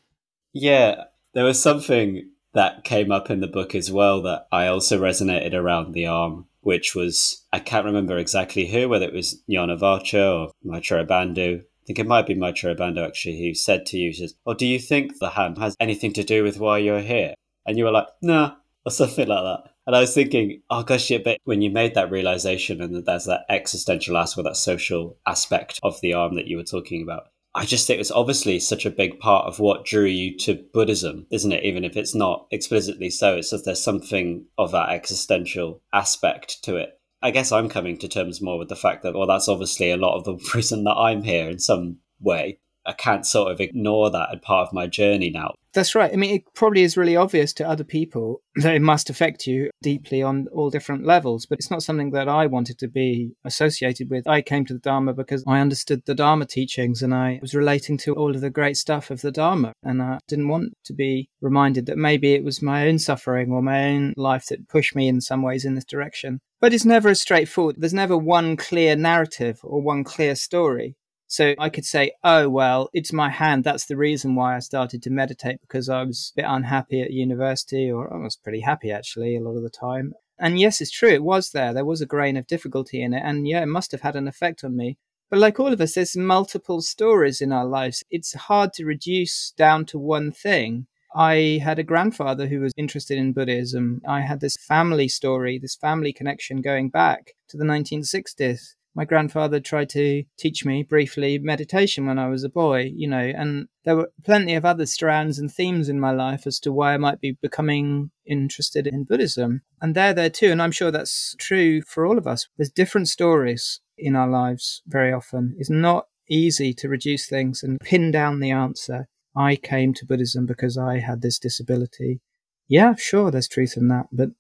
Yeah, 0.53 1.05
there 1.35 1.45
was 1.45 1.63
something 1.63 2.31
that 2.55 2.85
came 2.85 3.13
up 3.13 3.31
in 3.31 3.41
the 3.41 3.47
book 3.47 3.75
as 3.75 3.93
well 3.93 4.23
that 4.23 4.47
I 4.51 4.67
also 4.67 5.01
resonated 5.01 5.55
around 5.55 5.93
the 5.93 6.07
arm, 6.07 6.47
which 6.61 6.95
was 6.95 7.45
I 7.53 7.61
can't 7.61 7.85
remember 7.85 8.19
exactly 8.19 8.67
who, 8.67 8.89
whether 8.89 9.07
it 9.07 9.15
was 9.15 9.43
Jnanavaca 9.49 10.49
or 10.49 10.51
Maitreyabandhu. 10.67 11.61
I 11.61 11.85
think 11.87 11.99
it 11.99 12.07
might 12.07 12.27
be 12.27 12.35
Maitreyabandhu 12.35 13.07
actually, 13.07 13.39
who 13.39 13.55
said 13.55 13.87
to 13.87 13.97
you, 13.97 14.13
says, 14.13 14.35
"Oh, 14.45 14.55
do 14.55 14.67
you 14.67 14.79
think 14.79 15.19
the 15.19 15.31
hand 15.31 15.59
has 15.59 15.77
anything 15.79 16.13
to 16.15 16.25
do 16.25 16.43
with 16.43 16.59
why 16.59 16.79
you're 16.79 17.01
here?" 17.01 17.35
And 17.65 17.79
you 17.79 17.85
were 17.85 17.93
like, 17.93 18.09
"Nah," 18.21 18.57
or 18.89 18.91
something 18.91 19.29
like 19.29 19.43
that. 19.43 19.71
And 19.87 19.95
I 19.95 20.01
was 20.01 20.15
thinking, 20.15 20.63
oh 20.71 20.83
gosh, 20.83 21.11
yeah, 21.11 21.19
but 21.25 21.39
when 21.45 21.63
you 21.63 21.71
made 21.71 21.95
that 21.95 22.11
realization 22.11 22.81
and 22.81 22.95
that 22.95 23.07
there's 23.07 23.27
that 23.27 23.45
existential 23.49 24.17
aspect, 24.17 24.45
that 24.45 24.57
social 24.57 25.17
aspect 25.27 25.79
of 25.83 26.01
the 26.01 26.15
arm 26.15 26.35
that 26.35 26.47
you 26.47 26.57
were 26.57 26.65
talking 26.65 27.03
about, 27.03 27.29
I 27.55 27.65
just 27.65 27.87
think 27.87 28.01
it's 28.01 28.11
obviously 28.11 28.61
such 28.61 28.87
a 28.87 28.91
big 28.91 29.19
part 29.19 29.47
of 29.47 29.59
what 29.59 29.85
drew 29.85 30.05
you 30.05 30.37
to 30.39 30.63
Buddhism, 30.73 31.27
isn't 31.31 31.53
it? 31.53 31.65
Even 31.65 31.85
if 31.85 31.97
it's 31.97 32.15
not 32.15 32.47
explicitly 32.51 33.11
so, 33.11 33.37
it's 33.37 33.51
just 33.51 33.65
there's 33.65 33.83
something 33.83 34.47
of 34.59 34.73
that 34.73 34.91
existential 34.91 35.83
aspect 35.93 36.63
to 36.65 36.77
it. 36.77 37.01
I 37.21 37.31
guess 37.31 37.51
I'm 37.51 37.69
coming 37.69 37.99
to 37.99 38.09
terms 38.09 38.41
more 38.41 38.59
with 38.59 38.69
the 38.69 38.77
fact 38.77 39.03
that, 39.03 39.15
well, 39.15 39.27
that's 39.27 39.49
obviously 39.49 39.91
a 39.91 39.97
lot 39.97 40.17
of 40.17 40.25
the 40.25 40.39
reason 40.55 40.85
that 40.85 40.95
I'm 40.95 41.23
here 41.23 41.49
in 41.49 41.59
some 41.59 41.99
way. 42.21 42.61
I 42.89 42.93
can't 42.93 43.27
sort 43.27 43.53
of 43.53 43.61
ignore 43.61 44.11
that 44.11 44.31
as 44.33 44.41
part 44.41 44.67
of 44.67 44.73
my 44.73 44.87
journey 44.87 45.29
now. 45.29 45.53
That's 45.75 45.95
right. 45.95 46.11
I 46.11 46.17
mean, 46.17 46.35
it 46.37 46.43
probably 46.55 46.83
is 46.83 46.97
really 46.97 47.17
obvious 47.17 47.53
to 47.55 47.69
other 47.69 47.85
people 47.85 48.41
that 48.57 48.75
it 48.75 48.83
must 48.83 49.11
affect 49.11 49.47
you 49.47 49.71
deeply 49.83 50.23
on 50.23 50.47
all 50.53 50.71
different 50.71 51.05
levels, 51.05 51.45
but 51.45 51.59
it's 51.59 51.71
not 51.71 51.83
something 51.83 52.11
that 52.13 52.29
I 52.29 52.47
wanted 52.47 52.79
to 52.79 52.89
be 52.89 53.33
associated 53.45 54.09
with. 54.11 54.27
I 54.27 54.41
came 54.41 54.65
to 54.65 54.73
the 54.73 54.81
Dharma 54.81 55.13
because 55.13 55.45
I 55.47 55.61
understood 55.61 56.03
the 56.07 56.15
Dharma 56.15 56.47
teachings 56.47 57.03
and 57.03 57.15
I 57.15 57.39
was 57.43 57.55
relating 57.55 57.99
to 57.99 58.15
all 58.15 58.35
of 58.35 58.41
the 58.41 58.51
great 58.51 58.79
stuff 58.79 59.11
of 59.11 59.21
the 59.21 59.31
Dharma. 59.31 59.73
And 59.83 60.01
I 60.03 60.19
didn't 60.27 60.49
want 60.49 60.73
to 60.87 60.95
be 60.95 61.29
reminded 61.43 61.87
that 61.87 61.99
maybe 61.99 62.33
it 62.33 62.43
was 62.43 62.63
my 62.63 62.89
own 62.89 62.99
suffering 62.99 63.53
or 63.53 63.63
my 63.63 63.91
own 63.91 64.15
life 64.17 64.47
that 64.47 64.69
pushed 64.69 64.97
me 64.97 65.09
in 65.09 65.21
some 65.21 65.43
ways 65.43 65.67
in 65.67 65.75
this 65.75 65.85
direction. 65.85 66.41
But 66.61 66.75
it's 66.75 66.85
never 66.85 67.11
as 67.11 67.21
straightforward. 67.21 67.77
There's 67.79 67.95
never 67.95 68.17
one 68.17 68.57
clear 68.57 68.97
narrative 68.97 69.61
or 69.63 69.81
one 69.81 70.03
clear 70.03 70.35
story. 70.35 70.97
So 71.31 71.55
I 71.59 71.69
could 71.69 71.85
say, 71.85 72.13
oh, 72.25 72.49
well, 72.49 72.89
it's 72.95 73.13
my 73.13 73.29
hand. 73.29 73.63
That's 73.63 73.85
the 73.85 73.99
reason 73.99 74.35
why 74.35 74.57
I 74.57 74.61
started 74.61 75.03
to 75.03 75.11
meditate 75.11 75.61
because 75.61 75.91
I 75.91 76.03
was 76.03 76.33
a 76.33 76.41
bit 76.41 76.47
unhappy 76.49 77.03
at 77.03 77.11
university, 77.13 77.91
or 77.91 78.13
I 78.13 78.17
was 78.17 78.35
pretty 78.37 78.61
happy 78.61 78.91
actually 78.91 79.37
a 79.37 79.41
lot 79.41 79.57
of 79.57 79.63
the 79.63 79.71
time. 79.71 80.15
And 80.39 80.59
yes, 80.59 80.81
it's 80.81 80.91
true, 80.91 81.11
it 81.11 81.23
was 81.23 81.51
there. 81.51 81.75
There 81.75 81.85
was 81.85 82.01
a 82.01 82.07
grain 82.07 82.39
of 82.39 82.47
difficulty 82.47 83.03
in 83.03 83.13
it. 83.13 83.23
And 83.23 83.47
yeah, 83.47 83.63
it 83.63 83.67
must 83.67 83.93
have 83.93 84.01
had 84.01 84.17
an 84.17 84.27
effect 84.27 84.65
on 84.65 84.75
me. 84.75 84.97
But 85.29 85.39
like 85.39 85.61
all 85.61 85.71
of 85.71 85.81
us, 85.83 85.95
there's 85.95 86.17
multiple 86.17 86.81
stories 86.81 87.43
in 87.43 87.53
our 87.53 87.67
lives. 87.67 88.03
It's 88.11 88.33
hard 88.33 88.73
to 88.75 88.87
reduce 88.87 89.51
down 89.51 89.85
to 89.87 89.99
one 89.99 90.33
thing. 90.33 90.87
I 91.15 91.61
had 91.63 91.79
a 91.79 91.83
grandfather 91.83 92.47
who 92.47 92.61
was 92.61 92.73
interested 92.77 93.19
in 93.19 93.35
Buddhism. 93.35 94.01
I 94.09 94.23
had 94.23 94.41
this 94.41 94.57
family 94.57 95.09
story, 95.09 95.59
this 95.59 95.75
family 95.75 96.15
connection 96.15 96.63
going 96.63 96.89
back 96.89 97.35
to 97.49 97.59
the 97.59 97.65
1960s 97.65 98.77
my 98.99 99.05
grandfather 99.05 99.61
tried 99.61 99.89
to 99.89 100.25
teach 100.37 100.65
me 100.65 100.83
briefly 100.83 101.39
meditation 101.39 102.05
when 102.05 102.19
I 102.19 102.29
was 102.29 102.43
a 102.43 102.49
boy, 102.49 102.91
you 102.97 103.07
know, 103.07 103.33
and 103.37 103.69
there 103.85 103.95
were 103.95 104.11
plenty 104.25 104.57
of 104.57 104.65
other 104.65 104.87
strands 104.87 105.39
and 105.39 105.49
themes 105.49 105.89
in 105.89 106.01
my 106.01 106.11
life 106.11 106.49
as 106.49 106.59
to 106.61 106.73
why 106.73 106.95
I 106.95 106.97
might 106.97 107.21
be 107.21 107.39
becoming 107.41 108.11
interested 108.27 108.89
in 108.89 109.05
Buddhism. 109.05 109.63
And 109.81 109.95
they're 109.95 110.13
there 110.13 110.31
too. 110.31 110.51
And 110.51 110.61
I'm 110.61 110.73
sure 110.73 110.91
that's 110.91 111.37
true 111.39 111.81
for 111.83 112.05
all 112.05 112.19
of 112.19 112.27
us. 112.27 112.49
There's 112.57 112.73
different 112.73 113.07
stories 113.07 113.81
in 113.97 114.17
our 114.17 114.29
lives 114.29 114.83
very 114.85 115.13
often. 115.13 115.55
It's 115.61 115.71
not 115.71 116.09
easy 116.29 116.75
to 116.75 116.89
reduce 116.89 117.29
things 117.29 117.63
and 117.63 117.79
pin 117.79 118.11
down 118.11 118.41
the 118.41 118.51
answer. 118.51 119.07
I 119.37 119.55
came 119.55 119.95
to 119.95 120.07
Buddhism 120.07 120.45
because 120.45 120.77
I 120.77 120.99
had 120.99 121.23
this 121.23 121.39
disability. 121.39 122.19
Yeah, 122.67 122.97
sure, 122.97 123.31
there's 123.31 123.47
truth 123.47 123.77
in 123.77 123.87
that, 123.89 124.07
but 124.11 124.31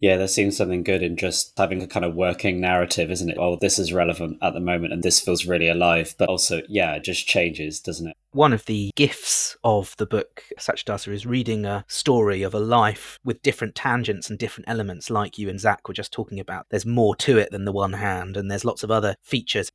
yeah, 0.00 0.16
there 0.16 0.28
seems 0.28 0.56
something 0.56 0.84
good 0.84 1.02
in 1.02 1.16
just 1.16 1.52
having 1.58 1.82
a 1.82 1.86
kind 1.86 2.04
of 2.04 2.14
working 2.14 2.60
narrative, 2.60 3.10
isn't 3.10 3.30
it? 3.30 3.38
Oh, 3.38 3.56
this 3.56 3.78
is 3.78 3.92
relevant 3.92 4.38
at 4.40 4.54
the 4.54 4.60
moment 4.60 4.92
and 4.92 5.02
this 5.02 5.20
feels 5.20 5.46
really 5.46 5.68
alive. 5.68 6.14
But 6.18 6.28
also, 6.28 6.62
yeah, 6.68 6.94
it 6.94 7.04
just 7.04 7.26
changes, 7.26 7.80
doesn't 7.80 8.06
it? 8.06 8.16
One 8.30 8.52
of 8.52 8.66
the 8.66 8.92
gifts 8.94 9.56
of 9.64 9.96
the 9.96 10.06
book, 10.06 10.44
Satyadasa, 10.58 11.12
is 11.12 11.26
reading 11.26 11.64
a 11.64 11.84
story 11.88 12.42
of 12.42 12.54
a 12.54 12.60
life 12.60 13.18
with 13.24 13.42
different 13.42 13.74
tangents 13.74 14.30
and 14.30 14.38
different 14.38 14.68
elements, 14.68 15.10
like 15.10 15.36
you 15.36 15.48
and 15.48 15.58
Zach 15.58 15.88
were 15.88 15.94
just 15.94 16.12
talking 16.12 16.38
about. 16.38 16.66
There's 16.70 16.86
more 16.86 17.16
to 17.16 17.38
it 17.38 17.50
than 17.50 17.64
the 17.64 17.72
one 17.72 17.94
hand, 17.94 18.36
and 18.36 18.50
there's 18.50 18.64
lots 18.64 18.84
of 18.84 18.90
other 18.90 19.16
features 19.22 19.70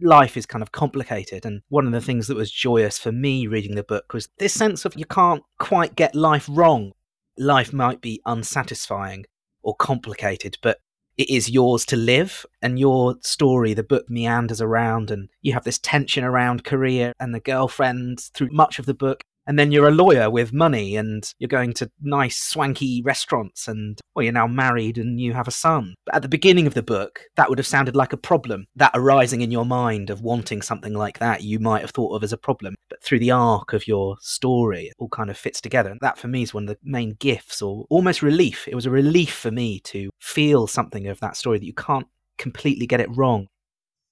life 0.00 0.36
is 0.36 0.46
kind 0.46 0.62
of 0.62 0.70
complicated. 0.70 1.44
And 1.44 1.62
one 1.68 1.84
of 1.86 1.92
the 1.92 2.00
things 2.00 2.28
that 2.28 2.36
was 2.36 2.52
joyous 2.52 2.98
for 2.98 3.10
me 3.10 3.48
reading 3.48 3.74
the 3.74 3.82
book 3.82 4.12
was 4.12 4.28
this 4.38 4.54
sense 4.54 4.84
of 4.84 4.96
you 4.96 5.04
can't 5.04 5.42
quite 5.58 5.96
get 5.96 6.14
life 6.14 6.46
wrong. 6.48 6.92
Life 7.36 7.72
might 7.72 8.00
be 8.00 8.20
unsatisfying, 8.24 9.24
or 9.62 9.74
complicated, 9.76 10.58
but 10.62 10.78
it 11.16 11.28
is 11.28 11.50
yours 11.50 11.84
to 11.86 11.96
live. 11.96 12.46
And 12.62 12.78
your 12.78 13.16
story, 13.22 13.74
the 13.74 13.82
book 13.82 14.08
meanders 14.08 14.60
around, 14.60 15.10
and 15.10 15.28
you 15.42 15.52
have 15.52 15.64
this 15.64 15.78
tension 15.78 16.24
around 16.24 16.64
career 16.64 17.12
and 17.18 17.34
the 17.34 17.40
girlfriend 17.40 18.20
through 18.34 18.50
much 18.52 18.78
of 18.78 18.86
the 18.86 18.94
book 18.94 19.22
and 19.48 19.58
then 19.58 19.72
you're 19.72 19.88
a 19.88 19.90
lawyer 19.90 20.30
with 20.30 20.52
money 20.52 20.94
and 20.94 21.32
you're 21.38 21.48
going 21.48 21.72
to 21.72 21.90
nice 22.02 22.36
swanky 22.36 23.02
restaurants 23.02 23.66
and 23.66 23.98
well 24.14 24.22
you're 24.22 24.32
now 24.32 24.46
married 24.46 24.98
and 24.98 25.18
you 25.18 25.32
have 25.32 25.48
a 25.48 25.50
son. 25.52 25.94
But 26.04 26.16
at 26.16 26.22
the 26.22 26.28
beginning 26.28 26.66
of 26.66 26.74
the 26.74 26.82
book 26.82 27.22
that 27.36 27.48
would 27.48 27.58
have 27.58 27.66
sounded 27.66 27.96
like 27.96 28.12
a 28.12 28.18
problem 28.18 28.66
that 28.76 28.92
arising 28.94 29.40
in 29.40 29.50
your 29.50 29.64
mind 29.64 30.10
of 30.10 30.20
wanting 30.20 30.60
something 30.60 30.92
like 30.92 31.18
that 31.18 31.42
you 31.42 31.58
might 31.58 31.80
have 31.80 31.92
thought 31.92 32.14
of 32.14 32.22
as 32.22 32.32
a 32.32 32.36
problem. 32.36 32.74
But 32.90 33.02
through 33.02 33.20
the 33.20 33.30
arc 33.30 33.72
of 33.72 33.88
your 33.88 34.18
story 34.20 34.88
it 34.88 34.94
all 34.98 35.08
kind 35.08 35.30
of 35.30 35.38
fits 35.38 35.62
together. 35.62 35.90
And 35.90 36.00
that 36.02 36.18
for 36.18 36.28
me 36.28 36.42
is 36.42 36.52
one 36.52 36.64
of 36.64 36.68
the 36.68 36.78
main 36.84 37.16
gifts 37.18 37.62
or 37.62 37.86
almost 37.88 38.20
relief. 38.20 38.68
It 38.68 38.74
was 38.74 38.86
a 38.86 38.90
relief 38.90 39.34
for 39.34 39.50
me 39.50 39.80
to 39.84 40.10
feel 40.20 40.66
something 40.66 41.06
of 41.06 41.20
that 41.20 41.38
story 41.38 41.58
that 41.58 41.66
you 41.66 41.72
can't 41.72 42.06
completely 42.36 42.86
get 42.86 43.00
it 43.00 43.16
wrong. 43.16 43.46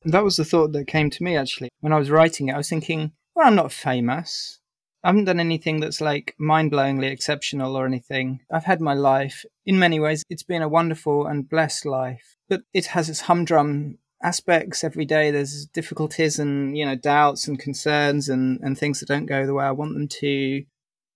That 0.06 0.24
was 0.24 0.36
the 0.36 0.44
thought 0.46 0.72
that 0.72 0.86
came 0.86 1.10
to 1.10 1.22
me 1.22 1.36
actually. 1.36 1.68
When 1.80 1.92
i 1.92 1.98
was 1.98 2.10
writing 2.10 2.48
it 2.48 2.54
i 2.54 2.56
was 2.56 2.68
thinking 2.68 3.12
well 3.34 3.46
i'm 3.46 3.54
not 3.54 3.70
famous 3.70 4.60
I 5.06 5.10
haven't 5.10 5.26
done 5.26 5.38
anything 5.38 5.78
that's 5.78 6.00
like 6.00 6.34
mind 6.36 6.72
blowingly 6.72 7.12
exceptional 7.12 7.76
or 7.76 7.86
anything. 7.86 8.40
I've 8.50 8.64
had 8.64 8.80
my 8.80 8.94
life. 8.94 9.44
In 9.64 9.78
many 9.78 10.00
ways, 10.00 10.24
it's 10.28 10.42
been 10.42 10.62
a 10.62 10.68
wonderful 10.68 11.28
and 11.28 11.48
blessed 11.48 11.86
life, 11.86 12.34
but 12.48 12.62
it 12.74 12.86
has 12.86 13.08
its 13.08 13.20
humdrum 13.20 13.98
aspects 14.20 14.82
every 14.82 15.04
day. 15.04 15.30
There's 15.30 15.66
difficulties 15.66 16.40
and, 16.40 16.76
you 16.76 16.84
know, 16.84 16.96
doubts 16.96 17.46
and 17.46 17.56
concerns 17.56 18.28
and, 18.28 18.58
and 18.64 18.76
things 18.76 18.98
that 18.98 19.06
don't 19.06 19.26
go 19.26 19.46
the 19.46 19.54
way 19.54 19.64
I 19.64 19.70
want 19.70 19.94
them 19.94 20.08
to. 20.08 20.64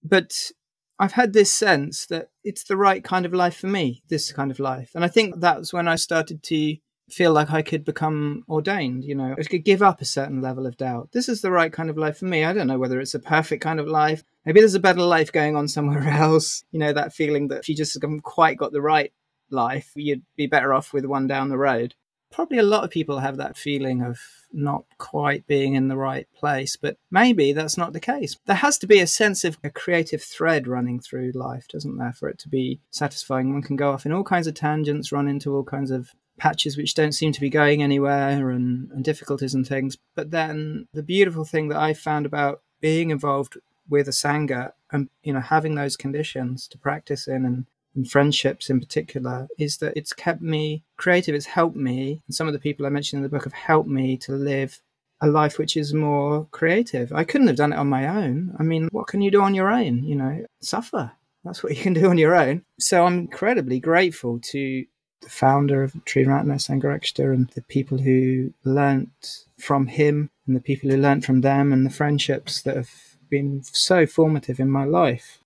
But 0.04 0.52
I've 1.00 1.14
had 1.14 1.32
this 1.32 1.50
sense 1.50 2.06
that 2.06 2.28
it's 2.44 2.62
the 2.62 2.76
right 2.76 3.02
kind 3.02 3.26
of 3.26 3.34
life 3.34 3.56
for 3.56 3.66
me, 3.66 4.04
this 4.08 4.30
kind 4.30 4.52
of 4.52 4.60
life. 4.60 4.92
And 4.94 5.04
I 5.04 5.08
think 5.08 5.40
that's 5.40 5.72
when 5.72 5.88
I 5.88 5.96
started 5.96 6.44
to 6.44 6.76
feel 7.12 7.32
like 7.32 7.50
I 7.50 7.62
could 7.62 7.84
become 7.84 8.44
ordained, 8.48 9.04
you 9.04 9.14
know, 9.14 9.34
I 9.38 9.42
could 9.42 9.64
give 9.64 9.82
up 9.82 10.00
a 10.00 10.04
certain 10.04 10.40
level 10.40 10.66
of 10.66 10.76
doubt. 10.76 11.10
This 11.12 11.28
is 11.28 11.40
the 11.40 11.50
right 11.50 11.72
kind 11.72 11.90
of 11.90 11.98
life 11.98 12.18
for 12.18 12.26
me. 12.26 12.44
I 12.44 12.52
don't 12.52 12.66
know 12.66 12.78
whether 12.78 13.00
it's 13.00 13.14
a 13.14 13.20
perfect 13.20 13.62
kind 13.62 13.80
of 13.80 13.86
life. 13.86 14.22
Maybe 14.44 14.60
there's 14.60 14.74
a 14.74 14.80
better 14.80 15.02
life 15.02 15.32
going 15.32 15.56
on 15.56 15.68
somewhere 15.68 16.06
else. 16.08 16.64
You 16.70 16.80
know, 16.80 16.92
that 16.92 17.14
feeling 17.14 17.48
that 17.48 17.60
if 17.60 17.68
you 17.68 17.76
just 17.76 18.00
haven't 18.00 18.22
quite 18.22 18.56
got 18.56 18.72
the 18.72 18.82
right 18.82 19.12
life, 19.50 19.92
you'd 19.94 20.22
be 20.36 20.46
better 20.46 20.72
off 20.72 20.92
with 20.92 21.04
one 21.04 21.26
down 21.26 21.48
the 21.48 21.58
road. 21.58 21.94
Probably 22.30 22.58
a 22.58 22.62
lot 22.62 22.84
of 22.84 22.90
people 22.90 23.18
have 23.18 23.38
that 23.38 23.58
feeling 23.58 24.02
of 24.02 24.20
not 24.52 24.84
quite 24.98 25.48
being 25.48 25.74
in 25.74 25.88
the 25.88 25.96
right 25.96 26.28
place, 26.32 26.76
but 26.76 26.96
maybe 27.10 27.52
that's 27.52 27.76
not 27.76 27.92
the 27.92 27.98
case. 27.98 28.36
There 28.46 28.56
has 28.56 28.78
to 28.78 28.86
be 28.86 29.00
a 29.00 29.06
sense 29.06 29.44
of 29.44 29.58
a 29.64 29.70
creative 29.70 30.22
thread 30.22 30.68
running 30.68 31.00
through 31.00 31.32
life, 31.34 31.66
doesn't 31.68 31.96
there, 31.96 32.12
for 32.12 32.28
it 32.28 32.38
to 32.40 32.48
be 32.48 32.80
satisfying? 32.90 33.52
One 33.52 33.62
can 33.62 33.74
go 33.74 33.90
off 33.90 34.06
in 34.06 34.12
all 34.12 34.22
kinds 34.22 34.46
of 34.46 34.54
tangents, 34.54 35.10
run 35.10 35.26
into 35.26 35.54
all 35.54 35.64
kinds 35.64 35.90
of 35.90 36.14
patches 36.40 36.76
which 36.76 36.94
don't 36.94 37.12
seem 37.12 37.32
to 37.32 37.40
be 37.40 37.50
going 37.50 37.82
anywhere 37.82 38.50
and, 38.50 38.90
and 38.92 39.04
difficulties 39.04 39.54
and 39.54 39.68
things. 39.68 39.98
But 40.14 40.30
then 40.30 40.88
the 40.94 41.02
beautiful 41.02 41.44
thing 41.44 41.68
that 41.68 41.78
I 41.78 41.92
found 41.92 42.24
about 42.24 42.62
being 42.80 43.10
involved 43.10 43.58
with 43.88 44.08
a 44.08 44.12
sangha 44.12 44.72
and 44.90 45.10
you 45.22 45.32
know 45.32 45.40
having 45.40 45.74
those 45.74 45.96
conditions 45.96 46.66
to 46.68 46.78
practice 46.78 47.26
in 47.28 47.44
and, 47.44 47.66
and 47.94 48.10
friendships 48.10 48.70
in 48.70 48.80
particular 48.80 49.48
is 49.58 49.78
that 49.78 49.92
it's 49.96 50.14
kept 50.14 50.40
me 50.40 50.82
creative. 50.96 51.34
It's 51.34 51.46
helped 51.46 51.76
me, 51.76 52.22
and 52.26 52.34
some 52.34 52.46
of 52.46 52.54
the 52.54 52.58
people 52.66 52.86
I 52.86 52.88
mentioned 52.88 53.18
in 53.18 53.22
the 53.22 53.28
book 53.28 53.44
have 53.44 53.52
helped 53.52 53.90
me 53.90 54.16
to 54.18 54.32
live 54.32 54.80
a 55.20 55.28
life 55.28 55.58
which 55.58 55.76
is 55.76 55.92
more 55.92 56.46
creative. 56.50 57.12
I 57.12 57.24
couldn't 57.24 57.48
have 57.48 57.56
done 57.56 57.74
it 57.74 57.78
on 57.78 57.88
my 57.88 58.08
own. 58.08 58.56
I 58.58 58.62
mean, 58.62 58.88
what 58.92 59.08
can 59.08 59.20
you 59.20 59.30
do 59.30 59.42
on 59.42 59.54
your 59.54 59.70
own? 59.70 60.04
You 60.04 60.14
know, 60.14 60.46
suffer. 60.62 61.12
That's 61.44 61.62
what 61.62 61.76
you 61.76 61.82
can 61.82 61.92
do 61.92 62.08
on 62.08 62.16
your 62.16 62.34
own. 62.34 62.64
So 62.78 63.04
I'm 63.04 63.18
incredibly 63.18 63.80
grateful 63.80 64.40
to 64.52 64.86
the 65.20 65.28
founder 65.28 65.82
of 65.82 66.04
Tree 66.04 66.24
Triratna 66.24 66.56
Sangharakshita 66.56 67.32
and 67.32 67.48
the 67.50 67.62
people 67.62 67.98
who 67.98 68.52
learnt 68.64 69.44
from 69.58 69.86
him 69.86 70.30
and 70.46 70.56
the 70.56 70.60
people 70.60 70.90
who 70.90 70.96
learnt 70.96 71.24
from 71.24 71.42
them 71.42 71.72
and 71.72 71.84
the 71.84 71.90
friendships 71.90 72.62
that 72.62 72.76
have 72.76 72.90
been 73.28 73.62
so 73.62 74.06
formative 74.06 74.58
in 74.58 74.70
my 74.70 74.84
life. 74.84 75.38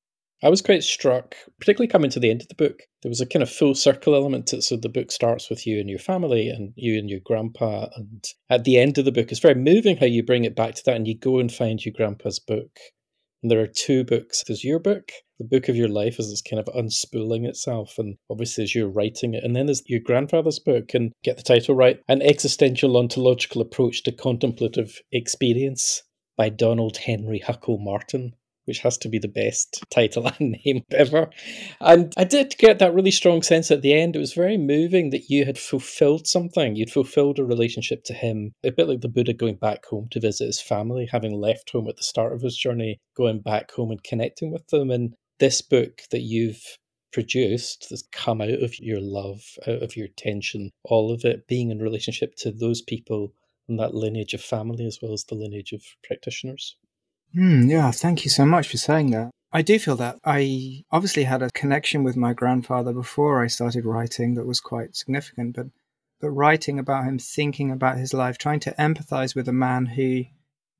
I 0.43 0.51
was 0.51 0.61
quite 0.61 0.83
struck, 0.83 1.35
particularly 1.59 1.89
coming 1.89 2.11
to 2.11 2.20
the 2.20 2.31
end 2.31 2.43
of 2.43 2.49
the 2.49 2.55
book. 2.55 2.83
There 3.03 3.09
was 3.09 3.22
a 3.22 3.27
kind 3.27 3.43
of 3.43 3.51
full 3.51 3.75
circle 3.75 4.14
element 4.14 4.49
to 4.49 4.57
it. 4.57 4.62
So 4.62 4.77
the 4.77 4.91
book 4.91 5.11
starts 5.11 5.49
with 5.49 5.66
you 5.66 5.81
and 5.81 5.89
your 5.89 5.99
family 5.99 6.51
and 6.51 6.75
you 6.77 6.99
and 6.99 7.09
your 7.09 7.20
grandpa. 7.20 7.89
And 7.97 8.25
at 8.51 8.64
the 8.64 8.79
end 8.79 8.99
of 8.99 9.07
the 9.07 9.12
book, 9.12 9.31
it's 9.31 9.41
very 9.41 9.55
moving 9.55 9.97
how 9.97 10.07
you 10.07 10.22
bring 10.22 10.45
it 10.45 10.55
back 10.55 10.75
to 10.75 10.85
that 10.85 10.97
and 10.97 11.09
you 11.09 11.16
go 11.16 11.39
and 11.39 11.51
find 11.51 11.83
your 11.83 11.95
grandpa's 11.97 12.39
book. 12.39 12.79
And 13.45 13.51
there 13.51 13.61
are 13.61 13.66
two 13.66 14.05
books. 14.05 14.42
There's 14.47 14.64
your 14.64 14.78
book, 14.78 15.12
the 15.38 15.45
book 15.45 15.68
of 15.68 15.76
your 15.76 15.90
life, 15.90 16.18
as 16.18 16.30
it's 16.30 16.40
kind 16.40 16.59
of 16.59 16.74
unspooling 16.74 17.47
itself, 17.47 17.97
and 17.99 18.16
obviously 18.30 18.64
as 18.64 18.74
you're 18.74 18.88
writing 18.88 19.34
it. 19.34 19.45
And 19.45 19.55
then 19.55 19.66
there's 19.66 19.82
your 19.86 20.01
grandfather's 20.01 20.59
book, 20.59 20.95
and 20.95 21.12
get 21.22 21.36
the 21.36 21.42
title 21.42 21.74
right 21.74 22.01
An 22.09 22.22
Existential 22.22 22.97
Ontological 22.97 23.61
Approach 23.61 24.03
to 24.05 24.12
Contemplative 24.12 24.99
Experience 25.12 26.03
by 26.38 26.49
Donald 26.49 26.97
Henry 26.97 27.38
Huckle 27.38 27.76
Martin 27.76 28.32
which 28.65 28.81
has 28.81 28.99
to 28.99 29.09
be 29.09 29.19
the 29.19 29.29
best 29.29 29.85
title 29.91 30.31
and 30.39 30.57
name 30.65 30.83
ever. 30.91 31.31
And 31.81 32.12
I 32.17 32.25
did 32.25 32.55
get 32.59 32.79
that 32.79 32.95
really 32.95 33.11
strong 33.11 33.43
sense 33.43 33.71
at 33.71 33.83
the 33.83 33.95
end. 33.95 34.17
It 34.17 34.21
was 34.21 34.35
very 34.35 34.57
moving 34.57 35.11
that 35.11 35.31
you 35.31 35.45
had 35.45 35.59
fulfilled 35.59 36.27
something. 36.27 36.77
You'd 36.77 36.91
fulfilled 36.91 37.39
a 37.39 37.45
relationship 37.45 38.05
to 38.05 38.15
him, 38.15 38.53
a 38.65 38.71
bit 38.71 38.89
like 38.89 39.01
the 39.01 39.09
Buddha 39.09 39.33
going 39.33 39.57
back 39.57 39.85
home 39.87 40.09
to 40.11 40.21
visit 40.21 40.47
his 40.47 40.61
family, 40.61 41.09
having 41.11 41.41
left 41.41 41.71
home 41.71 41.89
at 41.89 41.97
the 41.97 42.03
start 42.03 42.33
of 42.33 42.43
his 42.43 42.57
journey, 42.57 42.99
going 43.17 43.41
back 43.41 43.71
home 43.73 43.91
and 43.91 44.03
connecting 44.03 44.53
with 44.53 44.67
them. 44.69 44.91
And 44.91 45.15
this 45.39 45.62
book 45.62 46.03
that 46.11 46.23
you've 46.23 46.62
produced 47.12 47.87
that's 47.91 48.03
come 48.12 48.41
out 48.41 48.49
of 48.49 48.79
your 48.81 49.01
love, 49.01 49.41
out 49.69 49.83
of 49.83 49.97
your 49.97 50.09
tension, 50.17 50.71
all 50.85 51.12
of 51.12 51.25
it 51.25 51.47
being 51.47 51.71
in 51.71 51.79
relationship 51.79 52.35
to 52.37 52.51
those 52.51 52.83
people 52.83 53.33
and 53.69 53.79
that 53.79 53.95
lineage 53.95 54.35
of 54.35 54.41
family 54.43 54.85
as 54.85 54.99
well 55.01 55.12
as 55.12 55.25
the 55.25 55.35
lineage 55.35 55.73
of 55.73 55.83
practitioners. 56.03 56.77
Mm, 57.37 57.70
yeah, 57.70 57.91
thank 57.91 58.25
you 58.25 58.31
so 58.31 58.45
much 58.45 58.68
for 58.68 58.77
saying 58.77 59.11
that. 59.11 59.31
I 59.53 59.62
do 59.62 59.79
feel 59.79 59.97
that 59.97 60.18
I 60.25 60.83
obviously 60.91 61.25
had 61.25 61.41
a 61.41 61.51
connection 61.51 62.03
with 62.03 62.16
my 62.16 62.33
grandfather 62.33 62.93
before 62.93 63.43
I 63.43 63.47
started 63.47 63.85
writing 63.85 64.35
that 64.35 64.47
was 64.47 64.61
quite 64.61 64.97
significant, 64.97 65.55
but 65.55 65.66
but 66.20 66.31
writing 66.31 66.79
about 66.79 67.05
him, 67.05 67.18
thinking 67.18 67.70
about 67.70 67.99
his 67.99 68.14
life, 68.14 68.39
trying 68.39 68.61
to 68.61 68.72
empathize 68.72 69.37
with 69.37 69.49
a 69.49 69.53
man 69.53 69.87
who 69.87 70.25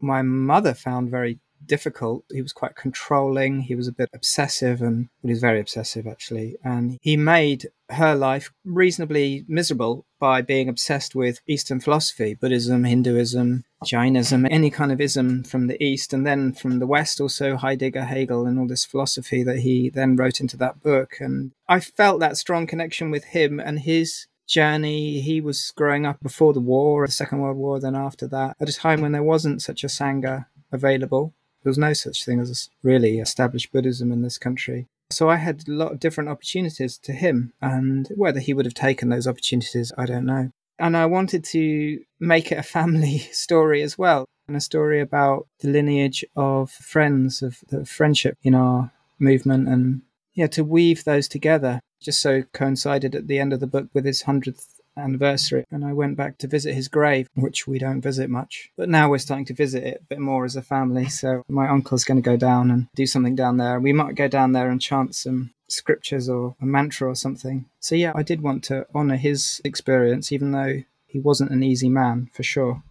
my 0.01 0.23
mother 0.23 0.75
found 0.75 1.11
very 1.11 1.39
difficult. 1.67 2.25
He 2.31 2.43
was 2.43 2.53
quite 2.53 2.77
controlling. 2.77 3.61
He 3.61 3.75
was 3.75 3.89
a 3.89 3.93
bit 3.93 4.11
obsessive 4.15 4.83
and 4.83 5.09
well, 5.23 5.29
he 5.29 5.31
was 5.31 5.41
very 5.41 5.61
obsessive 5.61 6.07
actually. 6.07 6.57
And 6.65 6.99
he 7.01 7.17
made 7.17 7.69
her 7.91 8.15
life 8.15 8.53
reasonably 8.65 9.45
miserable 9.47 10.07
by 10.19 10.43
being 10.43 10.69
obsessed 10.69 11.15
with 11.15 11.41
Eastern 11.47 11.81
philosophy, 11.81 12.35
Buddhism, 12.35 12.85
Hinduism, 12.85 13.65
Jainism, 13.85 14.47
any 14.51 14.71
kind 14.71 14.91
of 14.91 15.01
ism 15.01 15.45
from 15.45 15.67
the 15.67 15.83
East. 15.83 16.13
And 16.13 16.27
then 16.27 16.53
from 16.53 16.79
the 16.79 16.87
West, 16.87 17.21
also 17.21 17.57
Heidegger, 17.57 18.05
Hegel, 18.05 18.47
and 18.47 18.59
all 18.59 18.67
this 18.67 18.85
philosophy 18.85 19.43
that 19.43 19.59
he 19.59 19.91
then 19.91 20.17
wrote 20.17 20.41
into 20.41 20.57
that 20.59 20.83
book. 20.83 21.17
And 21.21 21.53
I 21.69 21.81
felt 21.81 22.21
that 22.21 22.37
strong 22.37 22.67
connection 22.67 23.11
with 23.11 23.25
him 23.25 23.61
and 23.61 23.81
his 23.81 24.27
journey. 24.47 25.21
He 25.21 25.41
was 25.41 25.73
growing 25.77 26.07
up 26.07 26.21
before 26.21 26.53
the 26.53 26.61
war, 26.61 27.07
the 27.07 27.13
Second 27.13 27.41
World 27.41 27.57
War, 27.57 27.81
then 27.81 27.95
after 27.95 28.27
that, 28.29 28.57
at 28.61 28.69
a 28.69 28.73
time 28.73 29.01
when 29.01 29.13
there 29.13 29.23
wasn't 29.23 29.63
such 29.63 29.85
a 29.85 29.89
Sangha 29.89 30.47
available. 30.73 31.35
There 31.65 31.71
was 31.71 31.79
no 31.79 31.95
such 31.95 32.25
thing 32.25 32.41
as 32.41 32.69
really 32.83 33.19
established 33.19 33.73
Buddhism 33.73 34.13
in 34.13 34.21
this 34.21 34.37
country. 34.37 34.87
So 35.11 35.31
I 35.31 35.37
had 35.37 35.67
a 35.67 35.73
lot 35.73 35.93
of 35.93 36.01
different 36.01 36.31
opportunities 36.31 36.99
to 36.99 37.13
him, 37.13 37.53
and 37.61 38.09
whether 38.15 38.41
he 38.41 38.53
would 38.53 38.67
have 38.67 38.75
taken 38.75 39.09
those 39.09 39.27
opportunities, 39.27 39.93
I 39.97 40.07
don't 40.07 40.27
know. 40.27 40.51
And 40.79 40.97
I 40.97 41.07
wanted 41.07 41.45
to 41.45 42.01
make 42.21 42.53
it 42.53 42.59
a 42.59 42.63
family 42.63 43.19
story 43.33 43.83
as 43.83 43.97
well, 43.97 44.27
and 44.47 44.57
a 44.57 44.61
story 44.61 45.01
about 45.01 45.47
the 45.61 45.69
lineage 45.69 46.25
of 46.37 46.71
friends, 46.71 47.43
of 47.43 47.61
the 47.69 47.87
friendship 47.87 48.37
in 48.43 48.55
our 48.55 48.93
movement, 49.19 49.69
and 49.69 50.03
yeah, 50.35 50.49
to 50.49 50.65
weave 50.65 51.05
those 51.05 51.29
together. 51.29 51.81
Just 52.01 52.21
so 52.21 52.43
coincided 52.53 53.15
at 53.15 53.29
the 53.29 53.39
end 53.39 53.55
of 53.55 53.61
the 53.61 53.67
book 53.67 53.89
with 53.95 54.05
his 54.05 54.25
100th 54.25 54.74
anniversary 54.97 55.65
and 55.71 55.85
I 55.85 55.93
went 55.93 56.17
back 56.17 56.39
to 56.39 56.47
visit 56.47 56.75
his 56.75 56.89
grave, 56.89 57.29
which 57.35 57.67
we 57.67 57.79
don't 57.79 58.01
visit 58.01 58.31
much. 58.31 58.71
But 58.77 58.89
now 58.89 59.11
we're 59.11 59.19
starting 59.19 59.47
to 59.47 59.55
visit 59.55 59.85
it 59.85 60.01
a 60.01 60.05
bit 60.05 60.21
more 60.21 60.45
as 60.45 60.57
a 60.57 60.63
family. 60.63 61.09
So 61.09 61.43
my 61.49 61.69
uncle's 61.69 62.05
going 62.05 62.23
to 62.23 62.31
go 62.31 62.37
down 62.37 62.71
and 62.71 62.89
do 62.95 63.07
something 63.07 63.35
down 63.35 63.57
there. 63.57 63.81
We 63.81 63.93
might 63.93 64.15
go 64.15 64.29
down 64.29 64.53
there 64.53 64.71
and 64.71 64.81
chant 64.81 65.15
some 65.15 65.53
scriptures 65.69 66.29
or 66.29 66.57
a 66.61 66.67
mantra 66.67 67.09
or 67.09 67.15
something. 67.15 67.67
So 67.81 67.95
yeah, 67.95 68.13
I 68.15 68.23
did 68.23 68.43
want 68.43 68.65
to 68.65 68.87
honor 68.95 69.17
his 69.17 69.61
experience, 69.65 70.33
even 70.33 70.53
though 70.53 70.83
he 71.07 71.19
wasn't 71.19 71.51
an 71.51 71.63
easy 71.63 71.89
man 71.89 72.31
for 72.33 72.43
sure. 72.43 72.83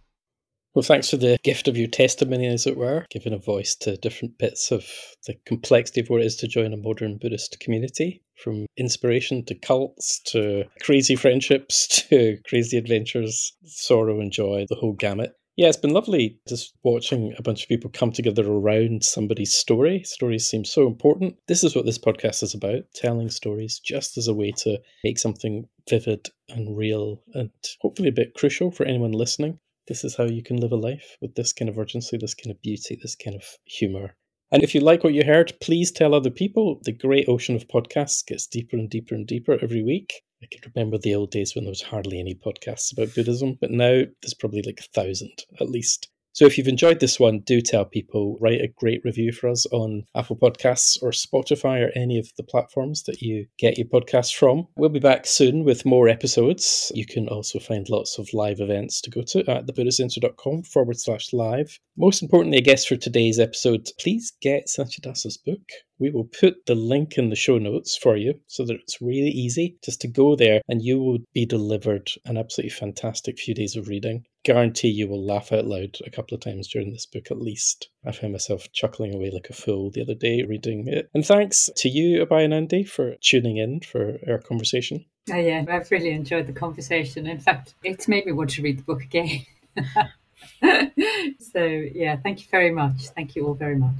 Well, 0.74 0.82
thanks 0.82 1.08
for 1.08 1.16
the 1.16 1.38
gift 1.44 1.68
of 1.68 1.76
your 1.76 1.86
testimony, 1.86 2.48
as 2.48 2.66
it 2.66 2.76
were, 2.76 3.06
giving 3.08 3.32
a 3.32 3.38
voice 3.38 3.76
to 3.76 3.96
different 3.96 4.38
bits 4.38 4.72
of 4.72 4.84
the 5.24 5.34
complexity 5.46 6.00
of 6.00 6.10
what 6.10 6.20
it 6.20 6.26
is 6.26 6.34
to 6.36 6.48
join 6.48 6.72
a 6.72 6.76
modern 6.76 7.16
Buddhist 7.16 7.60
community 7.60 8.23
from 8.36 8.66
inspiration 8.76 9.44
to 9.46 9.54
cults 9.54 10.20
to 10.26 10.64
crazy 10.80 11.16
friendships 11.16 12.06
to 12.08 12.38
crazy 12.46 12.76
adventures, 12.76 13.52
sorrow 13.64 14.20
and 14.20 14.32
joy, 14.32 14.66
the 14.68 14.76
whole 14.76 14.92
gamut. 14.92 15.32
Yeah, 15.56 15.68
it's 15.68 15.76
been 15.76 15.92
lovely 15.92 16.40
just 16.48 16.74
watching 16.82 17.32
a 17.38 17.42
bunch 17.42 17.62
of 17.62 17.68
people 17.68 17.88
come 17.88 18.10
together 18.10 18.44
around 18.44 19.04
somebody's 19.04 19.54
story. 19.54 20.02
Stories 20.02 20.44
seem 20.44 20.64
so 20.64 20.88
important. 20.88 21.36
This 21.46 21.62
is 21.62 21.76
what 21.76 21.84
this 21.84 21.98
podcast 21.98 22.42
is 22.42 22.54
about 22.54 22.82
telling 22.92 23.30
stories 23.30 23.78
just 23.78 24.18
as 24.18 24.26
a 24.26 24.34
way 24.34 24.50
to 24.58 24.80
make 25.04 25.18
something 25.18 25.68
vivid 25.88 26.28
and 26.48 26.76
real 26.76 27.22
and 27.34 27.50
hopefully 27.80 28.08
a 28.08 28.12
bit 28.12 28.34
crucial 28.34 28.72
for 28.72 28.84
anyone 28.84 29.12
listening 29.12 29.60
this 29.86 30.04
is 30.04 30.16
how 30.16 30.24
you 30.24 30.42
can 30.42 30.56
live 30.56 30.72
a 30.72 30.76
life 30.76 31.16
with 31.20 31.34
this 31.34 31.52
kind 31.52 31.68
of 31.68 31.78
urgency, 31.78 32.16
this 32.16 32.34
kind 32.34 32.50
of 32.50 32.60
beauty, 32.62 32.98
this 33.00 33.14
kind 33.14 33.36
of 33.36 33.44
humor. 33.64 34.16
And 34.52 34.62
if 34.62 34.74
you 34.74 34.80
like 34.80 35.02
what 35.02 35.14
you 35.14 35.24
heard, 35.24 35.52
please 35.60 35.90
tell 35.90 36.14
other 36.14 36.30
people. 36.30 36.80
The 36.84 36.92
great 36.92 37.28
ocean 37.28 37.56
of 37.56 37.68
podcasts 37.68 38.24
gets 38.24 38.46
deeper 38.46 38.76
and 38.76 38.88
deeper 38.88 39.14
and 39.14 39.26
deeper 39.26 39.58
every 39.60 39.82
week. 39.82 40.22
I 40.42 40.46
can 40.50 40.72
remember 40.74 40.98
the 40.98 41.14
old 41.14 41.30
days 41.30 41.54
when 41.54 41.64
there 41.64 41.70
was 41.70 41.82
hardly 41.82 42.20
any 42.20 42.34
podcasts 42.34 42.92
about 42.92 43.14
Buddhism, 43.14 43.56
but 43.60 43.70
now 43.70 44.02
there's 44.22 44.34
probably 44.38 44.62
like 44.62 44.80
a 44.80 45.00
thousand 45.00 45.44
at 45.60 45.70
least. 45.70 46.08
So 46.34 46.46
if 46.46 46.58
you've 46.58 46.66
enjoyed 46.66 46.98
this 46.98 47.20
one, 47.20 47.38
do 47.46 47.60
tell 47.60 47.84
people, 47.84 48.36
write 48.40 48.60
a 48.60 48.66
great 48.66 49.04
review 49.04 49.30
for 49.30 49.48
us 49.48 49.66
on 49.66 50.02
Apple 50.16 50.34
Podcasts 50.36 51.00
or 51.00 51.10
Spotify 51.10 51.86
or 51.86 51.92
any 51.94 52.18
of 52.18 52.28
the 52.36 52.42
platforms 52.42 53.04
that 53.04 53.22
you 53.22 53.46
get 53.56 53.78
your 53.78 53.86
podcasts 53.86 54.34
from. 54.34 54.66
We'll 54.76 54.88
be 54.88 54.98
back 54.98 55.26
soon 55.26 55.62
with 55.62 55.86
more 55.86 56.08
episodes. 56.08 56.90
You 56.92 57.06
can 57.06 57.28
also 57.28 57.60
find 57.60 57.88
lots 57.88 58.18
of 58.18 58.28
live 58.32 58.58
events 58.58 59.00
to 59.02 59.10
go 59.10 59.22
to 59.22 59.48
at 59.48 59.66
thebuddhistcentre.com 59.66 60.64
forward 60.64 60.98
slash 60.98 61.32
live. 61.32 61.78
Most 61.96 62.20
importantly, 62.20 62.58
I 62.58 62.62
guess 62.62 62.84
for 62.84 62.96
today's 62.96 63.38
episode, 63.38 63.88
please 64.00 64.32
get 64.42 64.66
Satyadasa's 64.66 65.36
book. 65.36 65.62
We 66.00 66.10
will 66.10 66.24
put 66.24 66.66
the 66.66 66.74
link 66.74 67.16
in 67.16 67.30
the 67.30 67.36
show 67.36 67.58
notes 67.58 67.96
for 67.96 68.16
you 68.16 68.40
so 68.48 68.64
that 68.64 68.74
it's 68.74 69.00
really 69.00 69.30
easy 69.30 69.78
just 69.84 70.00
to 70.00 70.08
go 70.08 70.34
there 70.34 70.62
and 70.68 70.82
you 70.82 70.98
will 70.98 71.18
be 71.32 71.46
delivered 71.46 72.10
an 72.24 72.36
absolutely 72.36 72.70
fantastic 72.70 73.38
few 73.38 73.54
days 73.54 73.76
of 73.76 73.86
reading. 73.86 74.24
Guarantee 74.44 74.88
you 74.88 75.08
will 75.08 75.24
laugh 75.24 75.52
out 75.52 75.64
loud 75.64 75.96
a 76.06 76.10
couple 76.10 76.34
of 76.34 76.42
times 76.42 76.68
during 76.68 76.92
this 76.92 77.06
book 77.06 77.30
at 77.30 77.40
least. 77.40 77.88
I 78.04 78.12
found 78.12 78.32
myself 78.32 78.70
chuckling 78.72 79.14
away 79.14 79.30
like 79.30 79.48
a 79.48 79.54
fool 79.54 79.90
the 79.90 80.02
other 80.02 80.14
day 80.14 80.42
reading 80.42 80.86
it. 80.86 81.08
And 81.14 81.24
thanks 81.24 81.70
to 81.76 81.88
you, 81.88 82.24
Abhayanandi, 82.24 82.86
for 82.86 83.16
tuning 83.22 83.56
in 83.56 83.80
for 83.80 84.18
our 84.28 84.38
conversation. 84.38 85.06
Oh, 85.32 85.36
yeah, 85.36 85.64
I've 85.66 85.90
really 85.90 86.10
enjoyed 86.10 86.46
the 86.46 86.52
conversation. 86.52 87.26
In 87.26 87.40
fact, 87.40 87.74
it's 87.82 88.06
made 88.06 88.26
me 88.26 88.32
want 88.32 88.50
to 88.50 88.62
read 88.62 88.78
the 88.78 88.82
book 88.82 89.02
again. 89.02 89.46
so, 91.40 91.64
yeah, 91.64 92.16
thank 92.16 92.40
you 92.40 92.46
very 92.50 92.70
much. 92.70 93.08
Thank 93.08 93.34
you 93.34 93.46
all 93.46 93.54
very 93.54 93.76
much. 93.76 93.96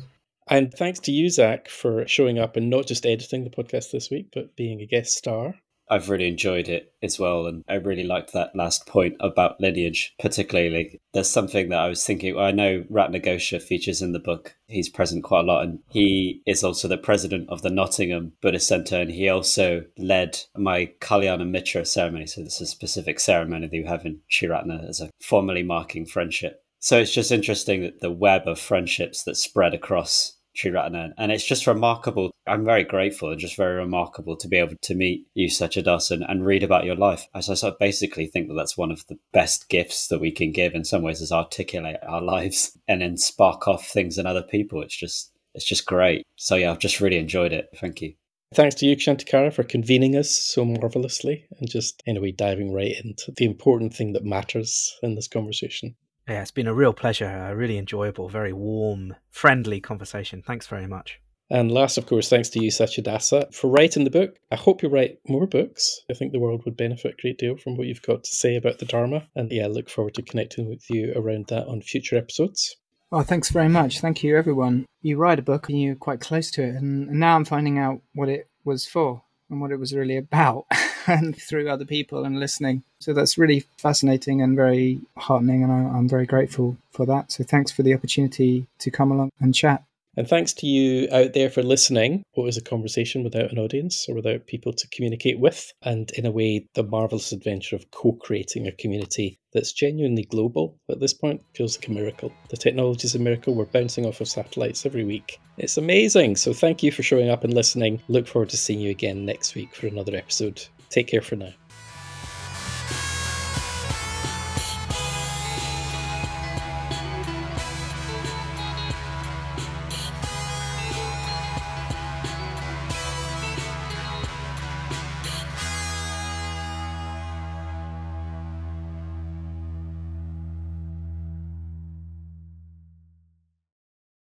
And 0.46 0.72
thanks 0.74 1.00
to 1.00 1.12
you, 1.12 1.30
Zach, 1.30 1.68
for 1.68 2.06
showing 2.06 2.38
up 2.38 2.56
and 2.56 2.68
not 2.68 2.86
just 2.86 3.06
editing 3.06 3.44
the 3.44 3.50
podcast 3.50 3.90
this 3.90 4.10
week, 4.10 4.28
but 4.34 4.54
being 4.56 4.82
a 4.82 4.86
guest 4.86 5.16
star. 5.16 5.54
I've 5.90 6.08
really 6.08 6.28
enjoyed 6.28 6.68
it 6.68 6.92
as 7.02 7.18
well. 7.18 7.46
And 7.46 7.62
I 7.68 7.74
really 7.74 8.04
liked 8.04 8.32
that 8.32 8.56
last 8.56 8.86
point 8.86 9.16
about 9.20 9.60
lineage, 9.60 10.14
particularly. 10.18 11.00
There's 11.12 11.30
something 11.30 11.68
that 11.68 11.78
I 11.78 11.88
was 11.88 12.04
thinking, 12.04 12.34
well, 12.34 12.46
I 12.46 12.52
know 12.52 12.84
Ratnaghosa 12.90 13.60
features 13.62 14.02
in 14.02 14.12
the 14.12 14.18
book. 14.18 14.56
He's 14.66 14.88
present 14.88 15.24
quite 15.24 15.40
a 15.40 15.46
lot. 15.46 15.64
And 15.64 15.80
he 15.90 16.42
is 16.46 16.64
also 16.64 16.88
the 16.88 16.96
president 16.96 17.48
of 17.50 17.62
the 17.62 17.70
Nottingham 17.70 18.32
Buddhist 18.40 18.68
Center. 18.68 19.00
And 19.00 19.10
he 19.10 19.28
also 19.28 19.84
led 19.98 20.38
my 20.56 20.90
Kalyana 21.00 21.48
Mitra 21.48 21.84
ceremony. 21.84 22.26
So 22.26 22.42
this 22.42 22.60
is 22.60 22.68
a 22.68 22.70
specific 22.70 23.20
ceremony 23.20 23.66
that 23.66 23.72
we 23.72 23.84
have 23.84 24.06
in 24.06 24.20
Triratna 24.30 24.88
as 24.88 25.00
a 25.00 25.10
formally 25.20 25.62
marking 25.62 26.06
friendship. 26.06 26.62
So 26.84 26.98
it's 26.98 27.12
just 27.12 27.32
interesting 27.32 27.80
that 27.82 28.00
the 28.00 28.10
web 28.10 28.46
of 28.46 28.58
friendships 28.58 29.24
that 29.24 29.36
spread 29.36 29.72
across 29.72 30.36
Triratna. 30.56 31.12
And 31.18 31.32
it's 31.32 31.44
just 31.44 31.66
remarkable. 31.66 32.30
I'm 32.46 32.64
very 32.64 32.84
grateful 32.84 33.30
and 33.30 33.40
just 33.40 33.56
very 33.56 33.76
remarkable 33.76 34.36
to 34.36 34.48
be 34.48 34.56
able 34.56 34.76
to 34.80 34.94
meet 34.94 35.26
you, 35.34 35.48
Satyadasa, 35.48 36.12
and, 36.12 36.24
and 36.28 36.46
read 36.46 36.62
about 36.62 36.84
your 36.84 36.96
life. 36.96 37.26
As 37.34 37.50
I 37.50 37.54
sort 37.54 37.74
of 37.74 37.78
basically 37.78 38.26
think 38.26 38.48
that 38.48 38.54
that's 38.54 38.76
one 38.76 38.90
of 38.90 39.06
the 39.06 39.18
best 39.32 39.68
gifts 39.68 40.08
that 40.08 40.20
we 40.20 40.30
can 40.30 40.52
give 40.52 40.74
in 40.74 40.84
some 40.84 41.02
ways 41.02 41.20
is 41.20 41.32
articulate 41.32 41.96
our 42.02 42.22
lives 42.22 42.78
and 42.88 43.02
then 43.02 43.16
spark 43.16 43.66
off 43.68 43.86
things 43.86 44.18
in 44.18 44.26
other 44.26 44.42
people. 44.42 44.82
It's 44.82 44.96
just, 44.96 45.32
it's 45.54 45.66
just 45.66 45.86
great. 45.86 46.26
So 46.36 46.56
yeah, 46.56 46.70
I've 46.70 46.78
just 46.78 47.00
really 47.00 47.18
enjoyed 47.18 47.52
it. 47.52 47.68
Thank 47.76 48.02
you. 48.02 48.14
Thanks 48.54 48.76
to 48.76 48.86
you, 48.86 48.96
Kshantikara, 48.96 49.52
for 49.52 49.64
convening 49.64 50.14
us 50.14 50.30
so 50.30 50.64
marvelously 50.64 51.44
and 51.58 51.68
just, 51.68 52.00
in 52.06 52.16
a 52.16 52.20
way, 52.20 52.30
diving 52.30 52.72
right 52.72 52.94
into 53.04 53.32
the 53.32 53.46
important 53.46 53.92
thing 53.92 54.12
that 54.12 54.24
matters 54.24 54.96
in 55.02 55.16
this 55.16 55.26
conversation. 55.26 55.96
Yeah, 56.28 56.42
it's 56.42 56.50
been 56.50 56.66
a 56.66 56.74
real 56.74 56.92
pleasure. 56.92 57.26
A 57.26 57.54
really 57.54 57.78
enjoyable, 57.78 58.28
very 58.28 58.52
warm, 58.52 59.16
friendly 59.30 59.80
conversation. 59.80 60.42
Thanks 60.42 60.66
very 60.66 60.86
much. 60.86 61.20
And 61.50 61.70
last, 61.70 61.98
of 61.98 62.06
course, 62.06 62.30
thanks 62.30 62.48
to 62.50 62.62
you, 62.62 62.70
Satyadasa, 62.70 63.54
for 63.54 63.68
writing 63.68 64.04
the 64.04 64.10
book. 64.10 64.36
I 64.50 64.56
hope 64.56 64.82
you 64.82 64.88
write 64.88 65.18
more 65.28 65.46
books. 65.46 66.00
I 66.10 66.14
think 66.14 66.32
the 66.32 66.40
world 66.40 66.64
would 66.64 66.76
benefit 66.76 67.14
a 67.18 67.22
great 67.22 67.38
deal 67.38 67.56
from 67.56 67.76
what 67.76 67.86
you've 67.86 68.02
got 68.02 68.24
to 68.24 68.34
say 68.34 68.56
about 68.56 68.78
the 68.78 68.86
Dharma. 68.86 69.28
And 69.36 69.52
yeah, 69.52 69.64
I 69.64 69.68
look 69.68 69.90
forward 69.90 70.14
to 70.14 70.22
connecting 70.22 70.68
with 70.68 70.88
you 70.88 71.12
around 71.14 71.48
that 71.48 71.66
on 71.66 71.82
future 71.82 72.16
episodes. 72.16 72.76
Oh, 73.12 73.22
thanks 73.22 73.50
very 73.50 73.68
much. 73.68 74.00
Thank 74.00 74.24
you, 74.24 74.36
everyone. 74.36 74.86
You 75.02 75.18
write 75.18 75.38
a 75.38 75.42
book 75.42 75.68
and 75.68 75.80
you're 75.80 75.94
quite 75.94 76.20
close 76.20 76.50
to 76.52 76.62
it. 76.62 76.74
And 76.74 77.08
now 77.08 77.36
I'm 77.36 77.44
finding 77.44 77.78
out 77.78 78.00
what 78.14 78.30
it 78.30 78.48
was 78.64 78.86
for 78.86 79.22
and 79.50 79.60
what 79.60 79.70
it 79.70 79.78
was 79.78 79.94
really 79.94 80.16
about 80.16 80.64
and 81.06 81.36
through 81.40 81.68
other 81.68 81.84
people 81.84 82.24
and 82.24 82.40
listening. 82.40 82.82
So 83.00 83.12
that's 83.12 83.38
really 83.38 83.64
fascinating 83.78 84.42
and 84.42 84.56
very 84.56 85.00
heartening. 85.16 85.62
And 85.62 85.72
I'm 85.72 86.08
very 86.08 86.26
grateful 86.26 86.76
for 86.90 87.06
that. 87.06 87.32
So 87.32 87.44
thanks 87.44 87.70
for 87.70 87.82
the 87.82 87.94
opportunity 87.94 88.66
to 88.78 88.90
come 88.90 89.10
along 89.10 89.30
and 89.40 89.54
chat. 89.54 89.84
And 90.16 90.28
thanks 90.28 90.52
to 90.54 90.66
you 90.66 91.08
out 91.10 91.32
there 91.32 91.50
for 91.50 91.62
listening. 91.62 92.22
What 92.34 92.48
is 92.48 92.56
a 92.56 92.62
conversation 92.62 93.24
without 93.24 93.50
an 93.50 93.58
audience 93.58 94.08
or 94.08 94.14
without 94.14 94.46
people 94.46 94.72
to 94.72 94.88
communicate 94.88 95.38
with? 95.40 95.72
And 95.82 96.10
in 96.12 96.24
a 96.24 96.30
way, 96.30 96.68
the 96.74 96.84
marvelous 96.84 97.32
adventure 97.32 97.74
of 97.74 97.90
co 97.90 98.12
creating 98.12 98.66
a 98.66 98.72
community 98.72 99.38
that's 99.52 99.72
genuinely 99.72 100.24
global 100.24 100.76
at 100.88 101.00
this 101.00 101.12
point 101.12 101.42
feels 101.54 101.76
like 101.76 101.88
a 101.88 101.92
miracle. 101.92 102.32
The 102.48 102.56
technology 102.56 103.06
is 103.06 103.14
a 103.14 103.18
miracle. 103.18 103.54
We're 103.54 103.64
bouncing 103.64 104.06
off 104.06 104.20
of 104.20 104.28
satellites 104.28 104.86
every 104.86 105.04
week. 105.04 105.40
It's 105.58 105.78
amazing. 105.78 106.36
So 106.36 106.52
thank 106.52 106.82
you 106.82 106.92
for 106.92 107.02
showing 107.02 107.28
up 107.28 107.42
and 107.42 107.52
listening. 107.52 108.00
Look 108.08 108.28
forward 108.28 108.50
to 108.50 108.56
seeing 108.56 108.80
you 108.80 108.90
again 108.90 109.24
next 109.24 109.54
week 109.54 109.74
for 109.74 109.88
another 109.88 110.14
episode. 110.16 110.64
Take 110.90 111.08
care 111.08 111.22
for 111.22 111.36
now. 111.36 111.54